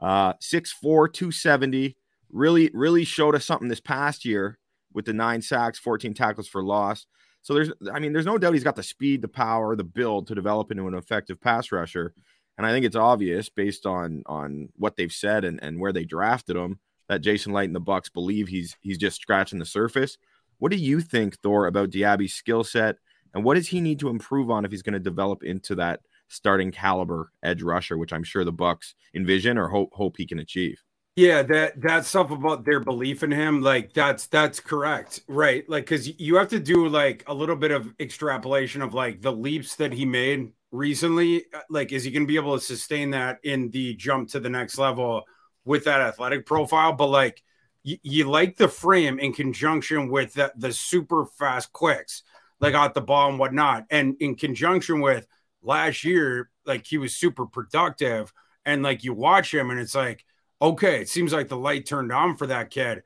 Uh 0.01 0.35
6'4, 0.35 1.13
270. 1.13 1.97
Really, 2.31 2.71
really 2.75 3.05
showed 3.05 3.35
us 3.35 3.47
something 3.47 3.69
this 3.69 3.81
past 3.81 4.25
year 4.25 4.59
with 4.93 5.05
the 5.05 5.13
nine 5.13 5.41
sacks, 5.41 5.79
14 5.79 6.15
tackles 6.15 6.49
for 6.49 6.63
loss. 6.63 7.07
So 7.45 7.53
there's, 7.53 7.71
I 7.93 7.99
mean, 7.99 8.15
there's 8.15 8.25
no 8.25 8.39
doubt 8.39 8.55
he's 8.55 8.65
got 8.65 8.75
the 8.75 8.83
speed, 8.83 9.21
the 9.21 9.29
power, 9.29 9.77
the 9.77 9.85
build 9.85 10.27
to 10.29 10.35
develop 10.35 10.71
into 10.71 10.89
an 10.89 10.95
effective 10.95 11.39
pass 11.39 11.71
rusher. 11.71 12.15
And 12.57 12.67
I 12.67 12.73
think 12.73 12.87
it's 12.87 12.97
obvious 12.97 13.51
based 13.51 13.85
on 13.85 14.23
on 14.25 14.71
what 14.77 14.97
they've 14.97 15.13
said 15.13 15.45
and, 15.45 15.63
and 15.63 15.79
where 15.79 15.93
they 15.93 16.05
drafted 16.05 16.57
him 16.57 16.79
that 17.09 17.21
Jason 17.21 17.53
Licht 17.53 17.67
and 17.67 17.77
the 17.77 17.83
Bucs 17.83 18.11
believe 18.11 18.49
he's 18.49 18.77
he's 18.81 18.97
just 18.97 19.21
scratching 19.21 19.59
the 19.59 19.67
surface. 19.67 20.17
What 20.59 20.71
do 20.71 20.79
you 20.79 21.03
think, 21.03 21.39
Thor, 21.41 21.67
about 21.67 21.91
Diaby's 21.91 22.35
skill 22.35 22.65
set, 22.65 22.97
and 23.35 23.45
what 23.45 23.55
does 23.55 23.69
he 23.69 23.83
need 23.83 23.99
to 23.99 24.09
improve 24.09 24.51
on 24.51 24.65
if 24.65 24.71
he's 24.71 24.83
going 24.83 24.95
to 24.95 24.99
develop 24.99 25.43
into 25.43 25.75
that 25.75 26.01
starting 26.29 26.71
caliber 26.71 27.31
edge 27.43 27.63
rusher, 27.63 27.99
which 27.99 28.15
I'm 28.15 28.25
sure 28.25 28.45
the 28.45 28.55
Bucs 28.55 28.95
envision 29.15 29.59
or 29.59 29.69
hope 29.69 29.93
hope 29.93 30.17
he 30.17 30.27
can 30.27 30.39
achieve? 30.39 30.83
Yeah, 31.17 31.43
that 31.45 31.81
that 31.83 32.07
stuff 32.07 32.33
about 32.33 32.65
their 32.65 32.81
belief 32.81 33.23
in 33.23 33.31
him, 33.31 33.63
like 33.63 33.93
that's 33.93 34.27
that's 34.27 34.59
correct, 34.59 35.21
right? 35.29 35.69
Like, 35.69 35.85
because 35.85 36.09
you 36.19 36.37
have 36.37 36.49
to 36.49 36.59
do 36.59 36.89
like 36.89 37.23
a 37.29 37.35
little 37.35 37.55
bit 37.55 37.71
of 37.71 37.95
extrapolation 38.01 38.83
of 38.83 38.95
like 38.95 39.23
the 39.23 39.31
leaps 39.31 39.77
that 39.77 39.93
he 39.93 40.05
made 40.07 40.53
recently. 40.73 41.45
Uh, 41.55 41.61
like, 41.71 41.93
is 41.93 42.03
he 42.03 42.11
going 42.11 42.25
to 42.25 42.27
be 42.27 42.35
able 42.35 42.59
to 42.59 42.65
sustain 42.65 43.11
that 43.11 43.39
in 43.45 43.71
the 43.71 43.95
jump 43.95 44.29
to 44.31 44.41
the 44.41 44.49
next 44.51 44.77
level 44.77 45.23
with 45.65 45.85
that 45.85 46.01
athletic 46.01 46.47
profile? 46.47 46.93
But 46.95 47.07
like, 47.11 47.45
y- 47.85 48.01
you 48.03 48.29
like 48.29 48.57
the 48.57 48.67
frame 48.69 49.21
in 49.21 49.33
conjunction 49.33 50.09
with 50.09 50.35
the, 50.35 50.53
the 50.57 50.73
super 50.73 51.27
fast 51.27 51.73
quicks, 51.73 52.25
like 52.59 52.75
out 52.75 52.95
the 52.95 53.01
ball 53.01 53.29
and 53.31 53.39
whatnot, 53.39 53.85
and 53.89 54.17
in 54.19 54.35
conjunction 54.35 55.01
with 55.01 55.29
last 55.63 56.03
year, 56.03 56.51
like 56.67 56.85
he 56.87 56.99
was 56.99 57.15
super 57.15 57.47
productive, 57.47 58.33
and 58.65 58.83
like 58.83 59.05
you 59.05 59.13
watch 59.13 59.55
him, 59.55 59.71
and 59.71 59.79
it's 59.79 59.95
like 59.95 60.25
okay, 60.65 61.01
it 61.01 61.09
seems 61.09 61.33
like 61.33 61.49
the 61.49 61.57
light 61.57 61.87
turned 61.87 62.11
on 62.11 62.37
for 62.37 62.47
that 62.47 62.71
kid. 62.71 63.03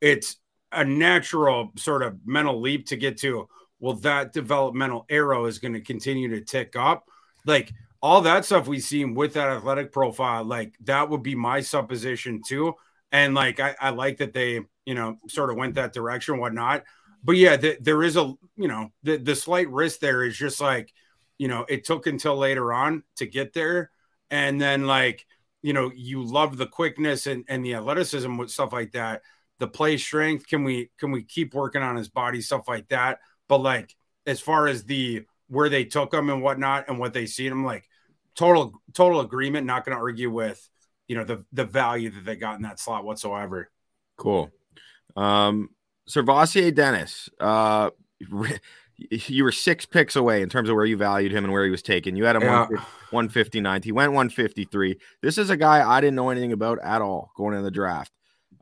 It's 0.00 0.36
a 0.72 0.84
natural 0.84 1.72
sort 1.76 2.02
of 2.02 2.18
mental 2.24 2.60
leap 2.60 2.86
to 2.86 2.96
get 2.96 3.18
to. 3.18 3.48
Well, 3.80 3.94
that 3.96 4.32
developmental 4.32 5.04
arrow 5.10 5.44
is 5.44 5.58
going 5.58 5.74
to 5.74 5.80
continue 5.80 6.28
to 6.28 6.40
tick 6.40 6.74
up. 6.74 7.08
Like 7.44 7.72
all 8.00 8.22
that 8.22 8.44
stuff 8.44 8.66
we've 8.66 8.82
seen 8.82 9.14
with 9.14 9.34
that 9.34 9.48
athletic 9.48 9.92
profile, 9.92 10.44
like 10.44 10.74
that 10.84 11.10
would 11.10 11.22
be 11.22 11.34
my 11.34 11.60
supposition 11.60 12.40
too. 12.46 12.74
And 13.10 13.34
like 13.34 13.60
I, 13.60 13.74
I 13.78 13.90
like 13.90 14.16
that 14.18 14.32
they, 14.32 14.60
you 14.86 14.94
know, 14.94 15.18
sort 15.28 15.50
of 15.50 15.56
went 15.56 15.74
that 15.74 15.92
direction, 15.92 16.38
whatnot. 16.38 16.84
But 17.22 17.36
yeah, 17.36 17.56
the, 17.56 17.76
there 17.80 18.02
is 18.02 18.16
a, 18.16 18.32
you 18.56 18.68
know, 18.68 18.90
the, 19.02 19.18
the 19.18 19.36
slight 19.36 19.70
risk 19.70 20.00
there 20.00 20.24
is 20.24 20.36
just 20.36 20.60
like, 20.60 20.92
you 21.36 21.48
know, 21.48 21.66
it 21.68 21.84
took 21.84 22.06
until 22.06 22.36
later 22.36 22.72
on 22.72 23.02
to 23.16 23.26
get 23.26 23.52
there. 23.52 23.90
And 24.30 24.60
then 24.60 24.86
like, 24.86 25.26
you 25.62 25.72
know 25.72 25.90
you 25.94 26.22
love 26.22 26.56
the 26.56 26.66
quickness 26.66 27.26
and, 27.26 27.44
and 27.48 27.64
the 27.64 27.74
athleticism 27.74 28.36
with 28.36 28.50
stuff 28.50 28.72
like 28.72 28.92
that 28.92 29.22
the 29.62 29.68
play 29.68 29.96
strength 29.96 30.48
can 30.48 30.64
we 30.64 30.90
can 30.98 31.12
we 31.12 31.22
keep 31.22 31.54
working 31.54 31.82
on 31.82 31.94
his 31.94 32.08
body 32.08 32.40
stuff 32.40 32.66
like 32.66 32.88
that? 32.88 33.20
But 33.48 33.58
like 33.58 33.94
as 34.26 34.40
far 34.40 34.66
as 34.66 34.82
the 34.82 35.22
where 35.46 35.68
they 35.68 35.84
took 35.84 36.12
him 36.12 36.30
and 36.30 36.42
whatnot 36.42 36.88
and 36.88 36.98
what 36.98 37.12
they 37.12 37.26
see 37.26 37.46
him 37.46 37.64
like 37.64 37.88
total 38.34 38.72
total 38.92 39.20
agreement 39.20 39.64
not 39.64 39.84
going 39.84 39.96
to 39.96 40.02
argue 40.02 40.32
with 40.32 40.68
you 41.06 41.14
know 41.14 41.22
the 41.22 41.44
the 41.52 41.64
value 41.64 42.10
that 42.10 42.24
they 42.24 42.34
got 42.34 42.56
in 42.56 42.62
that 42.62 42.80
slot 42.80 43.04
whatsoever. 43.04 43.70
Cool. 44.16 44.50
Um 45.14 45.68
SirVocea 46.10 46.74
Dennis 46.74 47.28
uh 47.38 47.90
you 49.10 49.44
were 49.44 49.52
six 49.52 49.86
picks 49.86 50.16
away 50.16 50.42
in 50.42 50.48
terms 50.48 50.68
of 50.68 50.76
where 50.76 50.84
you 50.84 50.96
valued 50.96 51.32
him 51.32 51.44
and 51.44 51.52
where 51.52 51.64
he 51.64 51.70
was 51.70 51.82
taken. 51.82 52.16
You 52.16 52.24
had 52.24 52.36
him 52.36 52.42
yeah. 52.42 52.66
159. 53.10 53.82
He 53.82 53.92
went 53.92 54.12
153. 54.12 54.98
This 55.20 55.38
is 55.38 55.50
a 55.50 55.56
guy 55.56 55.88
I 55.88 56.00
didn't 56.00 56.16
know 56.16 56.30
anything 56.30 56.52
about 56.52 56.78
at 56.82 57.02
all 57.02 57.32
going 57.36 57.56
in 57.56 57.62
the 57.62 57.70
draft. 57.70 58.12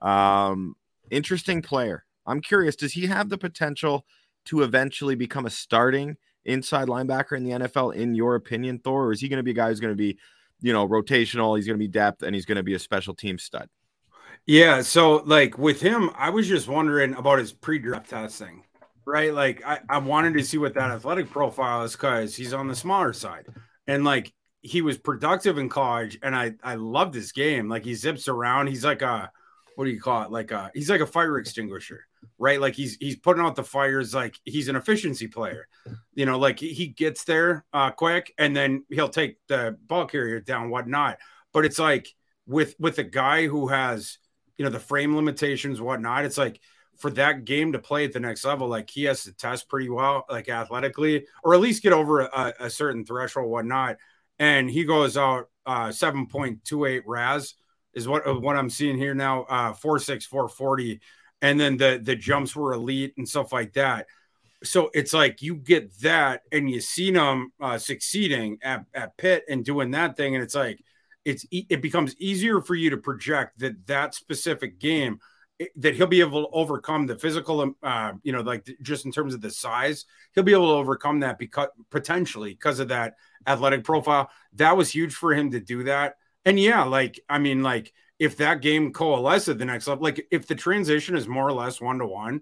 Um, 0.02 0.74
interesting 1.10 1.62
player. 1.62 2.04
I'm 2.26 2.40
curious, 2.40 2.76
does 2.76 2.92
he 2.92 3.06
have 3.06 3.28
the 3.28 3.38
potential 3.38 4.04
to 4.46 4.62
eventually 4.62 5.14
become 5.14 5.46
a 5.46 5.50
starting 5.50 6.16
inside 6.44 6.88
linebacker 6.88 7.36
in 7.36 7.44
the 7.44 7.50
NFL, 7.50 7.94
in 7.94 8.14
your 8.14 8.34
opinion, 8.34 8.78
Thor? 8.78 9.06
Or 9.06 9.12
is 9.12 9.20
he 9.20 9.28
going 9.28 9.38
to 9.38 9.42
be 9.42 9.50
a 9.50 9.54
guy 9.54 9.68
who's 9.68 9.80
going 9.80 9.92
to 9.92 9.96
be, 9.96 10.18
you 10.60 10.72
know, 10.72 10.86
rotational? 10.86 11.56
He's 11.56 11.66
going 11.66 11.78
to 11.78 11.82
be 11.82 11.88
depth 11.88 12.22
and 12.22 12.34
he's 12.34 12.46
going 12.46 12.56
to 12.56 12.62
be 12.62 12.74
a 12.74 12.78
special 12.78 13.14
team 13.14 13.38
stud. 13.38 13.68
Yeah. 14.46 14.82
So, 14.82 15.16
like 15.26 15.58
with 15.58 15.80
him, 15.80 16.10
I 16.16 16.30
was 16.30 16.48
just 16.48 16.68
wondering 16.68 17.14
about 17.14 17.38
his 17.38 17.52
pre 17.52 17.78
draft 17.78 18.10
testing 18.10 18.64
right? 19.06 19.32
Like 19.32 19.64
I, 19.64 19.80
I 19.88 19.98
wanted 19.98 20.34
to 20.34 20.44
see 20.44 20.58
what 20.58 20.74
that 20.74 20.90
athletic 20.90 21.30
profile 21.30 21.82
is 21.84 21.92
because 21.92 22.34
he's 22.34 22.54
on 22.54 22.68
the 22.68 22.76
smaller 22.76 23.12
side. 23.12 23.46
And 23.86 24.04
like 24.04 24.32
he 24.62 24.82
was 24.82 24.98
productive 24.98 25.58
in 25.58 25.68
college 25.68 26.18
and 26.22 26.34
I 26.36 26.54
I 26.62 26.74
loved 26.74 27.14
his 27.14 27.32
game. 27.32 27.68
Like 27.68 27.84
he 27.84 27.94
zips 27.94 28.28
around. 28.28 28.68
He's 28.68 28.84
like 28.84 29.02
a 29.02 29.30
what 29.76 29.84
do 29.84 29.90
you 29.90 30.00
call 30.00 30.22
it? 30.22 30.30
Like 30.30 30.50
a 30.50 30.70
he's 30.74 30.90
like 30.90 31.00
a 31.00 31.06
fire 31.06 31.38
extinguisher, 31.38 32.04
right? 32.38 32.60
Like 32.60 32.74
he's 32.74 32.96
he's 33.00 33.16
putting 33.16 33.42
out 33.42 33.56
the 33.56 33.64
fires 33.64 34.14
like 34.14 34.38
he's 34.44 34.68
an 34.68 34.76
efficiency 34.76 35.26
player. 35.26 35.66
You 36.14 36.26
know, 36.26 36.38
like 36.38 36.58
he 36.58 36.88
gets 36.88 37.24
there 37.24 37.64
uh 37.72 37.90
quick 37.90 38.34
and 38.38 38.54
then 38.54 38.84
he'll 38.90 39.08
take 39.08 39.38
the 39.48 39.76
ball 39.86 40.06
carrier 40.06 40.40
down, 40.40 40.70
whatnot. 40.70 41.18
But 41.52 41.64
it's 41.64 41.78
like 41.78 42.08
with 42.46 42.74
with 42.78 42.98
a 42.98 43.04
guy 43.04 43.46
who 43.46 43.68
has 43.68 44.18
you 44.58 44.64
know 44.64 44.70
the 44.70 44.78
frame 44.78 45.16
limitations, 45.16 45.80
whatnot, 45.80 46.26
it's 46.26 46.38
like 46.38 46.60
for 47.00 47.10
that 47.10 47.44
game 47.44 47.72
to 47.72 47.78
play 47.78 48.04
at 48.04 48.12
the 48.12 48.20
next 48.20 48.44
level, 48.44 48.68
like 48.68 48.90
he 48.90 49.04
has 49.04 49.24
to 49.24 49.32
test 49.32 49.68
pretty 49.68 49.88
well, 49.88 50.26
like 50.28 50.48
athletically, 50.48 51.26
or 51.42 51.54
at 51.54 51.60
least 51.60 51.82
get 51.82 51.94
over 51.94 52.20
a, 52.20 52.54
a 52.60 52.70
certain 52.70 53.04
threshold, 53.04 53.50
whatnot. 53.50 53.96
And 54.38 54.70
he 54.70 54.84
goes 54.84 55.16
out 55.16 55.48
uh, 55.66 55.88
7.28 55.88 57.02
RAS 57.06 57.54
is 57.94 58.06
what 58.06 58.26
uh, 58.26 58.34
what 58.34 58.56
I'm 58.56 58.70
seeing 58.70 58.96
here 58.96 59.14
now, 59.14 59.42
uh, 59.44 59.72
4.6, 59.72 60.24
440. 60.24 61.00
And 61.42 61.58
then 61.58 61.76
the 61.76 62.00
the 62.02 62.16
jumps 62.16 62.54
were 62.54 62.72
elite 62.72 63.14
and 63.16 63.28
stuff 63.28 63.52
like 63.52 63.72
that. 63.72 64.06
So 64.62 64.90
it's 64.92 65.14
like 65.14 65.40
you 65.40 65.54
get 65.54 65.98
that 66.00 66.42
and 66.52 66.70
you 66.70 66.80
see 66.80 67.10
them 67.10 67.52
uh, 67.60 67.78
succeeding 67.78 68.58
at, 68.62 68.84
at 68.92 69.16
Pitt 69.16 69.44
and 69.48 69.64
doing 69.64 69.90
that 69.92 70.18
thing. 70.18 70.34
And 70.34 70.44
it's 70.44 70.54
like, 70.54 70.84
it's 71.24 71.46
it 71.50 71.80
becomes 71.80 72.14
easier 72.18 72.60
for 72.60 72.74
you 72.74 72.90
to 72.90 72.96
project 72.98 73.58
that 73.60 73.86
that 73.86 74.14
specific 74.14 74.78
game 74.78 75.18
that 75.76 75.94
he'll 75.94 76.06
be 76.06 76.20
able 76.20 76.44
to 76.44 76.50
overcome 76.52 77.06
the 77.06 77.16
physical, 77.16 77.60
um, 77.60 77.76
uh, 77.82 78.12
you 78.22 78.32
know, 78.32 78.40
like 78.40 78.68
just 78.82 79.04
in 79.04 79.12
terms 79.12 79.34
of 79.34 79.40
the 79.40 79.50
size, 79.50 80.06
he'll 80.34 80.44
be 80.44 80.52
able 80.52 80.68
to 80.68 80.78
overcome 80.78 81.20
that 81.20 81.38
because 81.38 81.68
potentially 81.90 82.50
because 82.50 82.80
of 82.80 82.88
that 82.88 83.14
athletic 83.46 83.84
profile. 83.84 84.30
That 84.54 84.76
was 84.76 84.90
huge 84.90 85.14
for 85.14 85.34
him 85.34 85.50
to 85.50 85.60
do 85.60 85.84
that. 85.84 86.16
And 86.44 86.58
yeah, 86.58 86.84
like 86.84 87.20
I 87.28 87.38
mean, 87.38 87.62
like 87.62 87.92
if 88.18 88.36
that 88.38 88.62
game 88.62 88.92
coalesces 88.92 89.50
at 89.50 89.58
the 89.58 89.64
next 89.64 89.86
level, 89.86 90.04
like 90.04 90.26
if 90.30 90.46
the 90.46 90.54
transition 90.54 91.16
is 91.16 91.28
more 91.28 91.46
or 91.46 91.52
less 91.52 91.80
one 91.80 91.98
to 91.98 92.06
one, 92.06 92.40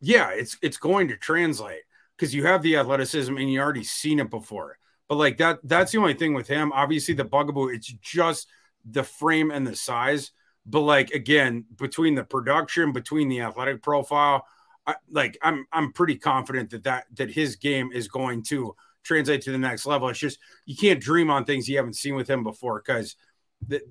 yeah, 0.00 0.30
it's 0.30 0.58
it's 0.62 0.76
going 0.76 1.08
to 1.08 1.16
translate 1.16 1.82
because 2.16 2.34
you 2.34 2.44
have 2.46 2.62
the 2.62 2.76
athleticism 2.76 3.36
and 3.36 3.50
you 3.50 3.60
already 3.60 3.84
seen 3.84 4.18
it 4.18 4.30
before. 4.30 4.78
But 5.08 5.16
like 5.16 5.38
that, 5.38 5.58
that's 5.64 5.92
the 5.92 5.98
only 5.98 6.14
thing 6.14 6.34
with 6.34 6.46
him. 6.46 6.72
Obviously, 6.72 7.14
the 7.14 7.24
bugaboo, 7.24 7.68
it's 7.68 7.86
just 7.86 8.48
the 8.88 9.02
frame 9.02 9.50
and 9.50 9.66
the 9.66 9.76
size. 9.76 10.32
But 10.66 10.80
like 10.80 11.10
again, 11.10 11.64
between 11.76 12.14
the 12.14 12.24
production, 12.24 12.92
between 12.92 13.28
the 13.28 13.40
athletic 13.40 13.82
profile, 13.82 14.46
I, 14.86 14.96
like 15.10 15.38
I'm 15.42 15.66
I'm 15.72 15.92
pretty 15.92 16.16
confident 16.16 16.70
that 16.70 16.84
that 16.84 17.06
that 17.14 17.30
his 17.30 17.56
game 17.56 17.90
is 17.92 18.08
going 18.08 18.42
to 18.44 18.74
translate 19.02 19.42
to 19.42 19.52
the 19.52 19.58
next 19.58 19.86
level. 19.86 20.08
It's 20.08 20.18
just 20.18 20.38
you 20.66 20.76
can't 20.76 21.00
dream 21.00 21.30
on 21.30 21.44
things 21.44 21.68
you 21.68 21.76
haven't 21.76 21.96
seen 21.96 22.14
with 22.14 22.28
him 22.28 22.42
before 22.42 22.82
because 22.84 23.16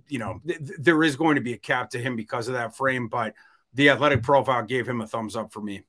you 0.07 0.19
know 0.19 0.39
th- 0.47 0.59
there 0.79 1.03
is 1.03 1.15
going 1.15 1.35
to 1.35 1.41
be 1.41 1.53
a 1.53 1.57
cap 1.57 1.89
to 1.91 1.99
him 1.99 2.15
because 2.15 2.47
of 2.47 2.53
that 2.53 2.75
frame. 2.75 3.07
But 3.07 3.33
the 3.73 3.89
athletic 3.89 4.23
profile 4.23 4.63
gave 4.63 4.87
him 4.87 5.01
a 5.01 5.07
thumbs 5.07 5.35
up 5.35 5.51
for 5.51 5.61
me. 5.61 5.83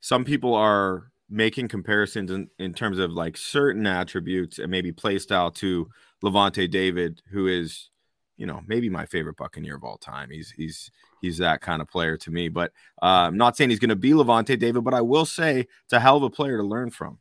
Some 0.00 0.24
people 0.24 0.54
are 0.54 1.10
making 1.28 1.68
comparisons 1.68 2.30
in, 2.30 2.48
in 2.58 2.72
terms 2.72 2.98
of 2.98 3.12
like 3.12 3.36
certain 3.36 3.86
attributes 3.86 4.58
and 4.58 4.70
maybe 4.70 4.92
play 4.92 5.18
style 5.18 5.50
to 5.50 5.88
Lavonte 6.22 6.70
David, 6.70 7.22
who 7.30 7.46
is, 7.46 7.90
you 8.36 8.46
know, 8.46 8.60
maybe 8.66 8.88
my 8.88 9.06
favorite 9.06 9.36
Buccaneer 9.36 9.76
of 9.76 9.84
all 9.84 9.98
time. 9.98 10.30
He's 10.30 10.50
he's 10.50 10.90
he's 11.20 11.38
that 11.38 11.60
kind 11.60 11.80
of 11.80 11.88
player 11.88 12.16
to 12.18 12.30
me. 12.30 12.48
But 12.48 12.72
uh, 13.02 13.26
I'm 13.26 13.36
not 13.36 13.56
saying 13.56 13.70
he's 13.70 13.78
going 13.78 13.90
to 13.90 13.96
be 13.96 14.10
Lavonte 14.10 14.58
David, 14.58 14.84
but 14.84 14.94
I 14.94 15.00
will 15.00 15.26
say 15.26 15.66
it's 15.84 15.92
a 15.92 16.00
hell 16.00 16.16
of 16.16 16.22
a 16.22 16.30
player 16.30 16.58
to 16.58 16.64
learn 16.64 16.90
from. 16.90 17.18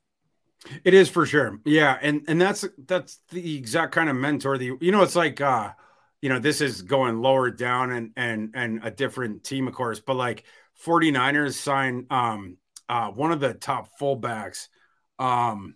It 0.83 0.93
is 0.93 1.09
for 1.09 1.25
sure. 1.25 1.59
Yeah, 1.65 1.97
and 2.01 2.23
and 2.27 2.41
that's 2.41 2.65
that's 2.87 3.19
the 3.29 3.57
exact 3.57 3.93
kind 3.93 4.09
of 4.09 4.15
mentor 4.15 4.57
that 4.57 4.63
you, 4.63 4.77
you 4.81 4.91
know 4.91 5.03
it's 5.03 5.15
like 5.15 5.39
uh 5.41 5.71
you 6.21 6.29
know 6.29 6.39
this 6.39 6.61
is 6.61 6.81
going 6.81 7.21
lower 7.21 7.51
down 7.51 7.91
and 7.91 8.11
and 8.15 8.51
and 8.55 8.79
a 8.83 8.91
different 8.91 9.43
team 9.43 9.67
of 9.67 9.73
course, 9.73 9.99
but 9.99 10.15
like 10.15 10.43
49ers 10.83 11.53
sign 11.53 12.07
um 12.09 12.57
uh 12.89 13.09
one 13.11 13.31
of 13.31 13.39
the 13.39 13.53
top 13.53 13.89
fullbacks 13.99 14.67
um 15.19 15.75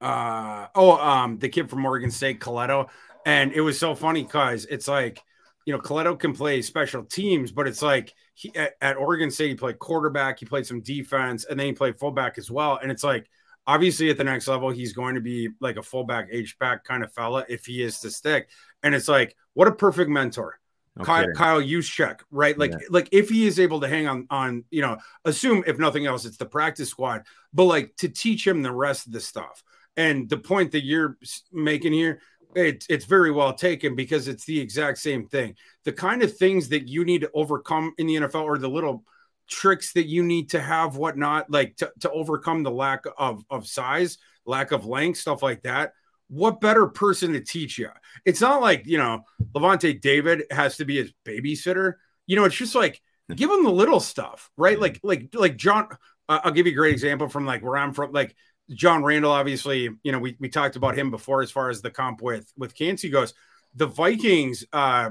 uh 0.00 0.68
oh 0.74 0.92
um 0.92 1.38
the 1.38 1.48
kid 1.48 1.68
from 1.68 1.84
Oregon 1.84 2.10
State 2.10 2.40
Colletto 2.40 2.88
and 3.26 3.52
it 3.52 3.60
was 3.60 3.78
so 3.78 3.94
funny 3.94 4.24
cuz 4.24 4.64
it's 4.66 4.88
like 4.88 5.22
you 5.66 5.72
know 5.72 5.78
Colletto 5.78 6.18
can 6.18 6.32
play 6.32 6.62
special 6.62 7.04
teams 7.04 7.52
but 7.52 7.66
it's 7.66 7.82
like 7.82 8.14
he 8.40 8.54
at, 8.56 8.74
at 8.80 8.96
Oregon 8.96 9.30
State 9.30 9.50
he 9.50 9.54
played 9.54 9.78
quarterback, 9.78 10.38
he 10.38 10.46
played 10.46 10.66
some 10.66 10.80
defense 10.80 11.44
and 11.44 11.60
then 11.60 11.66
he 11.66 11.72
played 11.72 11.98
fullback 11.98 12.38
as 12.38 12.50
well. 12.50 12.78
And 12.82 12.90
it's 12.90 13.04
like 13.04 13.28
obviously 13.66 14.08
at 14.08 14.16
the 14.16 14.24
next 14.24 14.48
level 14.48 14.70
he's 14.70 14.94
going 14.94 15.14
to 15.14 15.20
be 15.20 15.50
like 15.60 15.76
a 15.76 15.82
fullback 15.82 16.28
h 16.30 16.58
back 16.58 16.84
kind 16.84 17.04
of 17.04 17.12
fella 17.12 17.44
if 17.48 17.66
he 17.66 17.82
is 17.82 18.00
to 18.00 18.10
stick. 18.10 18.48
And 18.82 18.94
it's 18.94 19.08
like 19.08 19.36
what 19.52 19.68
a 19.68 19.72
perfect 19.72 20.10
mentor. 20.10 20.58
Okay. 20.98 21.06
kyle, 21.06 21.32
kyle 21.36 21.60
Juszczyk, 21.60 22.20
right? 22.30 22.58
Like 22.58 22.72
yeah. 22.72 22.78
like 22.88 23.10
if 23.12 23.28
he 23.28 23.46
is 23.46 23.60
able 23.60 23.80
to 23.80 23.88
hang 23.88 24.08
on 24.08 24.26
on 24.30 24.64
you 24.70 24.80
know 24.80 24.96
assume 25.26 25.62
if 25.66 25.78
nothing 25.78 26.06
else 26.06 26.24
it's 26.24 26.38
the 26.38 26.46
practice 26.46 26.88
squad 26.88 27.24
but 27.52 27.64
like 27.64 27.94
to 27.96 28.08
teach 28.08 28.46
him 28.46 28.62
the 28.62 28.72
rest 28.72 29.06
of 29.06 29.12
the 29.12 29.20
stuff. 29.20 29.62
And 29.96 30.30
the 30.30 30.38
point 30.38 30.72
that 30.72 30.84
you're 30.84 31.18
making 31.52 31.92
here 31.92 32.22
it, 32.54 32.84
it's 32.88 33.04
very 33.04 33.30
well 33.30 33.52
taken 33.52 33.94
because 33.94 34.26
it's 34.26 34.44
the 34.44 34.58
exact 34.58 34.98
same 34.98 35.26
thing 35.28 35.54
the 35.84 35.92
kind 35.92 36.22
of 36.22 36.36
things 36.36 36.68
that 36.68 36.88
you 36.88 37.04
need 37.04 37.20
to 37.20 37.30
overcome 37.32 37.92
in 37.98 38.06
the 38.06 38.16
nfl 38.16 38.42
or 38.42 38.58
the 38.58 38.68
little 38.68 39.04
tricks 39.50 39.92
that 39.92 40.06
you 40.06 40.22
need 40.22 40.50
to 40.50 40.60
have, 40.60 40.96
whatnot, 40.96 41.50
like 41.50 41.76
to, 41.76 41.92
to 42.00 42.10
overcome 42.10 42.62
the 42.62 42.70
lack 42.70 43.04
of, 43.18 43.44
of 43.50 43.66
size, 43.66 44.16
lack 44.46 44.72
of 44.72 44.86
length, 44.86 45.18
stuff 45.18 45.42
like 45.42 45.62
that. 45.62 45.92
What 46.28 46.60
better 46.60 46.86
person 46.86 47.32
to 47.32 47.40
teach 47.40 47.76
you? 47.76 47.90
It's 48.24 48.40
not 48.40 48.62
like, 48.62 48.86
you 48.86 48.96
know, 48.96 49.24
Lavonte 49.52 50.00
David 50.00 50.44
has 50.50 50.76
to 50.76 50.84
be 50.84 50.96
his 50.96 51.12
babysitter. 51.26 51.94
You 52.26 52.36
know, 52.36 52.44
it's 52.44 52.56
just 52.56 52.76
like 52.76 53.02
give 53.34 53.50
him 53.50 53.64
the 53.64 53.70
little 53.70 54.00
stuff, 54.00 54.50
right? 54.56 54.78
Like, 54.78 55.00
like, 55.02 55.34
like 55.34 55.56
John, 55.56 55.88
uh, 56.28 56.40
I'll 56.44 56.52
give 56.52 56.66
you 56.66 56.72
a 56.72 56.76
great 56.76 56.92
example 56.92 57.28
from 57.28 57.44
like 57.46 57.62
where 57.62 57.76
I'm 57.76 57.92
from. 57.92 58.12
Like 58.12 58.36
John 58.70 59.02
Randle, 59.02 59.32
obviously, 59.32 59.90
you 60.02 60.12
know, 60.12 60.18
we, 60.18 60.36
we 60.38 60.48
talked 60.48 60.76
about 60.76 60.96
him 60.96 61.10
before 61.10 61.42
as 61.42 61.50
far 61.50 61.70
as 61.70 61.82
the 61.82 61.90
comp 61.90 62.22
with, 62.22 62.52
with 62.56 62.74
Kancey 62.74 63.10
goes 63.10 63.34
the 63.74 63.86
Vikings, 63.86 64.64
uh, 64.72 65.10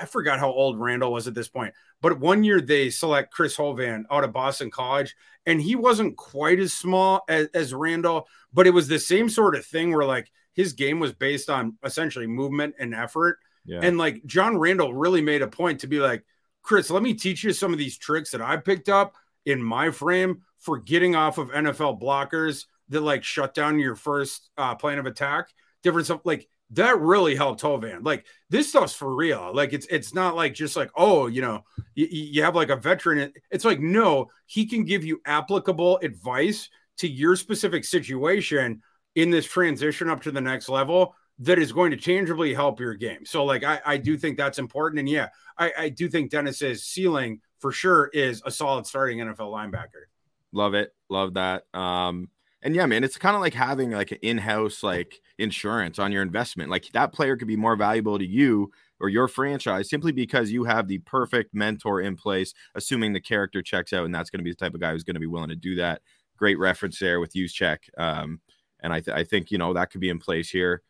I 0.00 0.06
forgot 0.06 0.38
how 0.38 0.50
old 0.50 0.80
Randle 0.80 1.12
was 1.12 1.28
at 1.28 1.34
this 1.34 1.48
point, 1.48 1.74
but 2.00 2.18
one 2.18 2.42
year 2.42 2.60
they 2.60 2.90
select 2.90 3.32
Chris 3.32 3.56
Hovan 3.56 4.06
out 4.10 4.24
of 4.24 4.32
Boston 4.32 4.70
College, 4.70 5.14
and 5.44 5.60
he 5.60 5.76
wasn't 5.76 6.16
quite 6.16 6.58
as 6.58 6.72
small 6.72 7.22
as, 7.28 7.48
as 7.52 7.74
Randle, 7.74 8.26
but 8.52 8.66
it 8.66 8.72
was 8.72 8.88
the 8.88 8.98
same 8.98 9.28
sort 9.28 9.54
of 9.54 9.66
thing 9.66 9.92
where 9.92 10.06
like 10.06 10.30
his 10.54 10.72
game 10.72 11.00
was 11.00 11.12
based 11.12 11.50
on 11.50 11.76
essentially 11.84 12.26
movement 12.26 12.74
and 12.78 12.94
effort. 12.94 13.38
Yeah. 13.66 13.80
And 13.82 13.98
like 13.98 14.24
John 14.24 14.56
Randle 14.56 14.94
really 14.94 15.20
made 15.20 15.42
a 15.42 15.48
point 15.48 15.80
to 15.80 15.86
be 15.86 15.98
like, 16.00 16.24
Chris, 16.62 16.90
let 16.90 17.02
me 17.02 17.14
teach 17.14 17.44
you 17.44 17.52
some 17.52 17.72
of 17.72 17.78
these 17.78 17.98
tricks 17.98 18.30
that 18.30 18.40
I 18.40 18.56
picked 18.56 18.88
up 18.88 19.16
in 19.44 19.62
my 19.62 19.90
frame 19.90 20.42
for 20.58 20.78
getting 20.78 21.14
off 21.14 21.38
of 21.38 21.50
NFL 21.50 22.00
blockers 22.00 22.64
that 22.90 23.00
like 23.00 23.24
shut 23.24 23.54
down 23.54 23.78
your 23.78 23.96
first 23.96 24.50
uh, 24.56 24.74
plane 24.74 24.98
of 24.98 25.06
attack. 25.06 25.48
Different 25.82 26.06
stuff 26.06 26.20
like 26.24 26.48
that 26.70 26.98
really 27.00 27.34
helped 27.34 27.62
Hovan. 27.62 28.02
Like 28.02 28.26
this 28.50 28.68
stuff's 28.68 28.94
for 28.94 29.14
real. 29.14 29.52
Like 29.54 29.72
it's 29.72 29.86
it's 29.90 30.14
not 30.14 30.36
like 30.36 30.54
just 30.54 30.76
like 30.76 30.90
oh 30.96 31.26
you 31.26 31.40
know 31.40 31.64
you, 31.94 32.06
you 32.10 32.42
have 32.42 32.56
like 32.56 32.70
a 32.70 32.76
veteran. 32.76 33.32
It's 33.50 33.64
like 33.64 33.80
no, 33.80 34.26
he 34.46 34.66
can 34.66 34.84
give 34.84 35.04
you 35.04 35.20
applicable 35.24 35.98
advice 35.98 36.68
to 36.98 37.08
your 37.08 37.36
specific 37.36 37.84
situation 37.84 38.82
in 39.14 39.30
this 39.30 39.46
transition 39.46 40.08
up 40.08 40.22
to 40.22 40.30
the 40.30 40.40
next 40.40 40.68
level 40.68 41.14
that 41.40 41.58
is 41.58 41.72
going 41.72 41.92
to 41.92 41.96
tangibly 41.96 42.52
help 42.52 42.80
your 42.80 42.94
game. 42.94 43.24
So 43.24 43.44
like 43.44 43.64
I, 43.64 43.80
I 43.84 43.96
do 43.96 44.16
think 44.16 44.36
that's 44.36 44.58
important. 44.58 44.98
And 44.98 45.08
yeah, 45.08 45.28
I, 45.56 45.72
I 45.78 45.88
do 45.88 46.08
think 46.08 46.30
Dennis's 46.30 46.84
ceiling 46.84 47.40
for 47.60 47.72
sure 47.72 48.10
is 48.12 48.42
a 48.44 48.50
solid 48.50 48.86
starting 48.86 49.18
NFL 49.18 49.52
linebacker. 49.52 50.06
Love 50.52 50.74
it. 50.74 50.92
Love 51.08 51.34
that. 51.34 51.64
Um 51.72 52.28
and 52.62 52.74
yeah, 52.74 52.86
man, 52.86 53.04
it's 53.04 53.16
kind 53.16 53.36
of 53.36 53.40
like 53.40 53.54
having 53.54 53.92
like 53.92 54.10
an 54.10 54.18
in-house 54.22 54.82
like 54.82 55.20
insurance 55.38 55.98
on 55.98 56.10
your 56.10 56.22
investment. 56.22 56.70
Like 56.70 56.90
that 56.92 57.12
player 57.12 57.36
could 57.36 57.48
be 57.48 57.56
more 57.56 57.76
valuable 57.76 58.18
to 58.18 58.26
you 58.26 58.72
or 59.00 59.08
your 59.08 59.28
franchise 59.28 59.88
simply 59.88 60.10
because 60.10 60.50
you 60.50 60.64
have 60.64 60.88
the 60.88 60.98
perfect 60.98 61.54
mentor 61.54 62.00
in 62.00 62.16
place, 62.16 62.52
assuming 62.74 63.12
the 63.12 63.20
character 63.20 63.62
checks 63.62 63.92
out, 63.92 64.04
and 64.04 64.14
that's 64.14 64.30
going 64.30 64.40
to 64.40 64.44
be 64.44 64.50
the 64.50 64.56
type 64.56 64.74
of 64.74 64.80
guy 64.80 64.92
who's 64.92 65.04
going 65.04 65.14
to 65.14 65.20
be 65.20 65.26
willing 65.26 65.50
to 65.50 65.56
do 65.56 65.76
that. 65.76 66.02
Great 66.36 66.58
reference 66.58 66.98
there 66.98 67.20
with 67.20 67.32
Juszczyk. 67.32 67.78
Um, 67.96 68.40
and 68.80 68.92
I, 68.92 69.00
th- 69.00 69.16
I 69.16 69.24
think 69.24 69.50
you 69.50 69.58
know 69.58 69.72
that 69.74 69.90
could 69.90 70.00
be 70.00 70.10
in 70.10 70.18
place 70.18 70.50
here, 70.50 70.82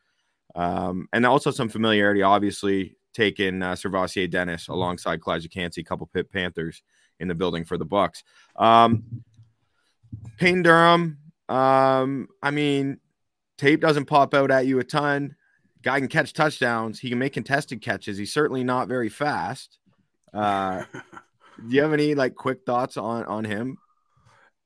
um, 0.55 1.09
and 1.13 1.25
also 1.27 1.51
some 1.51 1.69
familiarity. 1.69 2.23
Obviously, 2.23 2.97
taking 3.15 3.63
uh, 3.63 3.73
SirVocea 3.73 4.31
Dennis 4.31 4.69
alongside 4.69 5.21
Calijah 5.21 5.51
Kancey, 5.51 5.81
a 5.81 5.85
couple 5.85 6.07
Pitt 6.07 6.31
Panthers 6.31 6.83
in 7.21 7.29
the 7.29 7.35
building 7.35 7.65
for 7.65 7.77
the 7.77 7.87
Bucs. 7.87 8.23
Um, 8.57 9.23
Payne 10.39 10.63
Durham, 10.63 11.19
um, 11.49 12.29
I 12.43 12.51
mean, 12.51 12.99
tape 13.57 13.81
doesn't 13.81 14.07
pop 14.07 14.35
out 14.35 14.51
at 14.51 14.67
you 14.67 14.79
a 14.79 14.85
ton. 14.85 15.37
Guy 15.83 16.01
can 16.01 16.09
catch 16.09 16.33
touchdowns. 16.33 16.99
He 16.99 17.09
can 17.09 17.19
make 17.19 17.33
contested 17.33 17.81
catches. 17.81 18.19
He's 18.19 18.33
certainly 18.33 18.65
not 18.65 18.89
very 18.89 19.09
fast. 19.09 19.79
Uh, 20.35 20.85
do 20.93 21.75
you 21.75 21.83
have 21.83 21.93
any 21.93 22.15
like 22.15 22.35
quick 22.35 22.65
thoughts 22.67 22.97
on 22.97 23.25
on 23.25 23.45
him? 23.45 23.79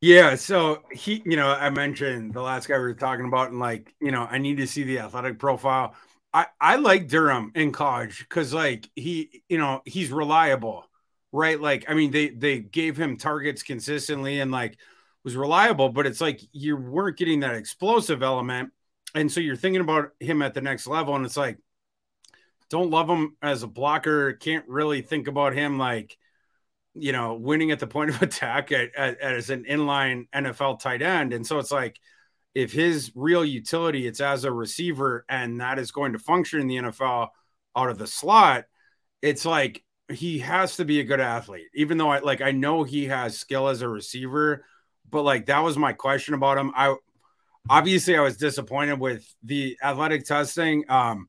Yeah, 0.01 0.35
so 0.35 0.83
he, 0.91 1.23
you 1.25 1.37
know, 1.37 1.49
I 1.49 1.71
mentioned 1.71 2.35
the 2.35 2.43
last 2.43 2.67
guy 2.67 2.77
we 2.77 2.83
were 2.83 2.95
talking 2.95 3.25
about, 3.25 3.51
and 3.51 3.61
like, 3.61 3.95
you 4.01 4.11
know, 4.11 4.27
I 4.29 4.39
need 4.39 4.57
to 4.57 4.67
see 4.67 4.83
the 4.83 4.99
athletic 4.99 5.39
profile. 5.39 5.95
I 6.35 6.47
I 6.61 6.77
like 6.77 7.07
Durham 7.07 7.53
in 7.55 7.71
college 7.71 8.19
because 8.19 8.53
like 8.53 8.91
he, 8.97 9.43
you 9.49 9.59
know, 9.59 9.81
he's 9.85 10.11
reliable, 10.11 10.85
right? 11.31 11.61
Like, 11.61 11.85
I 11.89 11.95
mean, 11.95 12.11
they 12.11 12.31
they 12.31 12.59
gave 12.59 12.97
him 12.97 13.17
targets 13.17 13.63
consistently, 13.63 14.41
and 14.41 14.51
like 14.51 14.77
was 15.25 15.37
reliable, 15.37 15.89
but 15.89 16.07
it's 16.07 16.21
like 16.21 16.41
you 16.53 16.77
weren't 16.77 17.17
getting 17.17 17.41
that 17.41 17.55
explosive 17.55 18.23
element. 18.23 18.73
And 19.15 19.31
so 19.31 19.41
you're 19.41 19.57
thinking 19.57 19.81
about 19.81 20.11
him 20.21 20.43
at 20.43 20.55
the 20.55 20.61
next 20.61 20.87
level, 20.87 21.15
and 21.15 21.25
it's 21.25 21.37
like, 21.37 21.59
don't 22.71 22.91
love 22.91 23.09
him 23.09 23.37
as 23.43 23.63
a 23.63 23.67
blocker. 23.67 24.33
Can't 24.33 24.67
really 24.67 25.03
think 25.03 25.29
about 25.29 25.53
him 25.53 25.79
like, 25.79 26.17
you 26.95 27.13
know, 27.13 27.35
winning 27.35 27.71
at 27.71 27.79
the 27.79 27.87
point 27.87 28.11
of 28.11 28.23
attack 28.23 28.73
at, 28.73 28.95
at, 28.97 29.21
as 29.21 29.51
an 29.51 29.65
inline 29.65 30.27
NFL 30.35 30.81
tight 30.81 31.03
end. 31.03 31.35
And 31.35 31.47
so 31.47 31.59
it's 31.59 31.71
like, 31.71 32.01
if 32.55 32.73
his 32.73 33.13
real 33.15 33.45
utility 33.45 34.07
it's 34.07 34.21
as 34.21 34.45
a 34.45 34.53
receiver 34.53 35.25
and 35.29 35.61
that 35.61 35.79
is 35.79 35.91
going 35.91 36.13
to 36.13 36.19
function 36.19 36.61
in 36.61 36.67
the 36.67 36.77
NFL 36.77 37.29
out 37.77 37.89
of 37.89 37.99
the 37.99 38.07
slot, 38.07 38.65
it's 39.21 39.45
like 39.45 39.83
he 40.11 40.39
has 40.41 40.77
to 40.77 40.85
be 40.85 41.01
a 41.01 41.05
good 41.05 41.21
athlete. 41.21 41.69
Even 41.75 41.99
though 41.99 42.11
I 42.11 42.19
like 42.19 42.41
I 42.41 42.51
know 42.51 42.83
he 42.83 43.07
has 43.07 43.39
skill 43.39 43.69
as 43.69 43.83
a 43.83 43.89
receiver, 43.89 44.65
but 45.13 45.23
like 45.23 45.47
that 45.47 45.61
was 45.61 45.79
my 45.79 45.93
question 45.93 46.35
about 46.35 46.59
him. 46.59 46.73
I 46.75 46.97
obviously 47.71 48.17
I 48.17 48.23
was 48.23 48.37
disappointed 48.37 48.99
with 48.99 49.33
the 49.45 49.79
athletic 49.81 50.25
testing. 50.25 50.85
Um, 50.89 51.29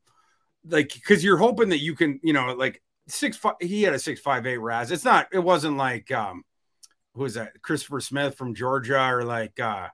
like 0.67 0.93
because 0.93 1.23
you're 1.23 1.37
hoping 1.37 1.69
that 1.69 1.79
you 1.79 1.93
can, 1.93 2.19
you 2.23 2.33
know, 2.33 2.55
like 2.55 2.81
six 3.07 3.37
five. 3.37 3.55
He 3.59 3.83
had 3.83 3.93
a 3.93 3.99
six 3.99 4.19
five 4.19 4.47
eight 4.47 4.57
RAS. 4.57 4.91
It's 4.91 5.05
not. 5.05 5.27
It 5.31 5.39
wasn't 5.39 5.77
like 5.77 6.09
um, 6.11 6.43
who 7.13 7.23
was 7.23 7.35
that? 7.35 7.61
Christopher 7.61 7.99
Smith 7.99 8.35
from 8.35 8.55
Georgia 8.55 9.05
or 9.09 9.23
like 9.23 9.59
uh, 9.59 9.89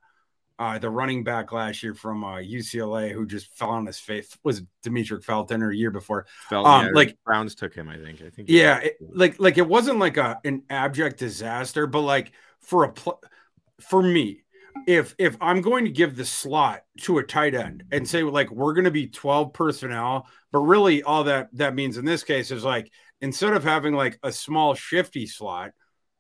uh, 0.60 0.78
the 0.78 0.90
running 0.90 1.24
back 1.24 1.52
last 1.52 1.82
year 1.82 1.96
from 1.96 2.24
uh, 2.24 2.38
UCLA 2.38 3.12
who 3.12 3.26
just 3.26 3.52
fell 3.58 3.70
on 3.70 3.86
his 3.86 3.98
face 3.98 4.38
was 4.44 4.62
Demetric 4.84 5.24
Felton 5.24 5.64
or 5.64 5.72
a 5.72 5.76
year 5.76 5.92
before. 5.92 6.28
Felton, 6.50 6.72
um, 6.72 6.86
yeah, 6.86 6.92
like 6.94 7.18
Browns 7.26 7.56
took 7.56 7.74
him, 7.74 7.90
I 7.90 7.98
think. 7.98 8.22
I 8.22 8.30
think. 8.30 8.50
Yeah, 8.50 8.78
it, 8.80 8.98
like 9.02 9.40
like 9.40 9.58
it 9.58 9.68
wasn't 9.68 10.00
like 10.00 10.18
a 10.18 10.40
an 10.44 10.64
abject 10.70 11.18
disaster, 11.18 11.88
but 11.88 12.02
like 12.02 12.32
for 12.60 12.84
a 12.84 12.92
pl- 12.92 13.22
for 13.82 14.02
me, 14.02 14.44
if 14.88 15.16
if 15.18 15.36
I'm 15.42 15.62
going 15.62 15.86
to 15.86 15.92
give 15.92 16.16
the 16.16 16.26
slot 16.26 16.82
to 17.02 17.18
a 17.18 17.24
tight 17.24 17.56
end 17.56 17.84
and 17.92 18.08
say 18.08 18.24
like 18.24 18.50
we're 18.52 18.74
going 18.74 18.86
to 18.86 18.92
be 18.92 19.08
12 19.08 19.54
personnel, 19.54 20.28
but 20.52 20.60
really 20.60 21.04
all 21.04 21.26
that 21.26 21.50
that 21.54 21.76
means 21.76 21.98
in 21.98 22.06
this 22.06 22.24
case 22.24 22.52
is 22.52 22.64
like 22.64 22.92
instead 23.22 23.54
of 23.54 23.64
having 23.64 23.94
like 23.94 24.20
a 24.24 24.32
small 24.32 24.74
shifty 24.74 25.26
slot, 25.26 25.72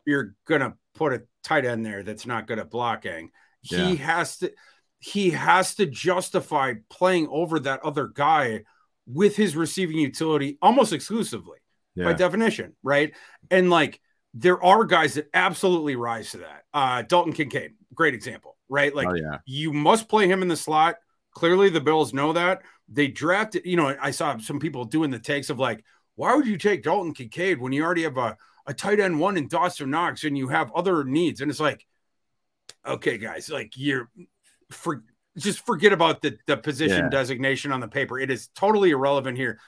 you're 0.05 0.35
going 0.45 0.61
to 0.61 0.73
put 0.95 1.13
a 1.13 1.23
tight 1.43 1.65
end 1.65 1.85
there 1.85 2.03
that's 2.03 2.25
not 2.25 2.47
good 2.47 2.59
at 2.59 2.69
blocking. 2.69 3.29
Yeah. 3.63 3.87
He 3.87 3.95
has 3.97 4.37
to 4.37 4.51
he 4.99 5.31
has 5.31 5.75
to 5.75 5.85
justify 5.85 6.73
playing 6.89 7.27
over 7.29 7.59
that 7.59 7.81
other 7.83 8.07
guy 8.07 8.63
with 9.07 9.35
his 9.35 9.55
receiving 9.55 9.97
utility 9.97 10.57
almost 10.61 10.93
exclusively 10.93 11.57
yeah. 11.95 12.05
by 12.05 12.13
definition, 12.13 12.75
right? 12.83 13.13
And 13.49 13.69
like 13.69 13.99
there 14.33 14.63
are 14.63 14.85
guys 14.85 15.15
that 15.15 15.29
absolutely 15.33 15.95
rise 15.95 16.31
to 16.31 16.37
that. 16.39 16.63
Uh, 16.73 17.01
Dalton 17.01 17.33
Kincaid, 17.33 17.73
great 17.93 18.13
example, 18.13 18.57
right? 18.67 18.93
Like, 18.93 19.07
oh, 19.07 19.15
yeah. 19.15 19.37
you 19.45 19.73
must 19.73 20.07
play 20.07 20.27
him 20.27 20.41
in 20.41 20.47
the 20.47 20.57
slot. 20.57 20.97
Clearly, 21.31 21.69
the 21.69 21.81
Bills 21.81 22.13
know 22.13 22.33
that. 22.33 22.61
They 22.87 23.07
drafted, 23.07 23.65
you 23.65 23.77
know, 23.77 23.95
I 24.01 24.11
saw 24.11 24.37
some 24.37 24.59
people 24.59 24.85
doing 24.85 25.11
the 25.11 25.19
takes 25.19 25.49
of 25.49 25.59
like, 25.59 25.83
why 26.15 26.35
would 26.35 26.47
you 26.47 26.57
take 26.57 26.83
Dalton 26.83 27.13
Kincaid 27.13 27.59
when 27.59 27.71
you 27.71 27.83
already 27.83 28.03
have 28.03 28.17
a, 28.17 28.35
a 28.67 28.73
tight 28.73 28.99
end 28.99 29.19
one 29.19 29.37
in 29.37 29.47
Dawson 29.47 29.89
Knox 29.89 30.23
and 30.23 30.37
you 30.37 30.47
have 30.49 30.71
other 30.73 31.03
needs? 31.03 31.41
And 31.41 31.49
it's 31.49 31.59
like, 31.59 31.85
okay, 32.85 33.17
guys, 33.17 33.49
like 33.49 33.73
you're 33.75 34.09
for 34.69 35.03
just 35.37 35.65
forget 35.65 35.93
about 35.93 36.21
the, 36.21 36.37
the 36.47 36.57
position 36.57 37.05
yeah. 37.05 37.09
designation 37.09 37.71
on 37.71 37.79
the 37.79 37.87
paper. 37.87 38.19
It 38.19 38.29
is 38.29 38.49
totally 38.49 38.91
irrelevant 38.91 39.37
here 39.37 39.59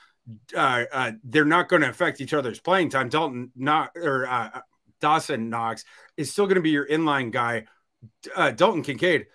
uh, 0.56 0.86
uh, 0.91 1.12
they're 1.24 1.46
not 1.46 1.70
going 1.70 1.82
to 1.82 1.89
affect 1.89 2.22
each 2.22 2.34
other's 2.34 2.60
playing 2.60 2.89
time. 2.89 3.10
Dalton 3.10 3.52
not 3.56 3.91
or 3.96 4.28
uh, 4.28 4.62
Dawson 5.00 5.50
Knox 5.50 5.84
is 6.17 6.32
still 6.32 6.46
going 6.46 6.56
to 6.56 6.62
be 6.62 6.70
your 6.70 6.88
inline 6.88 7.32
guy. 7.32 7.65
Uh, 8.36 8.52
Dalton 8.52 8.84
Kincaid, 8.84 9.28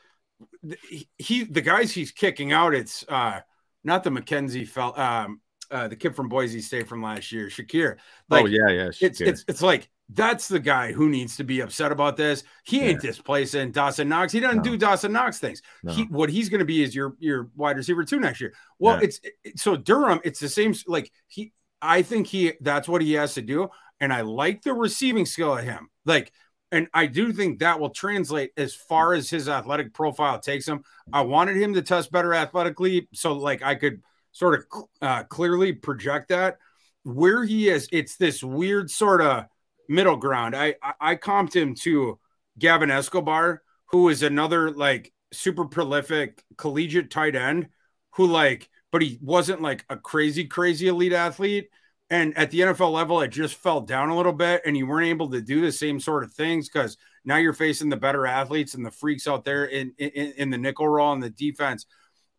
he, 0.89 1.09
he, 1.19 1.45
the 1.45 1.61
guys 1.61 1.93
he's 1.93 2.13
kicking 2.13 2.53
out. 2.53 2.75
It's 2.75 3.05
uh, 3.09 3.41
not 3.85 4.05
the 4.05 4.11
McKenzie 4.11 4.67
felt 4.67 4.99
um, 4.99 5.41
uh, 5.71 5.89
the 5.89 5.97
kid 5.97 6.15
from 6.17 6.29
Boise 6.29 6.61
State 6.61 6.89
from 6.89 7.03
last 7.03 7.33
year, 7.33 7.49
Shakir. 7.49 7.97
Like, 8.29 8.45
oh 8.45 8.47
yeah, 8.47 8.69
yeah. 8.69 8.89
Shakir. 8.89 9.03
It's 9.03 9.21
it's 9.21 9.45
it's 9.49 9.63
like 9.63 9.89
that's 10.09 10.47
the 10.47 10.61
guy 10.61 10.93
who 10.93 11.09
needs 11.09 11.37
to 11.37 11.45
be 11.45 11.61
upset 11.61 11.91
about 11.91 12.17
this. 12.17 12.45
He 12.65 12.81
ain't 12.81 13.03
yeah. 13.03 13.11
displacing 13.11 13.73
Dawson 13.73 14.09
Knox. 14.09 14.33
He 14.33 14.41
doesn't 14.41 14.59
no. 14.59 14.63
do 14.63 14.77
Dawson 14.77 15.13
Knox 15.13 15.39
things. 15.39 15.63
No. 15.83 15.93
He 15.93 16.05
what 16.05 16.31
he's 16.31 16.49
going 16.49 16.61
to 16.61 16.65
be 16.65 16.83
is 16.83 16.95
your 16.95 17.17
your 17.19 17.51
wide 17.57 17.77
receiver 17.77 18.05
two 18.05 18.21
next 18.21 18.41
year. 18.41 18.55
Well, 18.79 18.97
yeah. 18.97 19.05
it's 19.05 19.21
it, 19.45 19.59
so 19.59 19.77
Durham. 19.77 20.21
It's 20.25 20.39
the 20.39 20.49
same. 20.49 20.75
Like 20.87 21.11
he, 21.27 21.53
I 21.83 22.03
think 22.03 22.29
he 22.29 22.53
that's 22.61 22.89
what 22.89 23.03
he 23.03 23.15
has 23.15 23.35
to 23.35 23.43
do, 23.43 23.69
and 24.01 24.13
I 24.13 24.21
like 24.21 24.63
the 24.63 24.75
receiving 24.75 25.27
skill 25.27 25.59
of 25.59 25.65
him. 25.65 25.89
Like, 26.05 26.33
and 26.71 26.89
I 26.95 27.07
do 27.07 27.33
think 27.33 27.59
that 27.59 27.81
will 27.81 27.91
translate 27.91 28.53
as 28.57 28.75
far 28.75 29.13
as 29.13 29.29
his 29.29 29.49
athletic 29.49 29.93
profile 29.93 30.39
takes 30.39 30.69
him. 30.69 30.85
I 31.13 31.23
wanted 31.23 31.57
him 31.57 31.75
to 31.75 31.83
test 31.83 32.13
better 32.13 32.33
athletically, 32.33 33.09
so 33.13 33.33
like 33.33 33.63
I 33.63 33.75
could 33.75 34.03
sort 34.31 34.55
of 34.55 34.85
uh, 35.03 35.25
clearly 35.25 35.73
project 35.73 36.29
that 36.29 36.59
where 37.03 37.45
he 37.45 37.69
is. 37.69 37.89
It's 37.93 38.17
this 38.17 38.43
weird 38.43 38.91
sort 38.91 39.23
of 39.23 39.47
middle 39.89 40.17
ground. 40.17 40.57
I, 40.57 40.75
I, 40.83 40.93
I 41.01 41.15
comped 41.17 41.55
him 41.55 41.75
to 41.77 42.19
Gavin 42.59 42.91
Escobar, 42.91 43.63
who 43.87 44.09
is 44.09 44.23
another 44.23 44.71
like 44.71 45.13
super 45.33 45.67
prolific 45.67 46.43
collegiate 46.57 47.11
tight 47.11 47.37
end 47.37 47.69
who 48.13 48.27
like, 48.27 48.69
but 48.93 49.03
he 49.03 49.19
wasn't 49.21 49.61
like 49.61 49.85
a 49.89 49.97
crazy, 49.97 50.45
crazy 50.45 50.89
elite 50.89 51.13
athlete. 51.13 51.69
And 52.09 52.37
at 52.39 52.51
the 52.51 52.61
NFL 52.61 52.93
level, 52.93 53.21
it 53.21 53.29
just 53.29 53.57
fell 53.57 53.81
down 53.81 54.11
a 54.11 54.17
little 54.17 54.33
bit, 54.33 54.63
and 54.65 54.77
you 54.77 54.87
weren't 54.87 55.09
able 55.09 55.29
to 55.31 55.41
do 55.41 55.61
the 55.61 55.73
same 55.73 55.99
sort 55.99 56.23
of 56.23 56.33
things 56.33 56.69
because 56.69 56.97
now 57.25 57.37
you're 57.37 57.53
facing 57.53 57.89
the 57.89 57.97
better 57.97 58.27
athletes 58.27 58.75
and 58.75 58.87
the 58.87 58.93
freaks 58.93 59.27
out 59.27 59.45
there 59.45 59.65
in 59.65 59.93
in, 59.99 60.33
in 60.37 60.51
the 60.51 60.59
nickel 60.59 60.89
role 60.89 61.13
and 61.13 61.23
the 61.23 61.31
defense. 61.31 61.85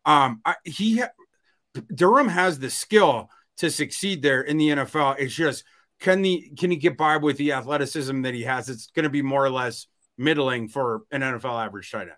Um, 0.06 0.40
I, 0.44 0.56
he 0.64 1.02
Durham 1.94 2.28
has 2.28 2.58
the 2.58 2.70
skill 2.70 3.28
to 3.58 3.70
succeed 3.70 4.22
there 4.22 4.40
in 4.40 4.56
the 4.56 4.68
NFL. 4.70 5.16
It's 5.18 5.34
just 5.34 5.64
can 6.00 6.22
the 6.22 6.50
can 6.56 6.70
he 6.70 6.76
get 6.76 6.96
by 6.96 7.16
with 7.16 7.36
the 7.36 7.52
athleticism 7.52 8.22
that 8.22 8.34
he 8.34 8.42
has? 8.42 8.68
It's 8.68 8.88
going 8.88 9.04
to 9.04 9.10
be 9.10 9.22
more 9.22 9.44
or 9.44 9.50
less 9.50 9.86
middling 10.16 10.68
for 10.68 11.02
an 11.10 11.22
NFL 11.22 11.64
average 11.64 11.90
tight 11.90 12.02
end. 12.02 12.12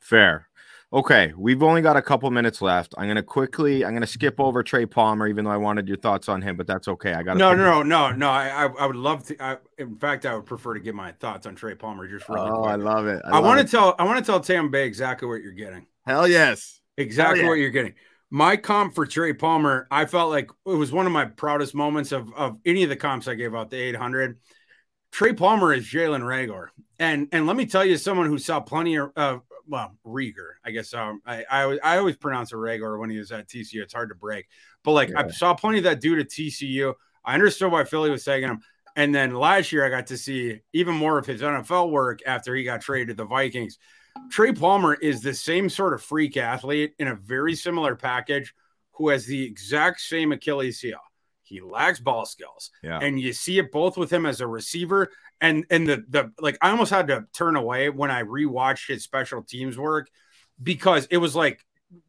Fair. 0.00 0.48
Okay, 0.92 1.32
we've 1.36 1.64
only 1.64 1.82
got 1.82 1.96
a 1.96 2.02
couple 2.02 2.30
minutes 2.30 2.62
left. 2.62 2.94
I'm 2.96 3.06
going 3.06 3.16
to 3.16 3.22
quickly. 3.22 3.84
I'm 3.84 3.90
going 3.90 4.02
to 4.02 4.06
skip 4.06 4.38
over 4.38 4.62
Trey 4.62 4.86
Palmer, 4.86 5.26
even 5.26 5.44
though 5.44 5.50
I 5.50 5.56
wanted 5.56 5.88
your 5.88 5.96
thoughts 5.96 6.28
on 6.28 6.40
him, 6.40 6.56
but 6.56 6.68
that's 6.68 6.86
okay. 6.86 7.12
I 7.12 7.24
got 7.24 7.36
no, 7.36 7.54
no, 7.54 7.82
no, 7.82 7.82
no, 7.82 8.12
no. 8.12 8.28
I, 8.28 8.66
I 8.66 8.86
would 8.86 8.94
love 8.94 9.24
to. 9.26 9.42
I, 9.42 9.56
in 9.78 9.96
fact, 9.96 10.24
I 10.26 10.34
would 10.36 10.46
prefer 10.46 10.74
to 10.74 10.80
get 10.80 10.94
my 10.94 11.10
thoughts 11.12 11.44
on 11.46 11.56
Trey 11.56 11.74
Palmer 11.74 12.06
just 12.06 12.28
really. 12.28 12.48
Oh, 12.48 12.62
quick. 12.62 12.70
I 12.70 12.74
love 12.76 13.06
it. 13.08 13.20
I, 13.24 13.38
I 13.38 13.40
want 13.40 13.60
to 13.60 13.66
tell. 13.66 13.96
I 13.98 14.04
want 14.04 14.24
to 14.24 14.24
tell 14.24 14.40
Tam 14.40 14.70
Bay 14.70 14.86
exactly 14.86 15.26
what 15.26 15.42
you're 15.42 15.52
getting. 15.52 15.86
Hell 16.06 16.28
yes. 16.28 16.80
Exactly 16.96 17.40
Hell 17.40 17.46
yeah. 17.46 17.50
what 17.50 17.58
you're 17.58 17.70
getting 17.70 17.94
my 18.30 18.56
comp 18.56 18.94
for 18.94 19.06
Trey 19.06 19.32
Palmer, 19.32 19.86
I 19.90 20.04
felt 20.06 20.30
like 20.30 20.50
it 20.66 20.70
was 20.70 20.92
one 20.92 21.06
of 21.06 21.12
my 21.12 21.26
proudest 21.26 21.74
moments 21.74 22.12
of, 22.12 22.32
of 22.34 22.58
any 22.64 22.82
of 22.82 22.88
the 22.88 22.96
comps 22.96 23.28
I 23.28 23.34
gave 23.34 23.54
out 23.54 23.70
the 23.70 23.76
800. 23.76 24.38
Trey 25.12 25.32
Palmer 25.32 25.72
is 25.72 25.86
Jalen 25.86 26.22
Rager. 26.22 26.68
And 26.98 27.28
and 27.32 27.46
let 27.46 27.56
me 27.56 27.66
tell 27.66 27.84
you, 27.84 27.96
someone 27.96 28.26
who 28.26 28.38
saw 28.38 28.60
plenty 28.60 28.96
of, 28.96 29.10
uh, 29.16 29.38
well, 29.68 29.96
Reagor, 30.04 30.54
I 30.64 30.70
guess 30.70 30.92
um, 30.94 31.20
I, 31.26 31.44
I, 31.50 31.78
I 31.82 31.98
always 31.98 32.16
pronounce 32.16 32.52
it 32.52 32.56
Rager 32.56 32.98
when 32.98 33.10
he 33.10 33.18
was 33.18 33.32
at 33.32 33.48
TCU. 33.48 33.82
It's 33.82 33.94
hard 33.94 34.10
to 34.10 34.14
break. 34.14 34.46
But 34.82 34.92
like 34.92 35.10
yeah. 35.10 35.22
I 35.22 35.28
saw 35.28 35.54
plenty 35.54 35.78
of 35.78 35.84
that 35.84 36.00
dude 36.00 36.18
at 36.18 36.28
TCU. 36.28 36.94
I 37.24 37.34
understood 37.34 37.72
why 37.72 37.84
Philly 37.84 38.10
was 38.10 38.24
taking 38.24 38.48
him. 38.48 38.60
And 38.94 39.14
then 39.14 39.34
last 39.34 39.72
year, 39.72 39.84
I 39.84 39.90
got 39.90 40.06
to 40.08 40.16
see 40.16 40.60
even 40.72 40.94
more 40.94 41.18
of 41.18 41.26
his 41.26 41.42
NFL 41.42 41.90
work 41.90 42.20
after 42.26 42.54
he 42.54 42.64
got 42.64 42.80
traded 42.80 43.08
to 43.08 43.22
the 43.22 43.28
Vikings. 43.28 43.78
Trey 44.30 44.52
Palmer 44.52 44.94
is 44.94 45.20
the 45.20 45.34
same 45.34 45.68
sort 45.68 45.94
of 45.94 46.02
freak 46.02 46.36
athlete 46.36 46.94
in 46.98 47.08
a 47.08 47.14
very 47.14 47.54
similar 47.54 47.96
package 47.96 48.54
who 48.92 49.08
has 49.08 49.26
the 49.26 49.42
exact 49.44 50.00
same 50.00 50.32
Achilles 50.32 50.80
heel. 50.80 50.98
He 51.42 51.60
lacks 51.60 52.00
ball 52.00 52.26
skills. 52.26 52.70
Yeah. 52.82 52.98
And 53.00 53.20
you 53.20 53.32
see 53.32 53.58
it 53.58 53.70
both 53.70 53.96
with 53.96 54.12
him 54.12 54.26
as 54.26 54.40
a 54.40 54.46
receiver 54.46 55.10
and 55.40 55.64
and 55.70 55.86
the 55.86 56.04
the 56.08 56.32
like 56.40 56.58
I 56.60 56.70
almost 56.70 56.90
had 56.90 57.08
to 57.08 57.26
turn 57.32 57.56
away 57.56 57.88
when 57.88 58.10
I 58.10 58.22
rewatched 58.22 58.88
his 58.88 59.04
special 59.04 59.42
teams 59.42 59.78
work 59.78 60.08
because 60.62 61.06
it 61.10 61.18
was 61.18 61.36
like 61.36 61.64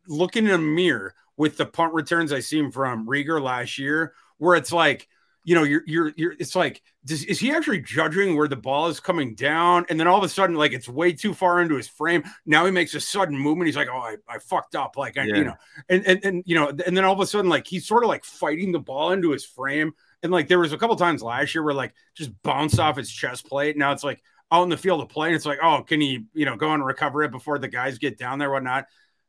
looking 0.08 0.46
in 0.46 0.52
a 0.52 0.58
mirror 0.58 1.13
with 1.36 1.58
the 1.58 1.65
punt 1.65 1.93
returns 1.93 2.34
I 2.34 2.39
seen 2.39 2.72
from 2.72 3.08
Reagor 3.08 3.41
last 3.41 3.78
year, 3.78 4.13
where 4.38 4.56
it's 4.56 4.72
like 4.72 5.08
you 5.47 5.55
know, 5.55 5.63
you're 5.63 5.83
you're 5.88 6.12
you're 6.17 6.33
it's 6.39 6.57
like 6.57 6.81
does, 7.05 7.23
is 7.23 7.39
he 7.39 7.51
actually 7.51 7.79
judging 7.79 8.36
where 8.36 8.49
the 8.49 8.57
ball 8.57 8.88
is 8.88 8.99
coming 8.99 9.33
down? 9.33 9.86
And 9.89 9.97
then 9.97 10.05
all 10.05 10.17
of 10.17 10.23
a 10.25 10.27
sudden 10.27 10.57
like 10.57 10.73
it's 10.73 10.89
way 10.89 11.13
too 11.13 11.33
far 11.33 11.62
into 11.62 11.75
his 11.75 11.88
frame. 11.88 12.25
Now 12.45 12.65
he 12.65 12.71
makes 12.71 12.93
a 12.95 12.99
sudden 12.99 13.39
movement. 13.39 13.67
He's 13.67 13.77
like 13.77 13.88
oh 13.89 13.97
i, 13.97 14.17
I 14.27 14.39
fucked 14.39 14.75
up. 14.75 14.97
Like 14.97 15.17
I, 15.17 15.23
yeah. 15.23 15.36
you 15.38 15.43
know 15.45 15.53
and, 15.88 16.05
and 16.05 16.25
and 16.25 16.43
you 16.45 16.55
know 16.55 16.67
and 16.67 16.97
then 16.97 17.05
all 17.05 17.13
of 17.13 17.21
a 17.21 17.25
sudden 17.25 17.49
like 17.49 17.65
he's 17.65 17.88
sort 17.88 18.03
of 18.03 18.10
like 18.10 18.25
fighting 18.25 18.73
the 18.73 18.79
ball 18.79 19.13
into 19.13 19.31
his 19.31 19.45
frame. 19.45 19.93
And 20.21 20.33
like 20.33 20.49
there 20.49 20.60
was 20.60 20.73
a 20.73 20.77
couple 20.77 20.97
times 20.97 21.23
last 21.23 21.55
year 21.55 21.63
where 21.63 21.73
like 21.73 21.93
just 22.13 22.31
bounced 22.43 22.77
off 22.77 22.97
his 22.97 23.10
chest 23.10 23.47
plate. 23.47 23.77
Now 23.77 23.93
it's 23.93 24.03
like 24.03 24.21
out 24.51 24.63
in 24.63 24.69
the 24.69 24.75
field 24.75 24.99
of 24.99 25.07
play 25.07 25.27
and 25.27 25.36
it's 25.38 25.45
like 25.45 25.60
oh 25.63 25.81
can 25.81 26.01
he 26.01 26.25
you 26.33 26.43
know 26.43 26.57
go 26.57 26.73
and 26.73 26.86
recover 26.86 27.23
it 27.23 27.31
before 27.31 27.57
the 27.57 27.69
guys 27.69 27.99
get 27.99 28.17
down 28.17 28.38
there 28.38 28.51
whatnot? 28.51 28.88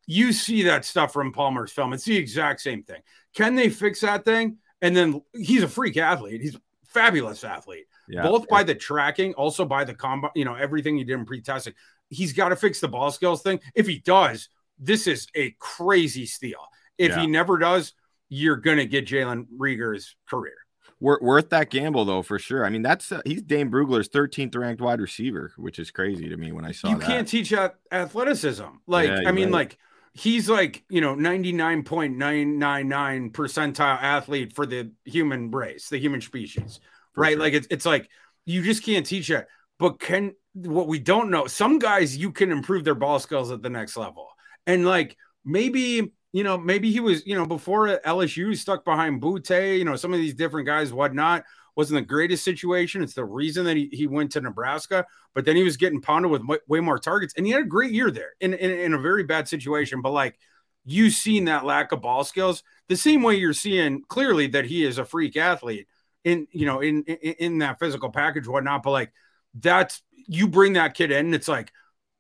You 0.09 0.33
see 0.33 0.64
that 0.64 0.85
stuff 0.85 1.12
from 1.12 1.33
palmer's 1.33 1.70
film. 1.70 1.92
It's 1.92 2.04
the 2.04 2.16
exact 2.16 2.61
same 2.61 2.83
thing. 2.83 3.02
Can 3.37 3.54
they 3.54 3.68
fix 3.68 4.00
that 4.00 4.24
thing 4.24 4.57
and 4.83 4.97
then 4.97 5.23
he's 5.35 5.62
a 5.62 5.69
freak 5.69 5.97
athlete. 5.97 6.41
He's 6.41 6.55
a 6.55 6.61
fabulous 6.87 7.45
athlete, 7.45 7.87
yeah. 8.09 8.23
both 8.23 8.49
by 8.49 8.62
the 8.62 8.75
tracking, 8.75 9.35
also 9.35 9.64
by 9.64 9.85
the 9.85 9.95
combo, 9.95 10.31
you 10.35 10.45
know, 10.45 10.55
everything 10.55 10.97
he 10.97 11.05
did 11.05 11.19
in 11.19 11.25
pre-testing. 11.25 11.75
He's 12.09 12.33
got 12.33 12.49
to 12.49 12.57
fix 12.57 12.81
the 12.81 12.88
ball 12.88 13.11
skills 13.11 13.43
thing. 13.43 13.61
If 13.75 13.87
he 13.87 13.99
does, 13.99 14.49
this 14.79 15.07
is 15.07 15.27
a 15.35 15.55
crazy 15.59 16.27
steal. 16.27 16.61
If 16.97 17.11
yeah. 17.11 17.21
he 17.21 17.27
never 17.27 17.59
does, 17.59 17.93
you're 18.29 18.57
gonna 18.57 18.85
get 18.85 19.07
Jalen 19.07 19.47
Reagor's 19.57 20.17
career. 20.29 20.55
Worth 21.01 21.51
that 21.51 21.71
gamble 21.71 22.05
though, 22.05 22.23
for 22.23 22.41
sure. 22.41 22.64
I 22.64 22.71
mean, 22.71 22.83
that's 22.83 23.12
uh, 23.12 23.21
he's 23.25 23.43
Dane 23.43 23.71
Brugler's 23.71 24.09
13th 24.09 24.57
ranked 24.57 24.83
wide 24.83 25.01
receiver, 25.01 25.53
which 25.57 25.79
is 25.79 25.93
crazy 25.93 26.29
to 26.29 26.37
me 26.37 26.51
when 26.51 26.64
I 26.64 26.73
saw. 26.73 26.88
You 26.88 26.99
that. 26.99 27.07
can't 27.07 27.29
teach 27.29 27.53
athleticism. 27.93 28.64
Like, 28.88 29.09
yeah, 29.09 29.21
I 29.25 29.31
mean, 29.31 29.47
right. 29.47 29.53
like 29.53 29.79
he's 30.18 30.48
like 30.48 30.85
you 30.88 31.00
know 31.00 31.14
99.999 31.14 33.33
percentile 33.33 34.02
athlete 34.02 34.52
for 34.52 34.66
the 34.66 34.90
human 35.04 35.50
race 35.50 35.88
the 35.88 35.98
human 35.98 36.20
species 36.20 36.81
for 37.14 37.22
right? 37.22 37.33
sure. 37.33 37.40
like 37.40 37.54
it's, 37.54 37.66
it's 37.70 37.87
like 37.87 38.09
you 38.48 38.62
just 38.62 38.83
can't 38.83 39.07
teach 39.07 39.31
it. 39.31 39.46
But 39.78 40.00
can 40.00 40.35
what 40.54 40.88
we 40.88 40.98
don't 40.98 41.31
know 41.31 41.46
some 41.46 41.78
guys 41.78 42.16
you 42.16 42.33
can 42.33 42.50
improve 42.50 42.83
their 42.83 42.94
ball 42.94 43.20
skills 43.20 43.52
at 43.52 43.62
the 43.62 43.70
next 43.70 43.96
level. 43.96 44.28
And 44.66 44.85
like 44.85 45.16
maybe 45.44 46.12
you 46.33 46.44
know 46.44 46.59
maybe 46.59 46.90
he 46.90 47.00
was 47.00 47.24
you 47.26 47.37
know 47.37 47.46
before 47.46 48.00
lsu 48.04 48.57
stuck 48.57 48.85
behind 48.85 49.22
Boutte 49.22 49.78
you 49.78 49.85
know 49.85 49.96
some 49.96 50.12
of 50.12 50.18
these 50.18 50.35
different 50.35 50.66
guys 50.66 50.92
whatnot 50.92 51.44
wasn't 51.79 52.01
the 52.01 52.05
greatest 52.07 52.43
situation. 52.45 53.05
It's 53.05 53.14
the 53.14 53.25
reason 53.25 53.64
that 53.67 53.77
he, 53.77 53.88
he 53.93 54.09
went 54.09 54.33
to 54.33 54.41
Nebraska, 54.41 55.07
but 55.33 55.45
then 55.45 55.55
he 55.55 55.62
was 55.62 55.77
getting 55.77 56.01
pounded 56.01 56.29
with 56.29 56.43
way, 56.67 56.81
more 56.81 56.99
targets. 56.99 57.35
And 57.37 57.47
he 57.47 57.53
had 57.53 57.62
a 57.62 57.67
great 57.67 57.93
year 57.93 58.11
there 58.11 58.33
in, 58.41 58.53
in, 58.53 58.73
in 58.73 58.95
a 58.95 58.99
very 58.99 59.23
bad 59.23 59.47
situation. 59.47 60.03
But 60.03 60.11
like 60.11 60.37
you've 60.85 61.12
seen 61.12 61.45
that 61.45 61.64
lack 61.64 61.93
of 61.93 62.03
ball 62.03 62.25
skills 62.25 62.64
the 62.88 62.97
same 62.97 63.23
way 63.23 63.37
you're 63.37 63.53
seeing 63.53 64.03
clearly 64.09 64.49
that 64.49 64.64
he 64.64 64.85
is 64.85 64.99
a 64.99 65.05
freak 65.05 65.37
athlete 65.37 65.87
in, 66.25 66.49
you 66.51 66.67
know, 66.67 66.81
in, 66.81 67.05
in, 67.05 67.35
in 67.38 67.59
that 67.59 67.79
physical 67.79 68.11
package, 68.11 68.49
whatnot. 68.49 68.83
But 68.83 68.91
like 68.91 69.12
that's, 69.55 70.03
you 70.27 70.49
bring 70.49 70.73
that 70.73 70.95
kid 70.95 71.12
in, 71.12 71.33
it's 71.33 71.47
like, 71.47 71.73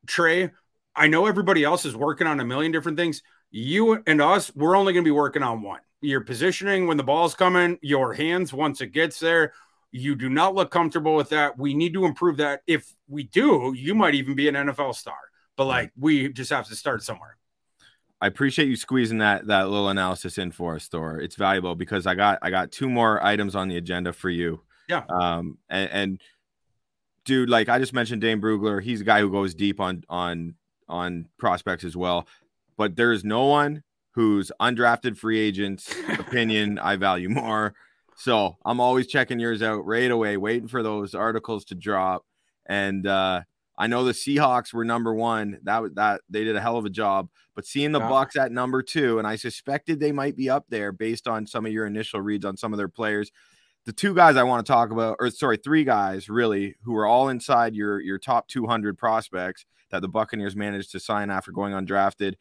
Trey, 0.06 0.52
I 0.94 1.08
know 1.08 1.26
everybody 1.26 1.64
else 1.64 1.84
is 1.84 1.96
working 1.96 2.28
on 2.28 2.38
a 2.38 2.44
million 2.44 2.70
different 2.70 2.96
things. 2.96 3.22
You 3.50 4.04
and 4.06 4.22
us, 4.22 4.54
we're 4.54 4.76
only 4.76 4.92
going 4.92 5.04
to 5.04 5.08
be 5.08 5.10
working 5.10 5.42
on 5.42 5.62
one. 5.62 5.80
Your 6.00 6.20
positioning 6.20 6.86
when 6.86 6.96
the 6.96 7.02
ball's 7.02 7.34
coming, 7.34 7.78
your 7.82 8.14
hands 8.14 8.52
once 8.52 8.80
it 8.80 8.88
gets 8.88 9.18
there. 9.18 9.52
You 9.90 10.14
do 10.14 10.28
not 10.28 10.54
look 10.54 10.70
comfortable 10.70 11.14
with 11.14 11.30
that. 11.30 11.58
We 11.58 11.74
need 11.74 11.94
to 11.94 12.04
improve 12.04 12.36
that. 12.36 12.60
If 12.66 12.92
we 13.08 13.24
do, 13.24 13.74
you 13.76 13.94
might 13.94 14.14
even 14.14 14.34
be 14.34 14.48
an 14.48 14.54
NFL 14.54 14.94
star. 14.94 15.16
But 15.56 15.64
like, 15.64 15.92
we 15.98 16.28
just 16.28 16.50
have 16.50 16.68
to 16.68 16.76
start 16.76 17.02
somewhere. 17.02 17.38
I 18.20 18.26
appreciate 18.26 18.68
you 18.68 18.76
squeezing 18.76 19.18
that 19.18 19.46
that 19.46 19.68
little 19.68 19.88
analysis 19.88 20.38
in 20.38 20.50
for 20.50 20.74
us, 20.74 20.88
Thor. 20.88 21.20
It's 21.20 21.36
valuable 21.36 21.74
because 21.74 22.06
I 22.06 22.14
got 22.14 22.38
I 22.42 22.50
got 22.50 22.72
two 22.72 22.88
more 22.88 23.24
items 23.24 23.54
on 23.54 23.68
the 23.68 23.76
agenda 23.76 24.12
for 24.12 24.30
you. 24.30 24.60
Yeah. 24.88 25.04
Um 25.08 25.58
and, 25.68 25.90
and 25.90 26.22
dude, 27.24 27.48
like 27.48 27.68
I 27.68 27.78
just 27.78 27.92
mentioned 27.92 28.20
Dane 28.20 28.40
Brugler, 28.40 28.82
he's 28.82 29.00
a 29.02 29.04
guy 29.04 29.20
who 29.20 29.30
goes 29.30 29.54
deep 29.54 29.80
on 29.80 30.02
on 30.08 30.54
on 30.88 31.26
prospects 31.38 31.84
as 31.84 31.96
well. 31.96 32.26
But 32.76 32.96
there's 32.96 33.24
no 33.24 33.46
one 33.46 33.84
whose 34.12 34.50
undrafted 34.60 35.16
free 35.16 35.38
agents 35.38 35.94
opinion 36.18 36.78
I 36.78 36.96
value 36.96 37.28
more. 37.28 37.74
So 38.16 38.56
I'm 38.64 38.80
always 38.80 39.06
checking 39.06 39.38
yours 39.38 39.62
out 39.62 39.86
right 39.86 40.10
away, 40.10 40.36
waiting 40.36 40.68
for 40.68 40.82
those 40.82 41.14
articles 41.14 41.64
to 41.66 41.74
drop. 41.74 42.24
And 42.66 43.06
uh 43.06 43.42
I 43.78 43.86
know 43.86 44.04
the 44.04 44.12
Seahawks 44.12 44.74
were 44.74 44.84
number 44.84 45.14
one. 45.14 45.60
That 45.62 45.80
was 45.80 45.92
that 45.94 46.22
they 46.28 46.42
did 46.42 46.56
a 46.56 46.60
hell 46.60 46.76
of 46.76 46.84
a 46.84 46.90
job. 46.90 47.28
But 47.54 47.64
seeing 47.64 47.92
the 47.92 48.00
yeah. 48.00 48.10
Bucs 48.10 48.36
at 48.36 48.50
number 48.50 48.82
two, 48.82 49.18
and 49.18 49.26
I 49.26 49.36
suspected 49.36 50.00
they 50.00 50.10
might 50.10 50.36
be 50.36 50.50
up 50.50 50.66
there 50.68 50.90
based 50.90 51.28
on 51.28 51.46
some 51.46 51.64
of 51.64 51.72
your 51.72 51.86
initial 51.86 52.20
reads 52.20 52.44
on 52.44 52.56
some 52.56 52.72
of 52.72 52.76
their 52.76 52.88
players. 52.88 53.30
The 53.86 53.92
two 53.92 54.14
guys 54.14 54.36
I 54.36 54.42
want 54.42 54.66
to 54.66 54.70
talk 54.70 54.90
about, 54.90 55.16
or 55.20 55.30
sorry, 55.30 55.58
three 55.58 55.84
guys 55.84 56.28
really, 56.28 56.74
who 56.82 56.94
are 56.96 57.06
all 57.06 57.28
inside 57.28 57.76
your 57.76 58.00
your 58.00 58.18
top 58.18 58.48
200 58.48 58.98
prospects 58.98 59.64
that 59.90 60.02
the 60.02 60.08
Buccaneers 60.08 60.56
managed 60.56 60.90
to 60.92 61.00
sign 61.00 61.30
after 61.30 61.52
going 61.52 61.72
undrafted. 61.72 62.34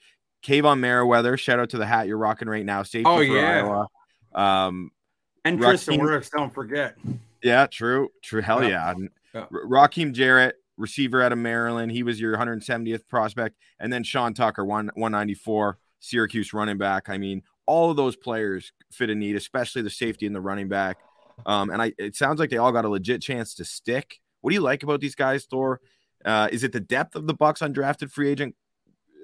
Kaevon 0.48 0.80
Merriweather, 0.80 1.36
shout 1.36 1.60
out 1.60 1.72
to 1.72 1.78
the 1.78 1.86
hat 1.86 2.08
you're 2.08 2.18
rocking 2.18 2.48
right 2.48 2.66
now. 2.66 2.82
Safety 2.84 3.04
oh 3.06 3.20
yeah. 3.20 3.66
Iowa. 3.66 3.88
Um, 4.34 4.92
and 5.44 5.60
Tristan 5.60 6.00
Wirfs, 6.00 6.30
don't 6.30 6.54
forget. 6.54 6.96
Yeah, 7.44 7.68
true, 7.68 8.10
true. 8.24 8.42
Hell 8.42 8.64
yeah. 8.64 8.94
yeah. 9.34 9.46
Rakim 9.52 10.14
Jarrett, 10.14 10.56
receiver 10.78 11.22
out 11.22 11.34
of 11.34 11.38
Maryland. 11.38 11.92
He 11.92 12.02
was 12.02 12.20
your 12.20 12.38
170th 12.38 13.08
prospect. 13.10 13.58
And 13.80 13.92
then 13.92 14.04
Sean 14.04 14.34
Tucker, 14.34 14.64
one, 14.64 14.90
194, 14.96 15.78
Syracuse 16.00 16.54
running 16.54 16.78
back. 16.78 17.10
I 17.10 17.18
mean, 17.18 17.44
all 17.66 17.92
of 17.92 17.98
those 17.98 18.16
players 18.16 18.72
fit 18.92 19.10
a 19.10 19.16
need, 19.16 19.36
especially 19.36 19.82
the 19.82 19.90
safety 19.90 20.26
and 20.26 20.36
the 20.36 20.42
running 20.42 20.70
back. 20.70 20.98
Um, 21.46 21.70
and 21.70 21.82
I, 21.82 21.94
it 21.98 22.16
sounds 22.16 22.40
like 22.40 22.50
they 22.50 22.58
all 22.58 22.72
got 22.72 22.86
a 22.86 22.90
legit 22.90 23.22
chance 23.22 23.54
to 23.56 23.66
stick. 23.66 24.20
What 24.42 24.52
do 24.52 24.56
you 24.56 24.62
like 24.62 24.84
about 24.84 25.02
these 25.02 25.16
guys, 25.16 25.46
Thor? 25.46 25.82
Uh, 26.24 26.48
is 26.52 26.64
it 26.64 26.72
the 26.72 26.80
depth 26.80 27.16
of 27.16 27.28
the 27.28 27.36
Bucs 27.36 27.60
undrafted 27.60 28.12
free 28.12 28.30
agent 28.30 28.56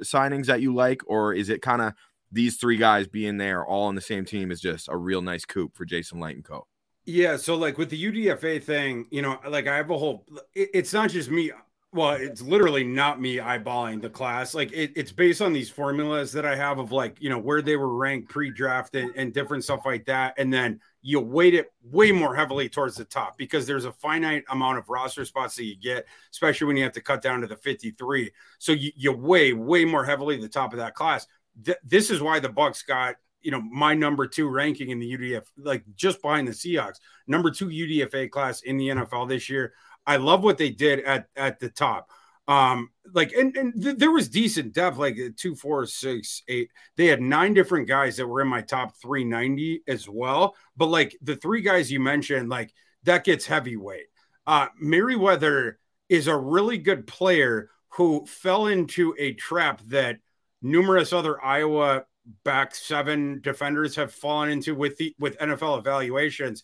signings 0.04 0.46
that 0.46 0.62
you 0.62 0.74
like, 0.74 1.02
or 1.08 1.34
is 1.34 1.50
it 1.50 1.62
kind 1.62 1.82
of 1.82 1.94
these 2.32 2.58
three 2.58 2.78
guys 2.78 3.08
being 3.08 3.38
there 3.38 3.66
all 3.66 3.86
on 3.86 3.96
the 3.96 4.02
same 4.02 4.26
team 4.26 4.52
is 4.52 4.60
just 4.60 4.90
a 4.90 4.98
real 4.98 5.22
nice 5.22 5.46
coup 5.46 5.70
for 5.74 5.86
Jason 5.86 6.20
Licht 6.20 6.36
and 6.36 6.44
Co. 6.44 6.68
Yeah, 7.06 7.38
so 7.38 7.56
like 7.56 7.78
with 7.78 7.90
the 7.90 8.12
UDFA 8.12 8.64
thing, 8.64 9.08
you 9.12 9.22
know, 9.22 9.38
like 9.48 9.68
I 9.68 9.76
have 9.76 9.90
a 9.90 9.98
whole. 9.98 10.26
It, 10.56 10.70
it's 10.74 10.94
not 10.94 11.10
just 11.10 11.30
me. 11.30 11.52
Well, 11.94 12.14
it's 12.14 12.42
literally 12.42 12.84
not 12.84 13.22
me 13.22 13.38
eyeballing 13.38 14.02
the 14.02 14.10
class. 14.10 14.56
Like 14.56 14.72
it, 14.72 14.94
it's 14.96 15.12
based 15.12 15.44
on 15.44 15.54
these 15.54 15.70
formulas 15.70 16.32
that 16.32 16.44
I 16.44 16.56
have 16.56 16.80
of 16.80 16.92
like 16.92 17.22
you 17.22 17.30
know 17.30 17.38
where 17.38 17.62
they 17.62 17.78
were 17.78 17.96
ranked 17.96 18.30
pre-draft 18.30 18.96
and, 18.96 19.12
and 19.16 19.32
different 19.32 19.64
stuff 19.64 19.86
like 19.86 20.06
that, 20.06 20.34
and 20.40 20.52
then 20.52 20.80
you 21.04 21.20
weight 21.20 21.54
it 21.54 21.72
way 21.84 22.12
more 22.12 22.36
heavily 22.36 22.68
towards 22.68 22.96
the 22.96 23.06
top 23.06 23.38
because 23.38 23.68
there's 23.68 23.86
a 23.86 23.92
finite 23.92 24.44
amount 24.50 24.80
of 24.80 24.90
roster 24.90 25.24
spots 25.24 25.56
that 25.56 25.66
you 25.66 25.78
get, 25.78 26.08
especially 26.32 26.66
when 26.66 26.78
you 26.78 26.84
have 26.84 26.94
to 26.94 27.02
cut 27.02 27.22
down 27.22 27.42
to 27.42 27.48
the 27.48 27.58
53. 27.58 28.32
So 28.58 28.72
you, 28.72 28.92
you 28.96 29.12
weigh 29.12 29.54
way 29.54 29.86
more 29.86 30.04
heavily 30.04 30.38
the 30.38 30.50
top 30.50 30.74
of 30.74 30.80
that 30.80 30.96
class. 30.96 31.28
Th- 31.64 31.78
this 31.84 32.10
is 32.10 32.22
why 32.22 32.40
the 32.40 32.50
Bucs 32.50 32.88
got 32.88 33.18
you 33.44 33.52
know, 33.52 33.62
my 33.62 33.94
number 33.94 34.26
two 34.26 34.48
ranking 34.48 34.90
in 34.90 35.00
the 35.00 35.18
UDF, 35.18 35.44
like 35.58 35.84
just 35.96 36.22
behind 36.22 36.48
the 36.48 36.54
Seahawks, 36.54 37.00
number 37.28 37.52
two 37.52 37.68
UDFA 37.68 38.32
class 38.32 38.62
in 38.62 38.78
the 38.78 38.88
NFL 38.88 39.28
this 39.28 39.50
year. 39.50 39.74
I 40.06 40.18
love 40.18 40.44
what 40.44 40.58
they 40.58 40.70
did 40.70 41.00
at 41.02 41.28
at 41.36 41.60
the 41.60 41.70
top. 41.70 42.10
Um, 42.48 42.90
like 43.14 43.32
and, 43.34 43.56
and 43.56 43.82
th- 43.82 43.98
there 43.98 44.12
was 44.12 44.28
decent 44.28 44.74
depth, 44.74 44.98
like 44.98 45.18
two, 45.38 45.56
four, 45.56 45.86
six, 45.86 46.44
eight. 46.48 46.70
They 46.98 47.08
had 47.08 47.22
nine 47.22 47.54
different 47.54 47.88
guys 47.88 48.18
that 48.18 48.28
were 48.28 48.42
in 48.42 48.48
my 48.48 48.62
top 48.62 48.96
390 49.02 49.84
as 49.88 50.10
well. 50.10 50.56
But 50.76 50.88
like 50.88 51.18
the 51.22 51.36
three 51.36 51.62
guys 51.62 51.92
you 51.92 52.00
mentioned, 52.00 52.50
like 52.50 52.74
that 53.04 53.24
gets 53.24 53.46
heavyweight. 53.46 54.08
Uh 54.46 54.68
Merriweather 54.80 55.80
is 56.10 56.28
a 56.28 56.36
really 56.36 56.78
good 56.78 57.08
player 57.08 57.70
who 57.90 58.26
fell 58.26 58.68
into 58.68 59.16
a 59.18 59.34
trap 59.34 59.82
that 59.88 60.20
numerous 60.62 61.14
other 61.14 61.44
Iowa 61.44 62.04
back 62.44 62.74
seven 62.74 63.40
defenders 63.42 63.96
have 63.96 64.14
fallen 64.14 64.50
into 64.50 64.76
with 64.76 64.98
the 64.98 65.16
with 65.20 65.38
NFL 65.38 65.80
evaluations 65.80 66.64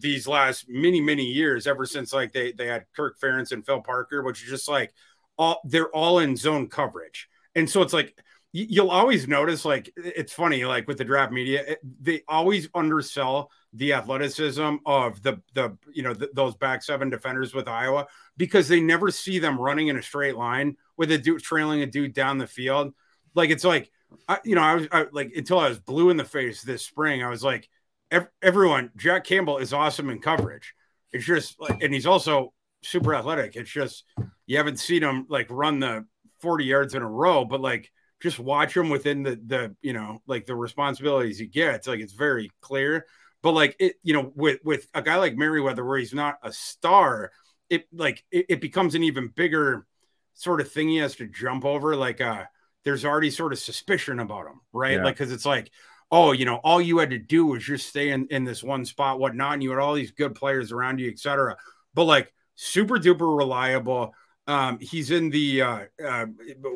these 0.00 0.26
last 0.26 0.68
many 0.68 1.00
many 1.00 1.24
years 1.24 1.66
ever 1.66 1.86
since 1.86 2.12
like 2.12 2.32
they 2.32 2.52
they 2.52 2.66
had 2.66 2.86
Kirk 2.94 3.18
Ferentz 3.20 3.52
and 3.52 3.64
Phil 3.64 3.80
Parker 3.80 4.22
which 4.22 4.42
is 4.42 4.48
just 4.48 4.68
like 4.68 4.92
all 5.38 5.60
they're 5.64 5.90
all 5.90 6.18
in 6.18 6.36
zone 6.36 6.68
coverage 6.68 7.28
and 7.54 7.68
so 7.68 7.82
it's 7.82 7.92
like 7.92 8.16
you'll 8.52 8.90
always 8.90 9.28
notice 9.28 9.64
like 9.64 9.92
it's 9.96 10.32
funny 10.32 10.64
like 10.64 10.88
with 10.88 10.98
the 10.98 11.04
draft 11.04 11.32
media 11.32 11.76
they 12.00 12.22
always 12.26 12.68
undersell 12.74 13.50
the 13.72 13.92
athleticism 13.92 14.76
of 14.86 15.22
the 15.22 15.40
the 15.54 15.76
you 15.92 16.02
know 16.02 16.14
those 16.34 16.56
back 16.56 16.82
seven 16.82 17.10
defenders 17.10 17.54
with 17.54 17.68
Iowa 17.68 18.06
because 18.36 18.66
they 18.66 18.80
never 18.80 19.10
see 19.10 19.38
them 19.38 19.58
running 19.58 19.88
in 19.88 19.96
a 19.96 20.02
straight 20.02 20.36
line 20.36 20.76
with 20.96 21.12
a 21.12 21.18
dude 21.18 21.42
trailing 21.42 21.82
a 21.82 21.86
dude 21.86 22.12
down 22.12 22.38
the 22.38 22.46
field 22.46 22.92
like 23.34 23.50
it's 23.50 23.64
like 23.64 23.90
I, 24.28 24.38
you 24.44 24.54
know, 24.54 24.62
I 24.62 24.74
was 24.74 24.88
I, 24.92 25.06
like 25.12 25.32
until 25.34 25.58
I 25.58 25.68
was 25.68 25.78
blue 25.78 26.10
in 26.10 26.16
the 26.16 26.24
face 26.24 26.62
this 26.62 26.84
spring. 26.84 27.22
I 27.22 27.28
was 27.28 27.42
like, 27.42 27.68
ev- 28.10 28.30
everyone, 28.42 28.90
Jack 28.96 29.24
Campbell 29.24 29.58
is 29.58 29.72
awesome 29.72 30.10
in 30.10 30.20
coverage. 30.20 30.74
It's 31.12 31.24
just 31.24 31.56
and 31.80 31.92
he's 31.92 32.06
also 32.06 32.52
super 32.82 33.14
athletic. 33.14 33.56
It's 33.56 33.70
just 33.70 34.04
you 34.46 34.56
haven't 34.56 34.78
seen 34.78 35.02
him 35.02 35.26
like 35.28 35.48
run 35.50 35.80
the 35.80 36.06
forty 36.40 36.64
yards 36.64 36.94
in 36.94 37.02
a 37.02 37.08
row, 37.08 37.44
but 37.44 37.60
like 37.60 37.90
just 38.22 38.38
watch 38.38 38.76
him 38.76 38.90
within 38.90 39.22
the 39.22 39.40
the 39.44 39.76
you 39.82 39.92
know 39.92 40.22
like 40.26 40.46
the 40.46 40.54
responsibilities 40.54 41.38
he 41.38 41.46
gets. 41.46 41.88
Like 41.88 42.00
it's 42.00 42.12
very 42.12 42.50
clear. 42.60 43.06
But 43.42 43.52
like 43.52 43.74
it, 43.78 43.94
you 44.02 44.12
know, 44.12 44.32
with 44.34 44.60
with 44.64 44.86
a 44.94 45.02
guy 45.02 45.16
like 45.16 45.36
Merriweather, 45.36 45.84
where 45.84 45.98
he's 45.98 46.14
not 46.14 46.38
a 46.42 46.52
star, 46.52 47.32
it 47.68 47.86
like 47.92 48.24
it, 48.30 48.46
it 48.48 48.60
becomes 48.60 48.94
an 48.94 49.02
even 49.02 49.28
bigger 49.28 49.86
sort 50.34 50.60
of 50.60 50.70
thing 50.70 50.88
he 50.88 50.98
has 50.98 51.16
to 51.16 51.26
jump 51.26 51.64
over. 51.64 51.96
Like 51.96 52.20
uh 52.20 52.44
there's 52.84 53.04
already 53.04 53.30
sort 53.30 53.52
of 53.52 53.58
suspicion 53.58 54.20
about 54.20 54.46
him, 54.46 54.60
right? 54.72 54.96
Yeah. 54.96 55.04
Like, 55.04 55.16
because 55.16 55.32
it's 55.32 55.44
like, 55.44 55.70
oh, 56.10 56.32
you 56.32 56.44
know, 56.44 56.56
all 56.56 56.80
you 56.80 56.98
had 56.98 57.10
to 57.10 57.18
do 57.18 57.46
was 57.46 57.64
just 57.64 57.88
stay 57.88 58.10
in, 58.10 58.26
in 58.30 58.44
this 58.44 58.62
one 58.62 58.84
spot, 58.84 59.18
whatnot, 59.18 59.54
and 59.54 59.62
you 59.62 59.70
had 59.70 59.78
all 59.78 59.94
these 59.94 60.10
good 60.10 60.34
players 60.34 60.72
around 60.72 60.98
you, 60.98 61.08
etc. 61.08 61.56
But 61.94 62.04
like, 62.04 62.32
super 62.56 62.96
duper 62.96 63.36
reliable. 63.36 64.14
Um, 64.46 64.78
he's 64.80 65.10
in 65.10 65.30
the 65.30 65.62
uh, 65.62 65.80
uh 66.04 66.26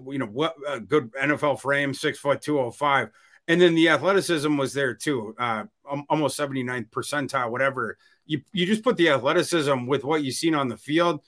you 0.06 0.18
know 0.18 0.26
what 0.26 0.54
a 0.68 0.78
good 0.78 1.12
NFL 1.14 1.60
frame, 1.60 1.92
six 1.92 2.18
foot 2.18 2.40
two 2.40 2.60
oh 2.60 2.70
five, 2.70 3.08
and 3.48 3.60
then 3.60 3.74
the 3.74 3.88
athleticism 3.88 4.56
was 4.56 4.72
there 4.72 4.94
too, 4.94 5.34
uh, 5.38 5.64
almost 6.08 6.38
79th 6.38 6.90
percentile, 6.90 7.50
whatever. 7.50 7.98
You 8.26 8.42
you 8.52 8.66
just 8.66 8.84
put 8.84 8.96
the 8.96 9.08
athleticism 9.10 9.86
with 9.86 10.04
what 10.04 10.22
you've 10.22 10.36
seen 10.36 10.54
on 10.54 10.68
the 10.68 10.76
field. 10.76 11.20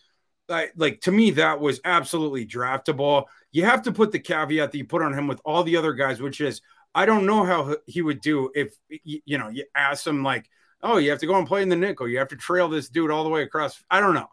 Like, 0.48 0.74
like 0.76 1.00
to 1.00 1.10
me, 1.10 1.32
that 1.32 1.58
was 1.58 1.80
absolutely 1.84 2.46
draftable 2.46 3.24
you 3.56 3.64
have 3.64 3.80
to 3.80 3.90
put 3.90 4.12
the 4.12 4.18
caveat 4.18 4.70
that 4.70 4.76
you 4.76 4.84
put 4.84 5.00
on 5.00 5.14
him 5.14 5.26
with 5.26 5.40
all 5.42 5.64
the 5.64 5.78
other 5.78 5.94
guys, 5.94 6.20
which 6.20 6.42
is 6.42 6.60
I 6.96 7.06
don't 7.06 7.26
know 7.26 7.44
how 7.44 7.76
he 7.86 8.00
would 8.02 8.20
do 8.20 8.50
if 8.54 8.74
you 8.88 9.38
know 9.38 9.48
you 9.48 9.64
ask 9.76 10.06
him 10.06 10.24
like, 10.24 10.48
oh, 10.82 10.96
you 10.96 11.10
have 11.10 11.20
to 11.20 11.26
go 11.26 11.36
and 11.38 11.46
play 11.46 11.62
in 11.62 11.68
the 11.68 11.76
nickel, 11.76 12.08
you 12.08 12.18
have 12.18 12.28
to 12.28 12.36
trail 12.36 12.68
this 12.68 12.88
dude 12.88 13.10
all 13.10 13.22
the 13.22 13.30
way 13.30 13.42
across. 13.42 13.84
I 13.90 14.00
don't 14.00 14.14
know, 14.14 14.28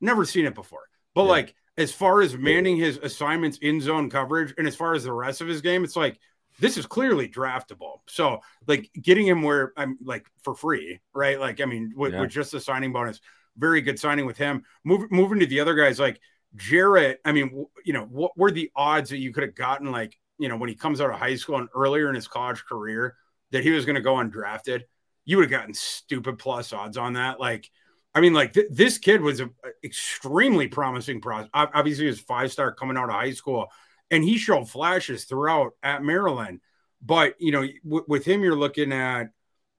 never 0.00 0.24
seen 0.24 0.44
it 0.44 0.54
before, 0.54 0.88
but 1.14 1.22
yeah. 1.22 1.30
like 1.30 1.54
as 1.76 1.92
far 1.92 2.20
as 2.20 2.36
manning 2.36 2.76
his 2.76 2.98
assignments 2.98 3.58
in 3.58 3.80
zone 3.80 4.10
coverage 4.10 4.52
and 4.58 4.66
as 4.66 4.74
far 4.74 4.94
as 4.94 5.04
the 5.04 5.12
rest 5.12 5.40
of 5.40 5.46
his 5.46 5.60
game, 5.60 5.84
it's 5.84 5.96
like 5.96 6.18
this 6.58 6.76
is 6.76 6.86
clearly 6.86 7.28
draftable. 7.28 8.00
So 8.08 8.40
like 8.66 8.90
getting 9.00 9.26
him 9.26 9.42
where 9.42 9.72
I'm 9.76 9.96
like 10.02 10.26
for 10.42 10.54
free, 10.54 11.00
right? 11.14 11.38
Like 11.38 11.60
I 11.60 11.66
mean, 11.66 11.94
with, 11.96 12.12
yeah. 12.12 12.22
with 12.22 12.30
just 12.30 12.50
the 12.50 12.60
signing 12.60 12.92
bonus, 12.92 13.20
very 13.56 13.80
good 13.80 13.98
signing 13.98 14.26
with 14.26 14.36
him. 14.36 14.64
Move, 14.84 15.10
moving 15.12 15.38
to 15.38 15.46
the 15.46 15.60
other 15.60 15.74
guys, 15.74 16.00
like 16.00 16.20
Jarrett, 16.56 17.20
I 17.24 17.32
mean, 17.32 17.66
you 17.84 17.92
know, 17.92 18.04
what 18.04 18.36
were 18.36 18.50
the 18.50 18.70
odds 18.74 19.10
that 19.10 19.18
you 19.18 19.32
could 19.32 19.44
have 19.44 19.54
gotten, 19.54 19.92
like, 19.92 20.18
you 20.38 20.48
know, 20.48 20.56
when 20.56 20.68
he 20.68 20.74
comes 20.74 21.00
out 21.00 21.10
of 21.10 21.16
high 21.16 21.36
school 21.36 21.56
and 21.56 21.68
earlier 21.74 22.08
in 22.08 22.14
his 22.14 22.28
college 22.28 22.64
career 22.64 23.16
that 23.50 23.62
he 23.62 23.70
was 23.70 23.84
going 23.84 23.96
to 23.96 24.02
go 24.02 24.14
undrafted? 24.14 24.82
You 25.24 25.36
would 25.36 25.50
have 25.50 25.60
gotten 25.60 25.74
stupid 25.74 26.38
plus 26.38 26.72
odds 26.72 26.96
on 26.96 27.14
that. 27.14 27.38
Like, 27.38 27.70
I 28.14 28.20
mean, 28.20 28.32
like 28.32 28.54
th- 28.54 28.68
this 28.70 28.98
kid 28.98 29.20
was 29.20 29.40
an 29.40 29.50
extremely 29.84 30.68
promising 30.68 31.20
prospect. 31.20 31.50
Obviously, 31.54 32.04
he 32.04 32.10
was 32.10 32.20
five 32.20 32.50
star 32.50 32.72
coming 32.72 32.96
out 32.96 33.10
of 33.10 33.14
high 33.14 33.32
school, 33.32 33.66
and 34.10 34.24
he 34.24 34.38
showed 34.38 34.70
flashes 34.70 35.24
throughout 35.24 35.72
at 35.82 36.02
Maryland. 36.02 36.60
But 37.02 37.34
you 37.38 37.52
know, 37.52 37.66
w- 37.84 38.04
with 38.08 38.24
him, 38.24 38.42
you're 38.42 38.56
looking 38.56 38.92
at 38.92 39.30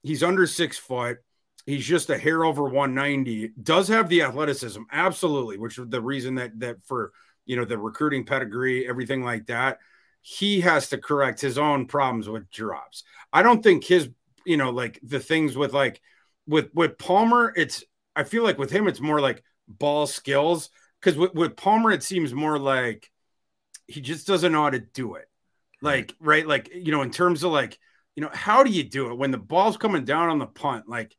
he's 0.03 0.24
under 0.24 0.45
six 0.45 0.78
foot. 0.78 1.18
He's 1.66 1.86
just 1.86 2.10
a 2.10 2.18
hair 2.18 2.45
over 2.45 2.64
190. 2.64 3.51
Does 3.62 3.88
have 3.89 4.07
the 4.07 4.22
athleticism, 4.22 4.84
absolutely, 4.91 5.57
which 5.57 5.78
is 5.78 5.89
the 5.89 6.01
reason 6.01 6.36
that 6.36 6.60
that 6.60 6.84
for 6.86 7.12
you 7.49 7.55
know, 7.55 7.66
the 7.66 7.80
recruiting 7.80 8.26
pedigree, 8.26 8.88
everything 8.88 9.24
like 9.24 9.47
that. 9.47 9.80
He 10.22 10.61
has 10.61 10.89
to 10.89 10.97
correct 10.97 11.41
his 11.41 11.57
own 11.57 11.88
problems 11.88 12.30
with 12.30 12.49
drops. 12.51 13.03
I 13.32 13.41
don't 13.41 13.63
think 13.63 13.84
his, 13.84 14.09
you 14.45 14.57
know, 14.57 14.70
like 14.70 14.99
the 15.03 15.20
things 15.20 15.55
with 15.55 15.74
like 15.74 16.01
with 16.47 16.70
with 16.74 16.97
Palmer, 16.97 17.53
it's 17.55 17.84
I 18.15 18.24
feel 18.24 18.43
like 18.43 18.57
with 18.57 18.72
him, 18.72 18.88
it's 18.88 18.99
more 18.99 19.22
like 19.22 19.43
ball 19.67 20.07
skills. 20.07 20.70
Because 20.99 21.17
with, 21.17 21.34
with 21.34 21.55
Palmer, 21.55 21.91
it 21.91 22.03
seems 22.03 22.34
more 22.34 22.59
like 22.59 23.09
he 23.88 24.01
just 24.01 24.28
doesn't 24.28 24.51
know 24.51 24.63
how 24.63 24.70
to 24.70 24.80
do 24.80 25.15
it. 25.15 25.30
Like, 25.82 26.13
right, 26.20 26.45
like 26.45 26.70
you 26.74 26.91
know, 26.91 27.01
in 27.01 27.11
terms 27.11 27.43
of 27.43 27.51
like, 27.51 27.80
you 28.15 28.22
know, 28.22 28.30
how 28.34 28.63
do 28.63 28.72
you 28.72 28.84
do 28.84 29.11
it 29.11 29.17
when 29.17 29.32
the 29.32 29.38
ball's 29.38 29.78
coming 29.78 30.03
down 30.03 30.30
on 30.30 30.39
the 30.39 30.45
punt? 30.45 30.89
Like, 30.89 31.15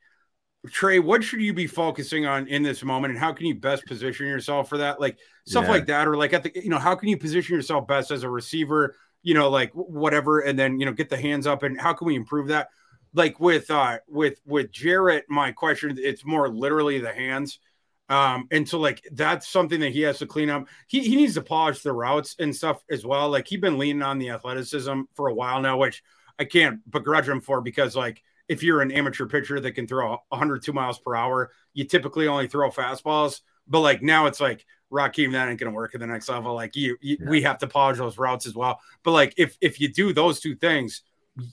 Trey, 0.68 0.98
what 0.98 1.24
should 1.24 1.40
you 1.40 1.54
be 1.54 1.66
focusing 1.66 2.26
on 2.26 2.46
in 2.46 2.62
this 2.62 2.82
moment, 2.84 3.12
and 3.12 3.18
how 3.18 3.32
can 3.32 3.46
you 3.46 3.54
best 3.54 3.86
position 3.86 4.26
yourself 4.26 4.68
for 4.68 4.78
that? 4.78 5.00
Like 5.00 5.18
stuff 5.46 5.64
yeah. 5.64 5.70
like 5.70 5.86
that, 5.86 6.06
or 6.06 6.16
like 6.16 6.34
at 6.34 6.42
the, 6.42 6.52
you 6.54 6.68
know, 6.68 6.78
how 6.78 6.94
can 6.94 7.08
you 7.08 7.16
position 7.16 7.56
yourself 7.56 7.86
best 7.86 8.10
as 8.10 8.24
a 8.24 8.30
receiver? 8.30 8.94
You 9.22 9.34
know, 9.34 9.48
like 9.48 9.72
whatever, 9.72 10.40
and 10.40 10.58
then 10.58 10.78
you 10.78 10.84
know, 10.84 10.92
get 10.92 11.08
the 11.08 11.16
hands 11.16 11.46
up, 11.46 11.62
and 11.62 11.80
how 11.80 11.94
can 11.94 12.06
we 12.06 12.14
improve 12.14 12.48
that? 12.48 12.68
Like 13.14 13.40
with 13.40 13.70
uh 13.70 13.98
with 14.06 14.38
with 14.44 14.70
Jarrett, 14.70 15.24
my 15.30 15.50
question, 15.52 15.96
it's 15.98 16.26
more 16.26 16.48
literally 16.48 16.98
the 16.98 17.12
hands. 17.12 17.58
Um, 18.10 18.48
and 18.50 18.68
so 18.68 18.78
like 18.78 19.02
that's 19.12 19.48
something 19.48 19.80
that 19.80 19.92
he 19.92 20.00
has 20.02 20.18
to 20.18 20.26
clean 20.26 20.50
up. 20.50 20.66
He 20.88 21.00
he 21.00 21.16
needs 21.16 21.34
to 21.34 21.42
polish 21.42 21.80
the 21.80 21.92
routes 21.92 22.36
and 22.38 22.54
stuff 22.54 22.82
as 22.90 23.06
well. 23.06 23.30
Like 23.30 23.48
he's 23.48 23.60
been 23.60 23.78
leaning 23.78 24.02
on 24.02 24.18
the 24.18 24.30
athleticism 24.30 25.02
for 25.14 25.28
a 25.28 25.34
while 25.34 25.60
now, 25.62 25.78
which 25.78 26.02
I 26.38 26.44
can't 26.44 26.80
begrudge 26.90 27.28
him 27.28 27.40
for 27.40 27.60
because 27.62 27.96
like 27.96 28.22
if 28.50 28.64
you're 28.64 28.82
an 28.82 28.90
amateur 28.90 29.26
pitcher 29.26 29.60
that 29.60 29.72
can 29.72 29.86
throw 29.86 30.10
102 30.30 30.72
miles 30.72 30.98
per 30.98 31.14
hour, 31.14 31.52
you 31.72 31.84
typically 31.84 32.26
only 32.26 32.48
throw 32.48 32.68
fastballs. 32.68 33.42
But 33.68 33.78
like 33.78 34.02
now 34.02 34.26
it's 34.26 34.40
like 34.40 34.66
Rakim, 34.92 35.30
that 35.32 35.48
ain't 35.48 35.60
gonna 35.60 35.70
work 35.70 35.94
at 35.94 36.00
the 36.00 36.08
next 36.08 36.28
level. 36.28 36.52
Like 36.52 36.74
you, 36.74 36.96
you 37.00 37.16
yeah. 37.20 37.30
we 37.30 37.42
have 37.42 37.58
to 37.58 37.68
polish 37.68 37.98
those 37.98 38.18
routes 38.18 38.46
as 38.46 38.56
well. 38.56 38.80
But 39.04 39.12
like 39.12 39.34
if 39.36 39.56
if 39.60 39.80
you 39.80 39.88
do 39.92 40.12
those 40.12 40.40
two 40.40 40.56
things, 40.56 41.02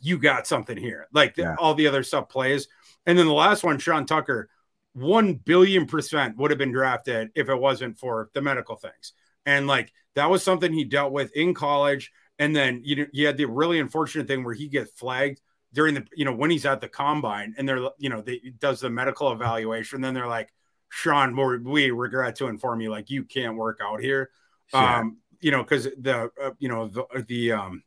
you 0.02 0.18
got 0.18 0.48
something 0.48 0.76
here. 0.76 1.08
Like 1.14 1.38
yeah. 1.38 1.56
all 1.60 1.76
the 1.76 1.86
other 1.86 2.02
stuff 2.02 2.30
plays. 2.30 2.68
And 3.06 3.16
then 3.16 3.28
the 3.28 3.34
last 3.34 3.64
one, 3.64 3.78
Sean 3.78 4.08
Tucker, 4.08 4.50
one 4.94 5.36
billion 5.36 5.86
percent 5.86 6.36
would 6.38 6.50
have 6.50 6.58
been 6.58 6.72
drafted 6.72 7.30
if 7.36 7.48
it 7.48 7.60
wasn't 7.60 8.00
for 8.00 8.32
the 8.34 8.42
medical 8.42 8.76
things. 8.76 9.14
And 9.46 9.68
like 9.68 9.94
that 10.16 10.32
was 10.32 10.42
something 10.42 10.74
he 10.74 10.84
dealt 10.84 11.14
with 11.14 11.32
in 11.36 11.54
college. 11.54 12.12
And 12.40 12.56
then 12.56 12.82
you 12.84 12.96
know 12.96 13.06
you 13.12 13.28
had 13.28 13.38
the 13.38 13.46
really 13.46 13.80
unfortunate 13.80 14.28
thing 14.28 14.44
where 14.44 14.56
he 14.56 14.68
gets 14.68 14.90
flagged 14.94 15.42
during 15.78 15.94
the 15.94 16.04
you 16.16 16.26
know 16.26 16.34
when 16.34 16.50
he's 16.50 16.66
at 16.66 16.82
the 16.82 16.88
combine 16.88 17.54
and 17.56 17.70
they're 17.70 17.88
you 18.00 18.10
know 18.10 18.20
they 18.20 18.42
does 18.58 18.80
the 18.80 18.90
medical 18.90 19.32
evaluation 19.32 20.02
then 20.02 20.12
they're 20.12 20.26
like 20.26 20.52
sean 20.90 21.36
we 21.64 21.92
regret 21.92 22.36
to 22.36 22.48
inform 22.48 22.82
you 22.82 22.90
like 22.90 23.12
you 23.12 23.24
can't 23.24 23.56
work 23.56 23.80
out 23.80 24.02
here. 24.02 24.32
Um 24.74 25.18
you 25.40 25.52
know 25.52 25.62
because 25.62 25.84
the 25.84 26.32
uh, 26.44 26.50
you 26.58 26.68
know 26.68 26.88
the, 26.88 27.06
the 27.28 27.52
um 27.52 27.84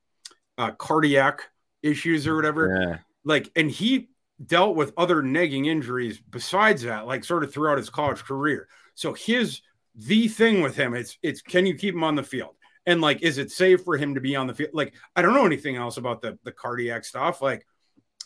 uh, 0.57 0.71
cardiac 0.71 1.51
issues 1.83 2.29
or 2.29 2.37
whatever. 2.37 2.81
Yeah. 2.81 2.99
like 3.25 3.51
and 3.57 3.69
he 3.69 4.11
dealt 4.47 4.77
with 4.77 4.93
other 4.97 5.21
nagging 5.21 5.65
injuries 5.65 6.21
besides 6.21 6.83
that 6.83 7.09
like 7.09 7.25
sort 7.25 7.43
of 7.43 7.53
throughout 7.53 7.77
his 7.79 7.91
college 7.91 8.23
career. 8.23 8.69
So 8.95 9.15
his 9.15 9.63
the 9.97 10.29
thing 10.29 10.63
with 10.63 10.77
him 10.77 10.95
it's 10.95 11.19
it's 11.25 11.43
can 11.43 11.67
you 11.67 11.75
keep 11.75 11.97
him 11.97 12.05
on 12.05 12.15
the 12.15 12.23
field? 12.23 12.55
And 12.87 13.01
like 13.01 13.21
is 13.23 13.39
it 13.39 13.51
safe 13.51 13.83
for 13.83 13.97
him 13.97 14.15
to 14.15 14.21
be 14.21 14.37
on 14.37 14.47
the 14.47 14.55
field? 14.55 14.71
Like 14.75 14.95
i 15.17 15.23
don't 15.23 15.35
know 15.35 15.45
anything 15.45 15.75
else 15.75 15.97
about 15.97 16.23
the 16.23 16.39
the 16.45 16.53
cardiac 16.53 17.05
stuff. 17.05 17.43
Like 17.43 17.67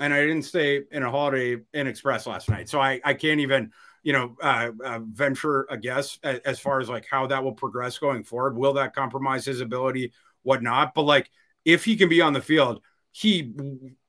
and 0.01 0.13
I 0.13 0.21
didn't 0.23 0.43
stay 0.43 0.83
in 0.91 1.03
a 1.03 1.11
Holiday 1.11 1.63
Inn 1.73 1.87
Express 1.87 2.27
last 2.27 2.49
night, 2.49 2.69
so 2.69 2.81
I 2.81 3.01
I 3.05 3.15
can't 3.15 3.41
even 3.41 3.73
you 4.03 4.13
know 4.13 4.37
uh, 4.43 4.71
uh, 4.85 5.01
venture 5.01 5.67
a 5.71 5.77
guess 5.77 6.19
as, 6.23 6.59
far 6.59 6.81
as 6.81 6.89
like 6.89 7.07
how 7.11 7.27
that 7.29 7.43
will 7.43 7.53
progress 7.53 7.99
going 7.99 8.25
forward. 8.25 8.57
Will 8.57 8.75
that 8.75 8.95
compromise 8.95 9.45
his 9.45 9.61
ability, 9.61 10.13
whatnot? 10.43 10.95
But 10.95 11.03
like 11.03 11.31
if 11.65 11.85
he 11.85 11.97
can 11.97 12.09
be 12.09 12.21
on 12.21 12.33
the 12.33 12.43
field, 12.43 12.81
he 13.13 13.55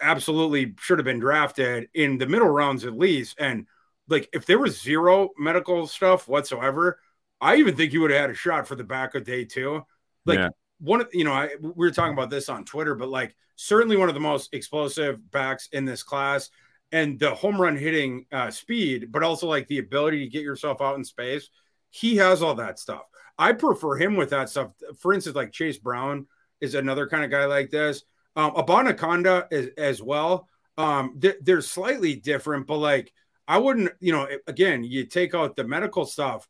absolutely 0.01 0.73
should 0.79 0.99
have 0.99 1.05
been 1.05 1.19
drafted 1.19 1.89
in 1.93 2.17
the 2.17 2.27
middle 2.27 2.49
rounds 2.49 2.85
at 2.85 2.97
least. 2.97 3.35
And 3.39 3.67
like 4.09 4.29
if 4.33 4.45
there 4.45 4.59
was 4.59 4.81
zero 4.81 5.29
medical 5.37 5.87
stuff 5.87 6.27
whatsoever, 6.27 6.99
I 7.39 7.57
even 7.57 7.75
think 7.75 7.91
he 7.91 7.97
would 7.97 8.11
have 8.11 8.21
had 8.21 8.29
a 8.31 8.35
shot 8.35 8.67
for 8.67 8.75
the 8.75 8.83
back 8.83 9.15
of 9.15 9.23
day 9.23 9.45
two. 9.45 9.83
Like 10.25 10.39
yeah 10.39 10.49
one 10.79 11.01
of 11.01 11.07
you 11.13 11.23
know 11.23 11.33
I, 11.33 11.49
we 11.59 11.71
were 11.75 11.91
talking 11.91 12.13
about 12.13 12.29
this 12.29 12.49
on 12.49 12.65
Twitter, 12.65 12.95
but 12.95 13.09
like 13.09 13.35
certainly 13.55 13.97
one 13.97 14.09
of 14.09 14.15
the 14.15 14.21
most 14.21 14.53
explosive 14.53 15.31
backs 15.31 15.69
in 15.71 15.85
this 15.85 16.03
class, 16.03 16.49
and 16.91 17.19
the 17.19 17.33
home 17.33 17.59
run 17.59 17.77
hitting 17.77 18.25
uh, 18.31 18.51
speed, 18.51 19.11
but 19.11 19.23
also 19.23 19.47
like 19.47 19.67
the 19.67 19.79
ability 19.79 20.19
to 20.19 20.29
get 20.29 20.43
yourself 20.43 20.81
out 20.81 20.97
in 20.97 21.03
space. 21.03 21.49
He 21.89 22.17
has 22.17 22.41
all 22.41 22.55
that 22.55 22.79
stuff. 22.79 23.03
I 23.37 23.53
prefer 23.53 23.95
him 23.95 24.15
with 24.15 24.29
that 24.31 24.49
stuff. 24.49 24.71
For 24.99 25.13
instance, 25.13 25.35
like 25.35 25.51
Chase 25.51 25.77
Brown 25.77 26.27
is 26.61 26.75
another 26.75 27.07
kind 27.07 27.23
of 27.23 27.31
guy 27.31 27.45
like 27.45 27.69
this. 27.69 28.03
Um, 28.35 28.51
Abanikanda 28.51 29.47
is 29.51 29.69
as 29.77 30.01
well. 30.01 30.47
Um, 30.77 31.15
they're, 31.17 31.37
they're 31.41 31.61
slightly 31.61 32.15
different, 32.15 32.67
but 32.67 32.77
like 32.77 33.13
I 33.47 33.57
wouldn't, 33.57 33.91
you 33.99 34.11
know, 34.11 34.27
again, 34.47 34.83
you 34.83 35.05
take 35.05 35.33
out 35.33 35.55
the 35.55 35.63
medical 35.63 36.05
stuff, 36.05 36.47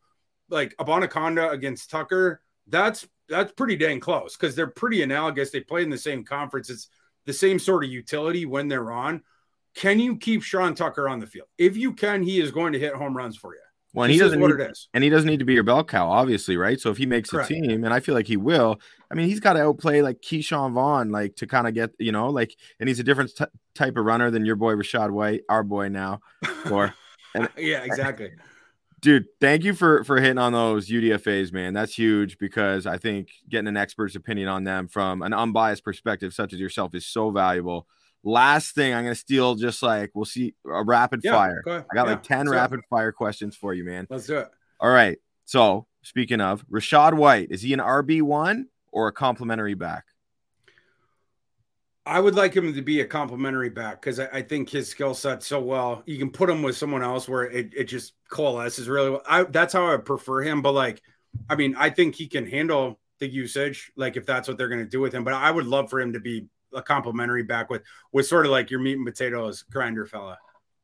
like 0.49 0.75
Abanikanda 0.77 1.51
against 1.51 1.89
Tucker. 1.89 2.41
That's 2.67 3.07
that's 3.27 3.51
pretty 3.53 3.75
dang 3.75 3.99
close 3.99 4.35
because 4.35 4.55
they're 4.55 4.67
pretty 4.67 5.01
analogous. 5.01 5.51
They 5.51 5.61
play 5.61 5.83
in 5.83 5.89
the 5.89 5.97
same 5.97 6.23
conference. 6.23 6.69
It's 6.69 6.87
the 7.25 7.33
same 7.33 7.59
sort 7.59 7.83
of 7.83 7.89
utility 7.89 8.45
when 8.45 8.67
they're 8.67 8.91
on. 8.91 9.21
Can 9.75 9.99
you 9.99 10.17
keep 10.17 10.41
Sean 10.41 10.73
Tucker 10.73 11.09
on 11.09 11.19
the 11.19 11.27
field? 11.27 11.47
If 11.57 11.75
you 11.75 11.93
can, 11.93 12.23
he 12.23 12.39
is 12.39 12.51
going 12.51 12.73
to 12.73 12.79
hit 12.79 12.93
home 12.93 13.15
runs 13.15 13.35
for 13.35 13.53
you. 13.53 13.59
Well, 13.93 14.09
he 14.09 14.17
doesn't 14.17 14.41
what 14.41 14.51
need, 14.51 14.59
it 14.59 14.71
is. 14.71 14.89
and 14.93 15.05
he 15.05 15.09
doesn't 15.09 15.27
need 15.27 15.39
to 15.39 15.45
be 15.45 15.53
your 15.53 15.63
bell 15.63 15.83
cow, 15.83 16.09
obviously, 16.09 16.57
right? 16.57 16.77
So 16.79 16.91
if 16.91 16.97
he 16.97 17.05
makes 17.05 17.29
Correct. 17.29 17.49
a 17.49 17.53
team, 17.53 17.85
and 17.85 17.93
I 17.93 18.01
feel 18.01 18.13
like 18.13 18.27
he 18.27 18.35
will, 18.35 18.77
I 19.09 19.15
mean, 19.15 19.29
he's 19.29 19.39
got 19.39 19.53
to 19.53 19.61
outplay 19.61 20.01
like 20.01 20.19
Ke'Shawn 20.19 20.73
Vaughn, 20.73 21.11
like 21.11 21.37
to 21.37 21.47
kind 21.47 21.65
of 21.65 21.73
get, 21.73 21.91
you 21.97 22.11
know, 22.11 22.29
like, 22.29 22.57
and 22.81 22.89
he's 22.89 22.99
a 22.99 23.03
different 23.03 23.31
t- 23.37 23.45
type 23.73 23.95
of 23.95 24.03
runner 24.03 24.29
than 24.29 24.45
your 24.45 24.57
boy 24.57 24.73
Rachaad 24.73 25.11
White, 25.11 25.43
our 25.47 25.63
boy 25.63 25.87
now, 25.87 26.19
or 26.69 26.93
and, 27.35 27.47
yeah, 27.57 27.83
exactly 27.83 28.31
dude 28.99 29.25
thank 29.39 29.63
you 29.63 29.73
for 29.73 30.03
for 30.03 30.19
hitting 30.19 30.37
on 30.37 30.53
those 30.53 30.89
udfas 30.89 31.51
man. 31.51 31.73
That's 31.73 31.93
huge 31.97 32.37
because 32.37 32.85
i 32.85 32.97
think 32.97 33.29
getting 33.49 33.67
an 33.67 33.77
expert's 33.77 34.15
opinion 34.15 34.47
on 34.47 34.63
them 34.63 34.87
from 34.87 35.21
an 35.21 35.33
unbiased 35.33 35.83
perspective 35.83 36.33
such 36.33 36.53
as 36.53 36.59
yourself 36.59 36.95
is 36.95 37.05
so 37.05 37.29
valuable. 37.31 37.87
Last 38.23 38.73
thing 38.73 38.93
i'm 38.93 39.03
gonna 39.03 39.15
steal 39.15 39.55
just 39.55 39.83
like 39.83 40.11
we'll 40.13 40.25
see 40.25 40.55
a 40.65 40.83
rapid 40.83 41.21
yeah, 41.23 41.31
fire. 41.31 41.61
go 41.63 41.77
i 41.91 41.95
got 41.95 42.07
yeah, 42.07 42.13
like 42.13 42.23
10 42.23 42.49
rapid 42.49 42.79
it. 42.79 42.85
fire 42.89 43.11
questions 43.11 43.55
for 43.55 43.73
you 43.73 43.83
man. 43.83 44.07
Let's 44.09 44.27
do 44.27 44.37
it. 44.37 44.49
All 44.79 44.89
right 44.89 45.17
so 45.45 45.85
speaking 46.01 46.41
of 46.41 46.65
Rachaad 46.67 47.13
White 47.13 47.51
is 47.51 47.61
he 47.61 47.73
an 47.73 47.79
rb1 47.79 48.65
or 48.91 49.07
a 49.07 49.11
complimentary 49.11 49.75
back 49.75 50.05
I 52.05 52.19
would 52.19 52.35
like 52.35 52.55
him 52.55 52.73
to 52.73 52.81
be 52.81 53.01
a 53.01 53.05
complimentary 53.05 53.69
back 53.69 54.01
because 54.01 54.19
I, 54.19 54.27
I, 54.31 54.41
think 54.43 54.69
his 54.69 54.87
skill 54.87 55.15
set 55.15 55.41
so 55.41 55.59
well. 55.59 56.03
You 56.05 56.19
can 56.19 56.29
put 56.29 56.49
him 56.49 56.61
with 56.61 56.77
someone 56.77 57.01
else 57.01 57.27
where 57.27 57.43
it, 57.43 57.73
it 57.75 57.85
just 57.85 58.13
coalesces 58.29 58.87
really 58.87 59.09
well. 59.09 59.23
I, 59.27 59.43
that's 59.43 59.73
how 59.73 59.91
I 59.91 59.97
prefer 59.97 60.41
him. 60.41 60.61
But 60.61 60.73
like, 60.73 61.01
I 61.49 61.55
mean, 61.55 61.75
I 61.77 61.89
think 61.89 62.13
he 62.13 62.27
can 62.27 62.45
handle 62.45 62.99
the 63.19 63.27
usage, 63.27 63.91
like 63.95 64.17
if 64.17 64.25
that's 64.25 64.47
what 64.47 64.57
they're 64.57 64.67
going 64.67 64.83
to 64.83 64.89
do 64.89 65.01
with 65.01 65.13
him. 65.13 65.23
But 65.23 65.33
I 65.33 65.49
would 65.49 65.65
love 65.65 65.89
for 65.89 65.99
him 65.99 66.13
to 66.13 66.19
be 66.19 66.47
a 66.73 66.81
complimentary 66.81 67.43
back 67.43 67.69
with 67.69 67.81
with 68.11 68.27
sort 68.27 68.45
of 68.45 68.51
like 68.51 68.69
your 68.69 68.79
meat 68.79 68.97
and 68.97 69.05
potatoes 69.05 69.63
grinder 69.63 70.05
fella. 70.05 70.37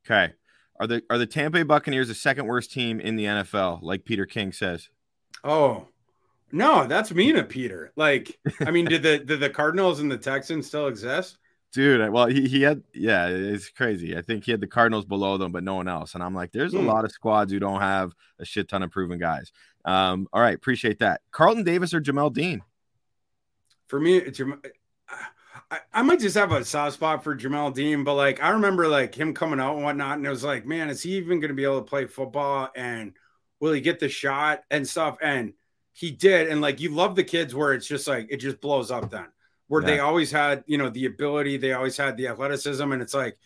Okay. 0.05 0.33
Are 0.79 0.87
the 0.87 1.03
are 1.11 1.19
the 1.19 1.27
Tampa 1.27 1.59
Bay 1.59 1.63
Buccaneers 1.63 2.07
the 2.07 2.15
second 2.15 2.47
worst 2.47 2.71
team 2.71 2.99
in 2.99 3.15
the 3.15 3.25
NFL, 3.25 3.83
like 3.83 4.05
Peter 4.05 4.25
King 4.25 4.51
says? 4.51 4.89
Oh, 5.43 5.87
no, 6.51 6.87
that's 6.87 7.11
mean 7.11 7.35
of 7.37 7.49
Peter. 7.49 7.91
Like, 7.95 8.39
I 8.61 8.71
mean, 8.71 8.85
did 8.85 9.03
the 9.03 9.19
did 9.19 9.39
the 9.39 9.49
Cardinals 9.49 9.99
and 9.99 10.11
the 10.11 10.17
Texans 10.17 10.67
still 10.67 10.87
exist? 10.87 11.37
Dude, 11.73 12.09
well, 12.11 12.27
he, 12.27 12.47
he 12.47 12.61
had 12.61 12.83
yeah, 12.93 13.27
it's 13.27 13.69
crazy. 13.69 14.17
I 14.17 14.21
think 14.21 14.43
he 14.43 14.51
had 14.51 14.59
the 14.59 14.67
Cardinals 14.67 15.05
below 15.05 15.37
them, 15.37 15.51
but 15.51 15.63
no 15.63 15.75
one 15.75 15.87
else. 15.87 16.15
And 16.15 16.23
I'm 16.23 16.35
like, 16.35 16.51
there's 16.51 16.73
a 16.73 16.79
hmm. 16.79 16.87
lot 16.87 17.05
of 17.05 17.11
squads 17.11 17.51
who 17.51 17.59
don't 17.59 17.79
have 17.79 18.11
a 18.39 18.45
shit 18.45 18.67
ton 18.67 18.83
of 18.83 18.91
proven 18.91 19.19
guys. 19.19 19.51
Um, 19.85 20.27
all 20.33 20.41
right, 20.41 20.55
appreciate 20.55 20.99
that. 20.99 21.21
Carlton 21.31 21.63
Davis 21.63 21.93
or 21.93 22.01
Jamel 22.01 22.33
Dean? 22.33 22.61
For 23.87 23.99
me, 23.99 24.17
it's 24.17 24.41
I, 25.69 25.79
I 25.93 26.01
might 26.01 26.19
just 26.19 26.35
have 26.35 26.51
a 26.51 26.65
soft 26.65 26.95
spot 26.95 27.23
for 27.23 27.35
Jamel 27.35 27.73
Dean, 27.73 28.03
but 28.03 28.15
like 28.15 28.43
I 28.43 28.49
remember 28.49 28.87
like 28.87 29.15
him 29.15 29.33
coming 29.33 29.59
out 29.59 29.75
and 29.75 29.83
whatnot, 29.83 30.17
and 30.17 30.27
it 30.27 30.29
was 30.29 30.43
like, 30.43 30.65
man, 30.65 30.89
is 30.89 31.01
he 31.01 31.11
even 31.11 31.39
going 31.39 31.49
to 31.49 31.55
be 31.55 31.63
able 31.63 31.79
to 31.79 31.89
play 31.89 32.05
football? 32.05 32.69
And 32.75 33.13
will 33.61 33.71
he 33.71 33.79
get 33.79 33.99
the 33.99 34.09
shot 34.09 34.63
and 34.69 34.87
stuff? 34.87 35.17
And 35.21 35.53
he 35.93 36.11
did. 36.11 36.49
And 36.49 36.61
like 36.61 36.79
you 36.79 36.89
love 36.89 37.15
the 37.15 37.23
kids 37.23 37.53
where 37.53 37.73
it's 37.73 37.87
just 37.87 38.07
like 38.07 38.27
it 38.29 38.37
just 38.37 38.61
blows 38.61 38.91
up 38.91 39.09
then. 39.09 39.27
Where 39.67 39.81
yeah. 39.81 39.87
they 39.87 39.99
always 39.99 40.31
had, 40.31 40.63
you 40.67 40.77
know, 40.77 40.89
the 40.89 41.05
ability, 41.05 41.57
they 41.57 41.71
always 41.71 41.95
had 41.95 42.17
the 42.17 42.27
athleticism, 42.27 42.91
and 42.91 43.01
it's 43.01 43.13
like 43.13 43.37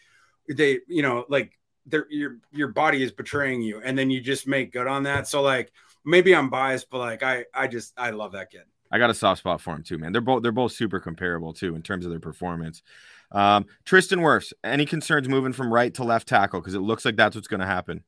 they, 0.50 0.80
you 0.88 1.04
know, 1.04 1.26
like 1.30 1.58
their 1.86 2.08
your 2.10 2.38
your 2.52 2.70
body 2.70 3.04
is 3.04 3.12
betraying 3.12 3.62
you, 3.62 3.82
and 3.84 3.98
then 3.98 4.10
you 4.10 4.22
just 4.22 4.48
make 4.48 4.74
good 4.74 4.88
on 4.88 5.04
that. 5.04 5.28
So 5.28 5.42
like 5.42 5.72
maybe 6.04 6.36
I'm 6.36 6.50
biased, 6.50 6.90
but 6.90 7.00
like 7.00 7.24
I 7.24 7.46
I 7.54 7.68
just 7.68 7.94
I 7.98 8.10
love 8.10 8.32
that 8.32 8.52
kid. 8.52 8.64
I 8.92 8.98
got 8.98 9.10
a 9.10 9.14
soft 9.14 9.40
spot 9.40 9.62
for 9.62 9.76
him 9.76 9.84
too, 9.84 9.98
man. 9.98 10.12
They're 10.12 10.22
both 10.22 10.42
they're 10.42 10.52
both 10.52 10.72
super 10.72 11.00
comparable 11.00 11.54
too 11.54 11.76
in 11.76 11.82
terms 11.82 12.06
of 12.06 12.12
their 12.12 12.20
performance. 12.20 12.82
Um, 13.32 13.66
Tristan 13.84 14.20
Wirfs, 14.20 14.54
any 14.64 14.86
concerns 14.86 15.28
moving 15.28 15.54
from 15.54 15.74
right 15.74 15.94
to 15.96 16.04
left 16.04 16.28
tackle? 16.28 16.60
Because 16.62 16.76
it 16.76 16.80
looks 16.80 17.06
like 17.06 17.16
that's 17.16 17.36
what's 17.36 17.48
going 17.48 17.60
to 17.60 17.66
happen. 17.66 18.04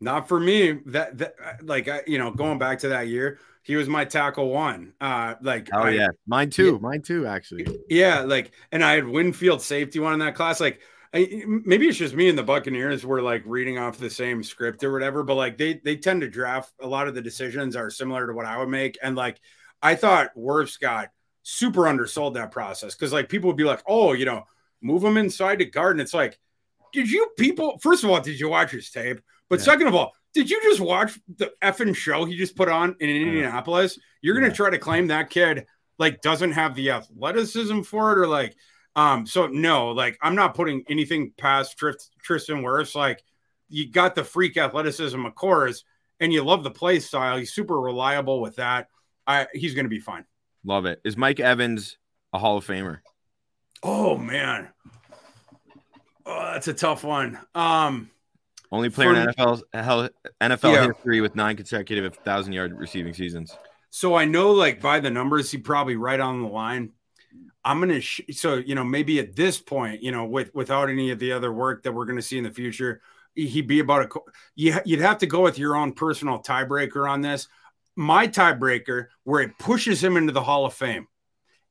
Not 0.00 0.28
for 0.28 0.38
me. 0.38 0.80
That, 0.86 1.18
that 1.18 1.34
like 1.62 1.88
I, 1.88 2.02
you 2.06 2.18
know, 2.18 2.30
going 2.30 2.58
back 2.58 2.80
to 2.80 2.88
that 2.88 3.08
year, 3.08 3.38
he 3.62 3.76
was 3.76 3.88
my 3.88 4.04
tackle 4.04 4.50
one. 4.50 4.92
Uh, 5.00 5.34
like 5.40 5.68
oh 5.72 5.82
I, 5.82 5.90
yeah, 5.90 6.08
mine 6.26 6.50
too, 6.50 6.72
yeah, 6.72 6.78
mine 6.80 7.02
too, 7.02 7.26
actually. 7.26 7.66
Yeah, 7.88 8.20
like, 8.20 8.52
and 8.70 8.84
I 8.84 8.94
had 8.94 9.08
Winfield 9.08 9.62
safety 9.62 9.98
one 9.98 10.12
in 10.12 10.18
that 10.20 10.34
class. 10.34 10.60
Like, 10.60 10.80
I, 11.14 11.42
maybe 11.46 11.88
it's 11.88 11.98
just 11.98 12.14
me 12.14 12.28
and 12.28 12.38
the 12.38 12.42
Buccaneers 12.42 13.06
were 13.06 13.22
like 13.22 13.42
reading 13.46 13.78
off 13.78 13.98
the 13.98 14.10
same 14.10 14.42
script 14.42 14.84
or 14.84 14.92
whatever, 14.92 15.22
but 15.22 15.34
like 15.34 15.56
they 15.56 15.80
they 15.84 15.96
tend 15.96 16.20
to 16.20 16.28
draft 16.28 16.72
a 16.80 16.86
lot 16.86 17.08
of 17.08 17.14
the 17.14 17.22
decisions 17.22 17.74
are 17.74 17.90
similar 17.90 18.26
to 18.26 18.34
what 18.34 18.46
I 18.46 18.58
would 18.58 18.68
make, 18.68 18.98
and 19.02 19.16
like 19.16 19.40
I 19.82 19.94
thought 19.94 20.36
Wirfs 20.36 20.78
got 20.78 21.08
super 21.42 21.88
undersold 21.88 22.34
that 22.34 22.50
process 22.50 22.94
because 22.94 23.12
like 23.12 23.28
people 23.28 23.48
would 23.48 23.56
be 23.56 23.64
like, 23.64 23.82
oh, 23.86 24.12
you 24.12 24.26
know, 24.26 24.44
move 24.82 25.02
him 25.02 25.16
inside 25.16 25.60
to 25.60 25.64
guard, 25.64 25.92
and 25.92 26.02
it's 26.02 26.14
like, 26.14 26.38
did 26.92 27.10
you 27.10 27.30
people? 27.38 27.78
First 27.78 28.04
of 28.04 28.10
all, 28.10 28.20
did 28.20 28.38
you 28.38 28.48
watch 28.48 28.70
his 28.70 28.90
tape? 28.90 29.20
But 29.48 29.60
yeah. 29.60 29.64
second 29.64 29.86
of 29.86 29.94
all, 29.94 30.12
did 30.34 30.50
you 30.50 30.60
just 30.62 30.80
watch 30.80 31.18
the 31.36 31.52
effing 31.62 31.96
show 31.96 32.24
he 32.24 32.36
just 32.36 32.56
put 32.56 32.68
on 32.68 32.96
in 33.00 33.08
Indianapolis? 33.08 33.98
You're 34.20 34.34
gonna 34.34 34.48
yeah. 34.48 34.54
try 34.54 34.70
to 34.70 34.78
claim 34.78 35.06
that 35.08 35.30
kid 35.30 35.66
like 35.98 36.20
doesn't 36.20 36.52
have 36.52 36.74
the 36.74 36.90
athleticism 36.90 37.82
for 37.82 38.12
it, 38.12 38.18
or 38.18 38.26
like, 38.26 38.54
um, 38.94 39.26
so 39.26 39.46
no, 39.46 39.90
like 39.90 40.18
I'm 40.20 40.34
not 40.34 40.54
putting 40.54 40.84
anything 40.88 41.32
past 41.36 41.78
Tristan 41.78 42.62
Wirfs. 42.62 42.94
Like, 42.94 43.22
you 43.68 43.90
got 43.90 44.14
the 44.14 44.24
freak 44.24 44.56
athleticism, 44.56 45.24
of 45.24 45.34
course, 45.34 45.84
and 46.20 46.32
you 46.32 46.44
love 46.44 46.64
the 46.64 46.70
play 46.70 47.00
style. 47.00 47.38
He's 47.38 47.52
super 47.52 47.80
reliable 47.80 48.40
with 48.40 48.56
that. 48.56 48.88
I 49.26 49.46
he's 49.52 49.74
gonna 49.74 49.88
be 49.88 50.00
fine. 50.00 50.24
Love 50.64 50.86
it. 50.86 51.00
Is 51.04 51.16
Mike 51.16 51.40
Evans 51.40 51.98
a 52.32 52.38
Hall 52.38 52.58
of 52.58 52.66
Famer? 52.66 52.98
Oh 53.82 54.16
man, 54.18 54.68
oh, 56.24 56.50
that's 56.52 56.68
a 56.68 56.74
tough 56.74 57.04
one. 57.04 57.38
Um 57.54 58.10
only 58.72 58.90
player 58.90 59.14
in 59.14 59.26
NFL 59.28 59.62
NFL 60.40 60.72
yeah. 60.72 60.86
history 60.86 61.20
with 61.20 61.36
nine 61.36 61.56
consecutive 61.56 62.16
thousand 62.16 62.52
yard 62.52 62.76
receiving 62.76 63.14
seasons. 63.14 63.56
So 63.90 64.14
I 64.14 64.24
know, 64.24 64.52
like 64.52 64.80
by 64.80 65.00
the 65.00 65.10
numbers, 65.10 65.50
he 65.50 65.58
probably 65.58 65.96
right 65.96 66.20
on 66.20 66.42
the 66.42 66.48
line. 66.48 66.92
I'm 67.64 67.80
gonna 67.80 68.00
sh- 68.00 68.22
so 68.32 68.56
you 68.56 68.74
know 68.74 68.84
maybe 68.84 69.18
at 69.18 69.34
this 69.34 69.58
point, 69.58 70.02
you 70.02 70.12
know, 70.12 70.24
with 70.24 70.54
without 70.54 70.90
any 70.90 71.10
of 71.10 71.18
the 71.18 71.32
other 71.32 71.52
work 71.52 71.82
that 71.84 71.92
we're 71.92 72.04
gonna 72.04 72.22
see 72.22 72.38
in 72.38 72.44
the 72.44 72.50
future, 72.50 73.00
he'd 73.34 73.66
be 73.66 73.80
about 73.80 74.04
a. 74.04 74.20
You, 74.54 74.76
you'd 74.84 75.00
have 75.00 75.18
to 75.18 75.26
go 75.26 75.42
with 75.42 75.58
your 75.58 75.76
own 75.76 75.92
personal 75.92 76.42
tiebreaker 76.42 77.08
on 77.08 77.20
this. 77.20 77.48
My 77.96 78.28
tiebreaker, 78.28 79.06
where 79.24 79.40
it 79.40 79.58
pushes 79.58 80.02
him 80.02 80.16
into 80.16 80.32
the 80.32 80.42
Hall 80.42 80.66
of 80.66 80.74
Fame, 80.74 81.06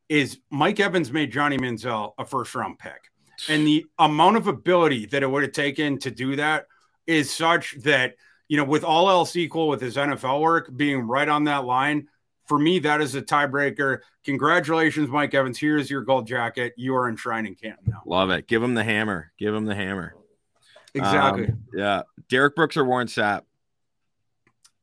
is 0.10 0.39
Mike 0.50 0.80
Evans 0.80 1.12
made 1.12 1.32
Johnny 1.32 1.58
Manziel 1.58 2.14
a 2.18 2.26
first 2.26 2.56
round 2.56 2.80
pick, 2.80 3.12
and 3.50 3.68
the 3.68 3.86
amount 4.00 4.38
of 4.38 4.48
ability 4.48 5.06
that 5.08 5.24
it 5.24 5.30
would 5.30 5.43
have 5.43 5.52
taken 5.52 6.00
to 6.00 6.12
do 6.12 6.36
that 6.38 6.66
is 7.08 7.34
such 7.34 7.76
that 7.82 8.16
you 8.47 8.58
know, 8.58 8.64
with 8.64 8.84
all 8.84 9.10
else 9.10 9.36
equal, 9.36 9.68
with 9.68 9.82
his 9.82 9.95
NFL 9.95 10.41
work 10.41 10.70
being 10.76 11.01
right 11.01 11.28
on 11.28 11.45
that 11.45 11.66
line, 11.66 12.08
for 12.45 12.60
me, 12.60 12.80
that 12.80 13.01
is 13.01 13.16
a 13.16 13.22
tiebreaker. 13.22 13.99
Congratulations, 14.24 15.10
Mike 15.10 15.34
Evans. 15.34 15.58
Here's 15.58 15.89
your 15.89 16.01
gold 16.01 16.28
jacket. 16.28 16.74
You 16.78 16.95
are 16.95 17.10
enshrined 17.10 17.60
Canton 17.60 17.86
now. 17.88 18.03
Love 18.06 18.30
it. 18.30 18.47
Give 18.47 18.62
him 18.62 18.76
the 18.76 18.84
hammer. 18.84 19.32
Give 19.39 19.53
him 19.53 19.66
the 19.66 19.74
hammer. 19.74 20.16
Exactly. 20.93 21.47
Um, 21.47 21.64
yeah. 21.74 22.03
Derrick 22.30 22.56
Brooks 22.56 22.78
or 22.78 22.86
Warren 22.86 23.08
Sapp? 23.08 23.41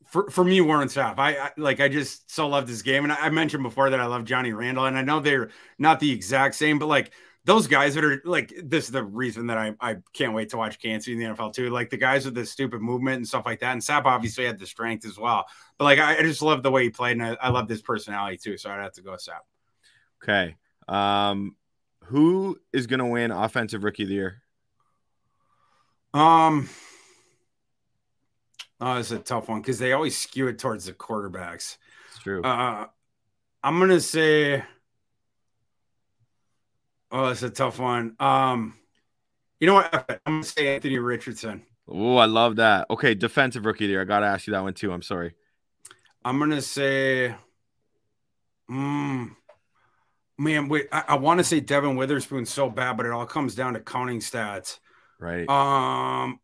For, 0.07 0.29
for 0.29 0.45
me, 0.45 0.61
Warren 0.61 0.89
Sapp, 0.89 1.18
I, 1.18 1.39
I, 1.39 1.51
like. 1.57 1.81
I 1.81 1.89
just 1.89 2.31
so 2.31 2.47
love 2.47 2.66
this 2.66 2.83
game, 2.83 3.05
and 3.05 3.12
I, 3.12 3.16
I 3.16 3.31
mentioned 3.31 3.62
before 3.62 3.89
that 3.89 3.99
I 4.01 4.05
love 4.05 4.25
Johnny 4.25 4.53
Randle, 4.53 4.85
and 4.85 4.99
I 4.99 5.01
know 5.01 5.20
they're 5.20 5.49
not 5.79 6.01
the 6.01 6.11
exact 6.11 6.55
same, 6.55 6.79
but 6.79 6.87
like 6.87 7.12
those 7.45 7.66
guys 7.66 7.95
that 7.95 8.05
are 8.05 8.22
like 8.24 8.55
this 8.62 8.84
is 8.84 8.93
the 8.93 9.03
reason 9.03 9.49
that 9.49 9.59
I, 9.59 9.74
I 9.80 9.97
can't 10.12 10.32
wait 10.32 10.51
to 10.51 10.57
watch 10.57 10.80
Kancey 10.80 11.12
in 11.12 11.18
the 11.18 11.24
NFL 11.24 11.53
too. 11.53 11.70
Like 11.70 11.90
the 11.90 11.97
guys 11.97 12.24
with 12.24 12.34
the 12.34 12.47
stupid 12.47 12.80
movement 12.80 13.16
and 13.16 13.26
stuff 13.26 13.47
like 13.47 13.61
that. 13.61 13.72
And 13.72 13.82
Sapp 13.82 14.05
obviously 14.05 14.45
had 14.45 14.59
the 14.59 14.66
strength 14.66 15.05
as 15.05 15.18
well. 15.18 15.47
But 15.76 15.84
like 15.84 15.99
I, 15.99 16.18
I 16.18 16.22
just 16.22 16.43
love 16.43 16.62
the 16.62 16.70
way 16.70 16.84
he 16.84 16.90
played 16.90 17.16
and 17.16 17.24
I, 17.24 17.36
I 17.40 17.49
love 17.49 17.68
his 17.68 17.82
personality 17.82 18.36
too. 18.36 18.57
So 18.57 18.70
I'd 18.70 18.80
have 18.80 18.93
to 18.93 19.03
go 19.03 19.12
Sapp. 19.12 19.43
Okay. 20.22 20.57
Um 20.86 21.57
who 22.05 22.61
is 22.72 22.86
gonna 22.86 23.09
win 23.09 23.32
offensive 23.32 23.82
rookie 23.82 24.05
of 24.05 24.09
the 24.09 24.14
year? 24.14 24.43
Um 26.14 26.68
Oh, 28.80 28.99
it's 28.99 29.12
a 29.12 29.18
tough 29.18 29.49
one 29.49 29.61
because 29.61 29.78
they 29.78 29.93
always 29.93 30.16
skew 30.16 30.47
it 30.49 30.59
towards 30.59 30.84
the 30.84 30.93
quarterbacks. 30.93 31.76
It's 32.11 32.22
true. 32.22 32.43
Uh 32.43 32.86
I'm 33.64 33.80
gonna 33.80 34.01
say 34.01 34.62
Oh, 37.13 37.27
that's 37.27 37.43
a 37.43 37.51
tough 37.51 37.79
one. 37.79 38.17
Um, 38.19 38.75
you 39.61 39.67
know 39.67 39.75
what? 39.75 40.21
I'm 40.25 40.41
gonna 40.41 40.45
say 40.45 40.75
Anthony 40.75 40.99
Richardson. 40.99 41.63
Oh, 41.87 42.17
I 42.17 42.25
love 42.25 42.57
that. 42.57 42.87
Okay, 42.89 43.15
defensive 43.15 43.67
rookie 43.67 43.87
there. 43.87 44.01
I 44.01 44.05
gotta 44.05 44.27
ask 44.27 44.47
you 44.47 44.55
that 44.55 44.63
one 44.63 44.73
too. 44.73 44.93
I'm 44.93 45.03
sorry. 45.03 45.35
I'm 46.25 46.39
gonna 46.39 46.63
say, 46.63 47.35
mm, 48.71 49.31
man, 50.39 50.69
wait. 50.69 50.89
I, 50.91 51.05
I 51.09 51.15
want 51.17 51.39
to 51.39 51.45
say 51.45 51.61
Devon 51.61 51.97
Witherspoon 51.97 52.47
so 52.47 52.71
bad, 52.71 52.97
but 52.97 53.05
it 53.05 53.13
all 53.13 53.27
comes 53.27 53.55
down 53.55 53.75
to 53.75 53.81
counting 53.81 54.21
stats. 54.21 54.79
Right. 55.21 55.47
Um. 55.51 56.41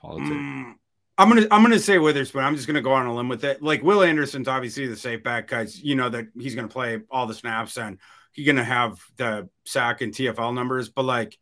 Politics. 0.00 0.30
Mm, 0.30 0.74
I'm 1.18 1.28
gonna 1.28 1.46
I'm 1.50 1.62
gonna 1.62 1.80
say 1.80 1.98
Witherspoon. 1.98 2.44
I'm 2.44 2.54
just 2.54 2.68
gonna 2.68 2.80
go 2.80 2.92
on 2.92 3.06
a 3.06 3.14
limb 3.14 3.28
with 3.28 3.44
it. 3.44 3.60
Like 3.60 3.82
Will 3.82 4.04
Anderson's 4.04 4.46
obviously 4.46 4.86
the 4.86 4.96
safe 4.96 5.24
back 5.24 5.48
because 5.48 5.82
you 5.82 5.96
know 5.96 6.08
that 6.10 6.28
he's 6.38 6.54
gonna 6.54 6.68
play 6.68 7.00
all 7.10 7.26
the 7.26 7.34
snaps 7.34 7.76
and 7.76 7.98
he's 8.32 8.46
gonna 8.46 8.64
have 8.64 8.98
the 9.16 9.48
sack 9.64 10.00
and 10.00 10.12
TFL 10.12 10.54
numbers, 10.54 10.88
but 10.88 11.04
like 11.04 11.38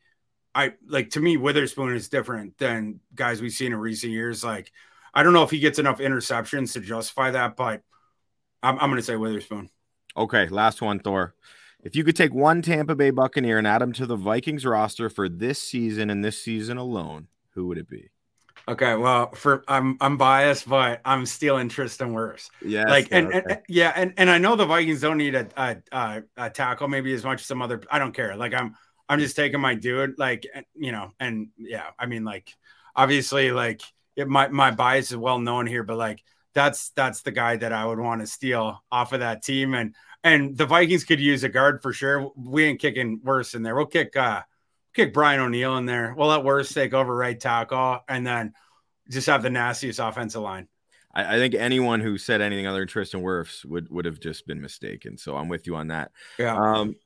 I 0.55 0.75
like 0.87 1.11
to 1.11 1.21
me, 1.21 1.37
Witherspoon 1.37 1.95
is 1.95 2.09
different 2.09 2.59
than 2.59 3.01
guys 3.15 3.41
we've 3.41 3.53
seen 3.53 3.73
in 3.73 3.79
recent 3.79 4.13
years. 4.13 4.45
Like 4.45 4.73
I 5.15 5.23
don't 5.23 5.33
know 5.33 5.43
if 5.43 5.51
he 5.51 5.59
gets 5.59 5.79
enough 5.79 5.99
interceptions 5.99 6.73
to 6.75 6.81
justify 6.81 7.31
that, 7.33 7.57
but 7.57 7.83
I'm, 8.63 8.79
I'm 8.79 8.91
gonna 8.91 9.03
say 9.03 9.17
Witherspoon. 9.17 9.71
Okay, 10.17 10.49
last 10.49 10.83
one, 10.83 10.99
Thor. 10.99 11.35
If 11.83 11.97
you 11.97 12.05
could 12.05 12.17
take 12.17 12.35
one 12.35 12.61
Tampa 12.61 12.95
Bay 12.95 13.11
Buccaneer 13.11 13.57
and 13.57 13.67
add 13.67 13.81
him 13.81 13.93
to 13.95 14.07
the 14.07 14.17
Vikings 14.17 14.67
roster 14.67 15.09
for 15.09 15.29
this 15.29 15.61
season 15.63 16.11
and 16.11 16.23
this 16.23 16.43
season 16.43 16.77
alone, 16.77 17.29
who 17.55 17.69
would 17.69 17.79
it 17.79 17.89
be? 17.89 18.11
Okay, 18.71 18.95
well, 18.95 19.33
for 19.33 19.65
I'm 19.67 19.97
I'm 20.01 20.17
biased, 20.17 20.69
but 20.69 21.01
I'm 21.05 21.27
stealing 21.27 21.69
Tristan 21.69 22.15
Wirfs. 22.15 22.51
Yeah, 22.65 22.85
like 22.85 23.09
and, 23.11 23.27
okay. 23.27 23.43
and, 23.49 23.61
yeah, 23.69 23.93
and 23.97 24.15
and 24.17 24.31
I 24.31 24.39
know 24.39 24.55
the 24.55 24.65
Vikings 24.65 25.01
don't 25.01 25.19
need 25.19 25.35
a, 25.35 25.49
a, 25.57 25.77
a 25.91 26.23
a 26.37 26.51
tackle 26.51 26.87
maybe 26.87 27.13
as 27.13 27.25
much 27.25 27.41
as 27.41 27.47
some 27.47 27.63
other. 27.63 27.83
I 27.91 27.99
don't 27.99 28.13
care. 28.13 28.37
Like 28.37 28.55
I'm 28.55 28.77
I'm 29.09 29.19
just 29.19 29.35
taking 29.35 29.61
my 29.61 29.75
dude. 29.75 30.19
Like 30.19 30.47
you 30.77 30.93
know, 30.93 31.11
and 31.19 31.49
yeah, 31.59 31.87
I 31.99 32.07
mean 32.07 32.25
like 32.25 32.55
obviously 32.95 33.51
like 33.51 33.83
it, 34.15 34.29
my 34.29 34.47
my 34.47 34.71
bias 34.71 35.11
is 35.11 35.17
well 35.17 35.41
known 35.41 35.67
here, 35.67 35.83
but 35.83 35.97
like 35.97 36.23
that's 36.55 36.91
that's 36.91 37.23
the 37.23 37.33
guy 37.33 37.57
that 37.57 37.73
I 37.73 37.85
would 37.85 37.99
want 37.99 38.21
to 38.21 38.27
steal 38.29 38.85
off 38.93 39.13
of 39.13 39.19
that 39.19 39.43
team, 39.43 39.75
and 39.75 39.97
and 40.23 40.57
the 40.57 40.67
Vikings 40.67 41.03
could 41.03 41.19
use 41.19 41.43
a 41.43 41.49
guard 41.49 41.83
for 41.83 41.93
sure. 41.93 42.31
We 42.37 42.67
ain't 42.67 42.81
kicking 42.81 43.19
Wirfs 43.19 43.57
in 43.57 43.65
there. 43.65 43.75
We'll 43.75 43.87
kick 43.87 44.17
uh 44.17 44.43
kick 44.95 45.13
Brian 45.13 45.41
O'Neill 45.41 45.77
in 45.77 45.87
there. 45.87 46.15
We'll 46.17 46.29
let 46.29 46.45
Wirfs 46.45 46.75
take 46.75 46.95
over 46.95 47.15
right 47.15 47.39
tackle 47.39 48.01
and 48.09 48.27
then 48.27 48.53
just 49.09 49.27
have 49.27 49.43
the 49.43 49.51
nastiest 49.51 49.99
offensive 49.99 50.43
line. 50.43 50.69
I, 51.13 51.37
I, 51.37 51.39
think 51.39 51.55
anyone 51.55 52.01
who 52.01 52.19
said 52.19 52.41
anything 52.41 52.67
other 52.67 52.81
than 52.81 52.89
Tristan 52.89 53.23
Wirfs 53.23 53.65
would 53.65 53.91
would 53.91 54.05
have 54.05 54.21
just 54.21 54.47
been 54.47 54.61
mistaken. 54.61 55.19
So 55.19 55.37
I'm 55.37 55.49
with 55.49 55.67
you 55.67 55.77
on 55.77 55.89
that. 55.89 56.13
Yeah. 56.39 56.57
Um, 56.57 56.97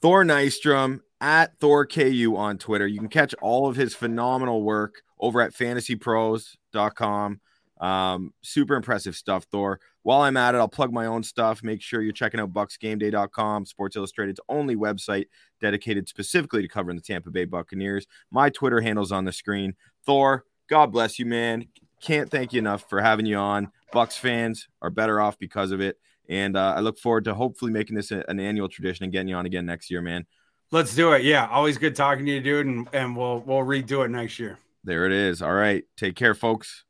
Thor 0.00 0.24
Nystrom 0.24 1.00
at 1.20 1.58
Thor 1.58 1.86
KU 1.86 2.34
on 2.36 2.58
Twitter. 2.58 2.86
You 2.86 2.98
can 2.98 3.08
catch 3.08 3.34
all 3.40 3.66
of 3.66 3.76
his 3.76 3.94
phenomenal 3.94 4.62
work 4.62 5.02
over 5.18 5.40
at 5.40 5.54
fantasypros.com. 5.54 7.40
Um, 7.80 8.32
super 8.42 8.74
impressive 8.76 9.16
stuff, 9.16 9.44
Thor. 9.44 9.80
While 10.02 10.20
I'm 10.20 10.36
at 10.36 10.54
it, 10.54 10.58
I'll 10.58 10.68
plug 10.68 10.92
my 10.92 11.06
own 11.06 11.22
stuff. 11.22 11.62
Make 11.62 11.80
sure 11.80 12.02
you're 12.02 12.12
checking 12.12 12.40
out 12.40 12.52
bucsgameday.com, 12.52 13.66
Sports 13.66 13.96
Illustrated's 13.96 14.40
only 14.48 14.76
website 14.76 15.26
dedicated 15.60 16.08
specifically 16.08 16.62
to 16.62 16.68
covering 16.68 16.96
the 16.96 17.02
Tampa 17.02 17.30
Bay 17.30 17.44
Buccaneers. 17.46 18.06
My 18.30 18.50
Twitter 18.50 18.80
handle's 18.80 19.12
on 19.12 19.24
the 19.24 19.32
screen. 19.32 19.74
Thor, 20.04 20.44
God 20.68 20.92
bless 20.92 21.18
you, 21.18 21.26
man. 21.26 21.66
Can't 22.00 22.30
thank 22.30 22.52
you 22.52 22.58
enough 22.58 22.88
for 22.88 23.00
having 23.00 23.26
you 23.26 23.36
on. 23.36 23.70
Bucs 23.92 24.18
fans 24.18 24.68
are 24.82 24.90
better 24.90 25.20
off 25.20 25.38
because 25.38 25.70
of 25.70 25.80
it. 25.80 25.98
And 26.28 26.56
uh, 26.56 26.74
I 26.76 26.80
look 26.80 26.98
forward 26.98 27.24
to 27.24 27.34
hopefully 27.34 27.70
making 27.70 27.96
this 27.96 28.10
a, 28.10 28.24
an 28.28 28.40
annual 28.40 28.68
tradition 28.68 29.04
and 29.04 29.12
getting 29.12 29.28
you 29.28 29.36
on 29.36 29.46
again 29.46 29.66
next 29.66 29.90
year, 29.90 30.00
man. 30.00 30.26
Let's 30.70 30.94
do 30.94 31.12
it. 31.12 31.22
Yeah, 31.22 31.48
always 31.48 31.78
good 31.78 31.94
talking 31.94 32.26
to 32.26 32.32
you, 32.32 32.40
dude, 32.40 32.66
and, 32.66 32.88
and 32.92 33.16
we'll 33.16 33.40
we'll 33.40 33.58
redo 33.58 34.04
it 34.04 34.08
next 34.08 34.38
year. 34.38 34.58
There 34.82 35.06
it 35.06 35.12
is. 35.12 35.40
All 35.40 35.52
right. 35.52 35.84
Take 35.96 36.16
care, 36.16 36.34
folks. 36.34 36.84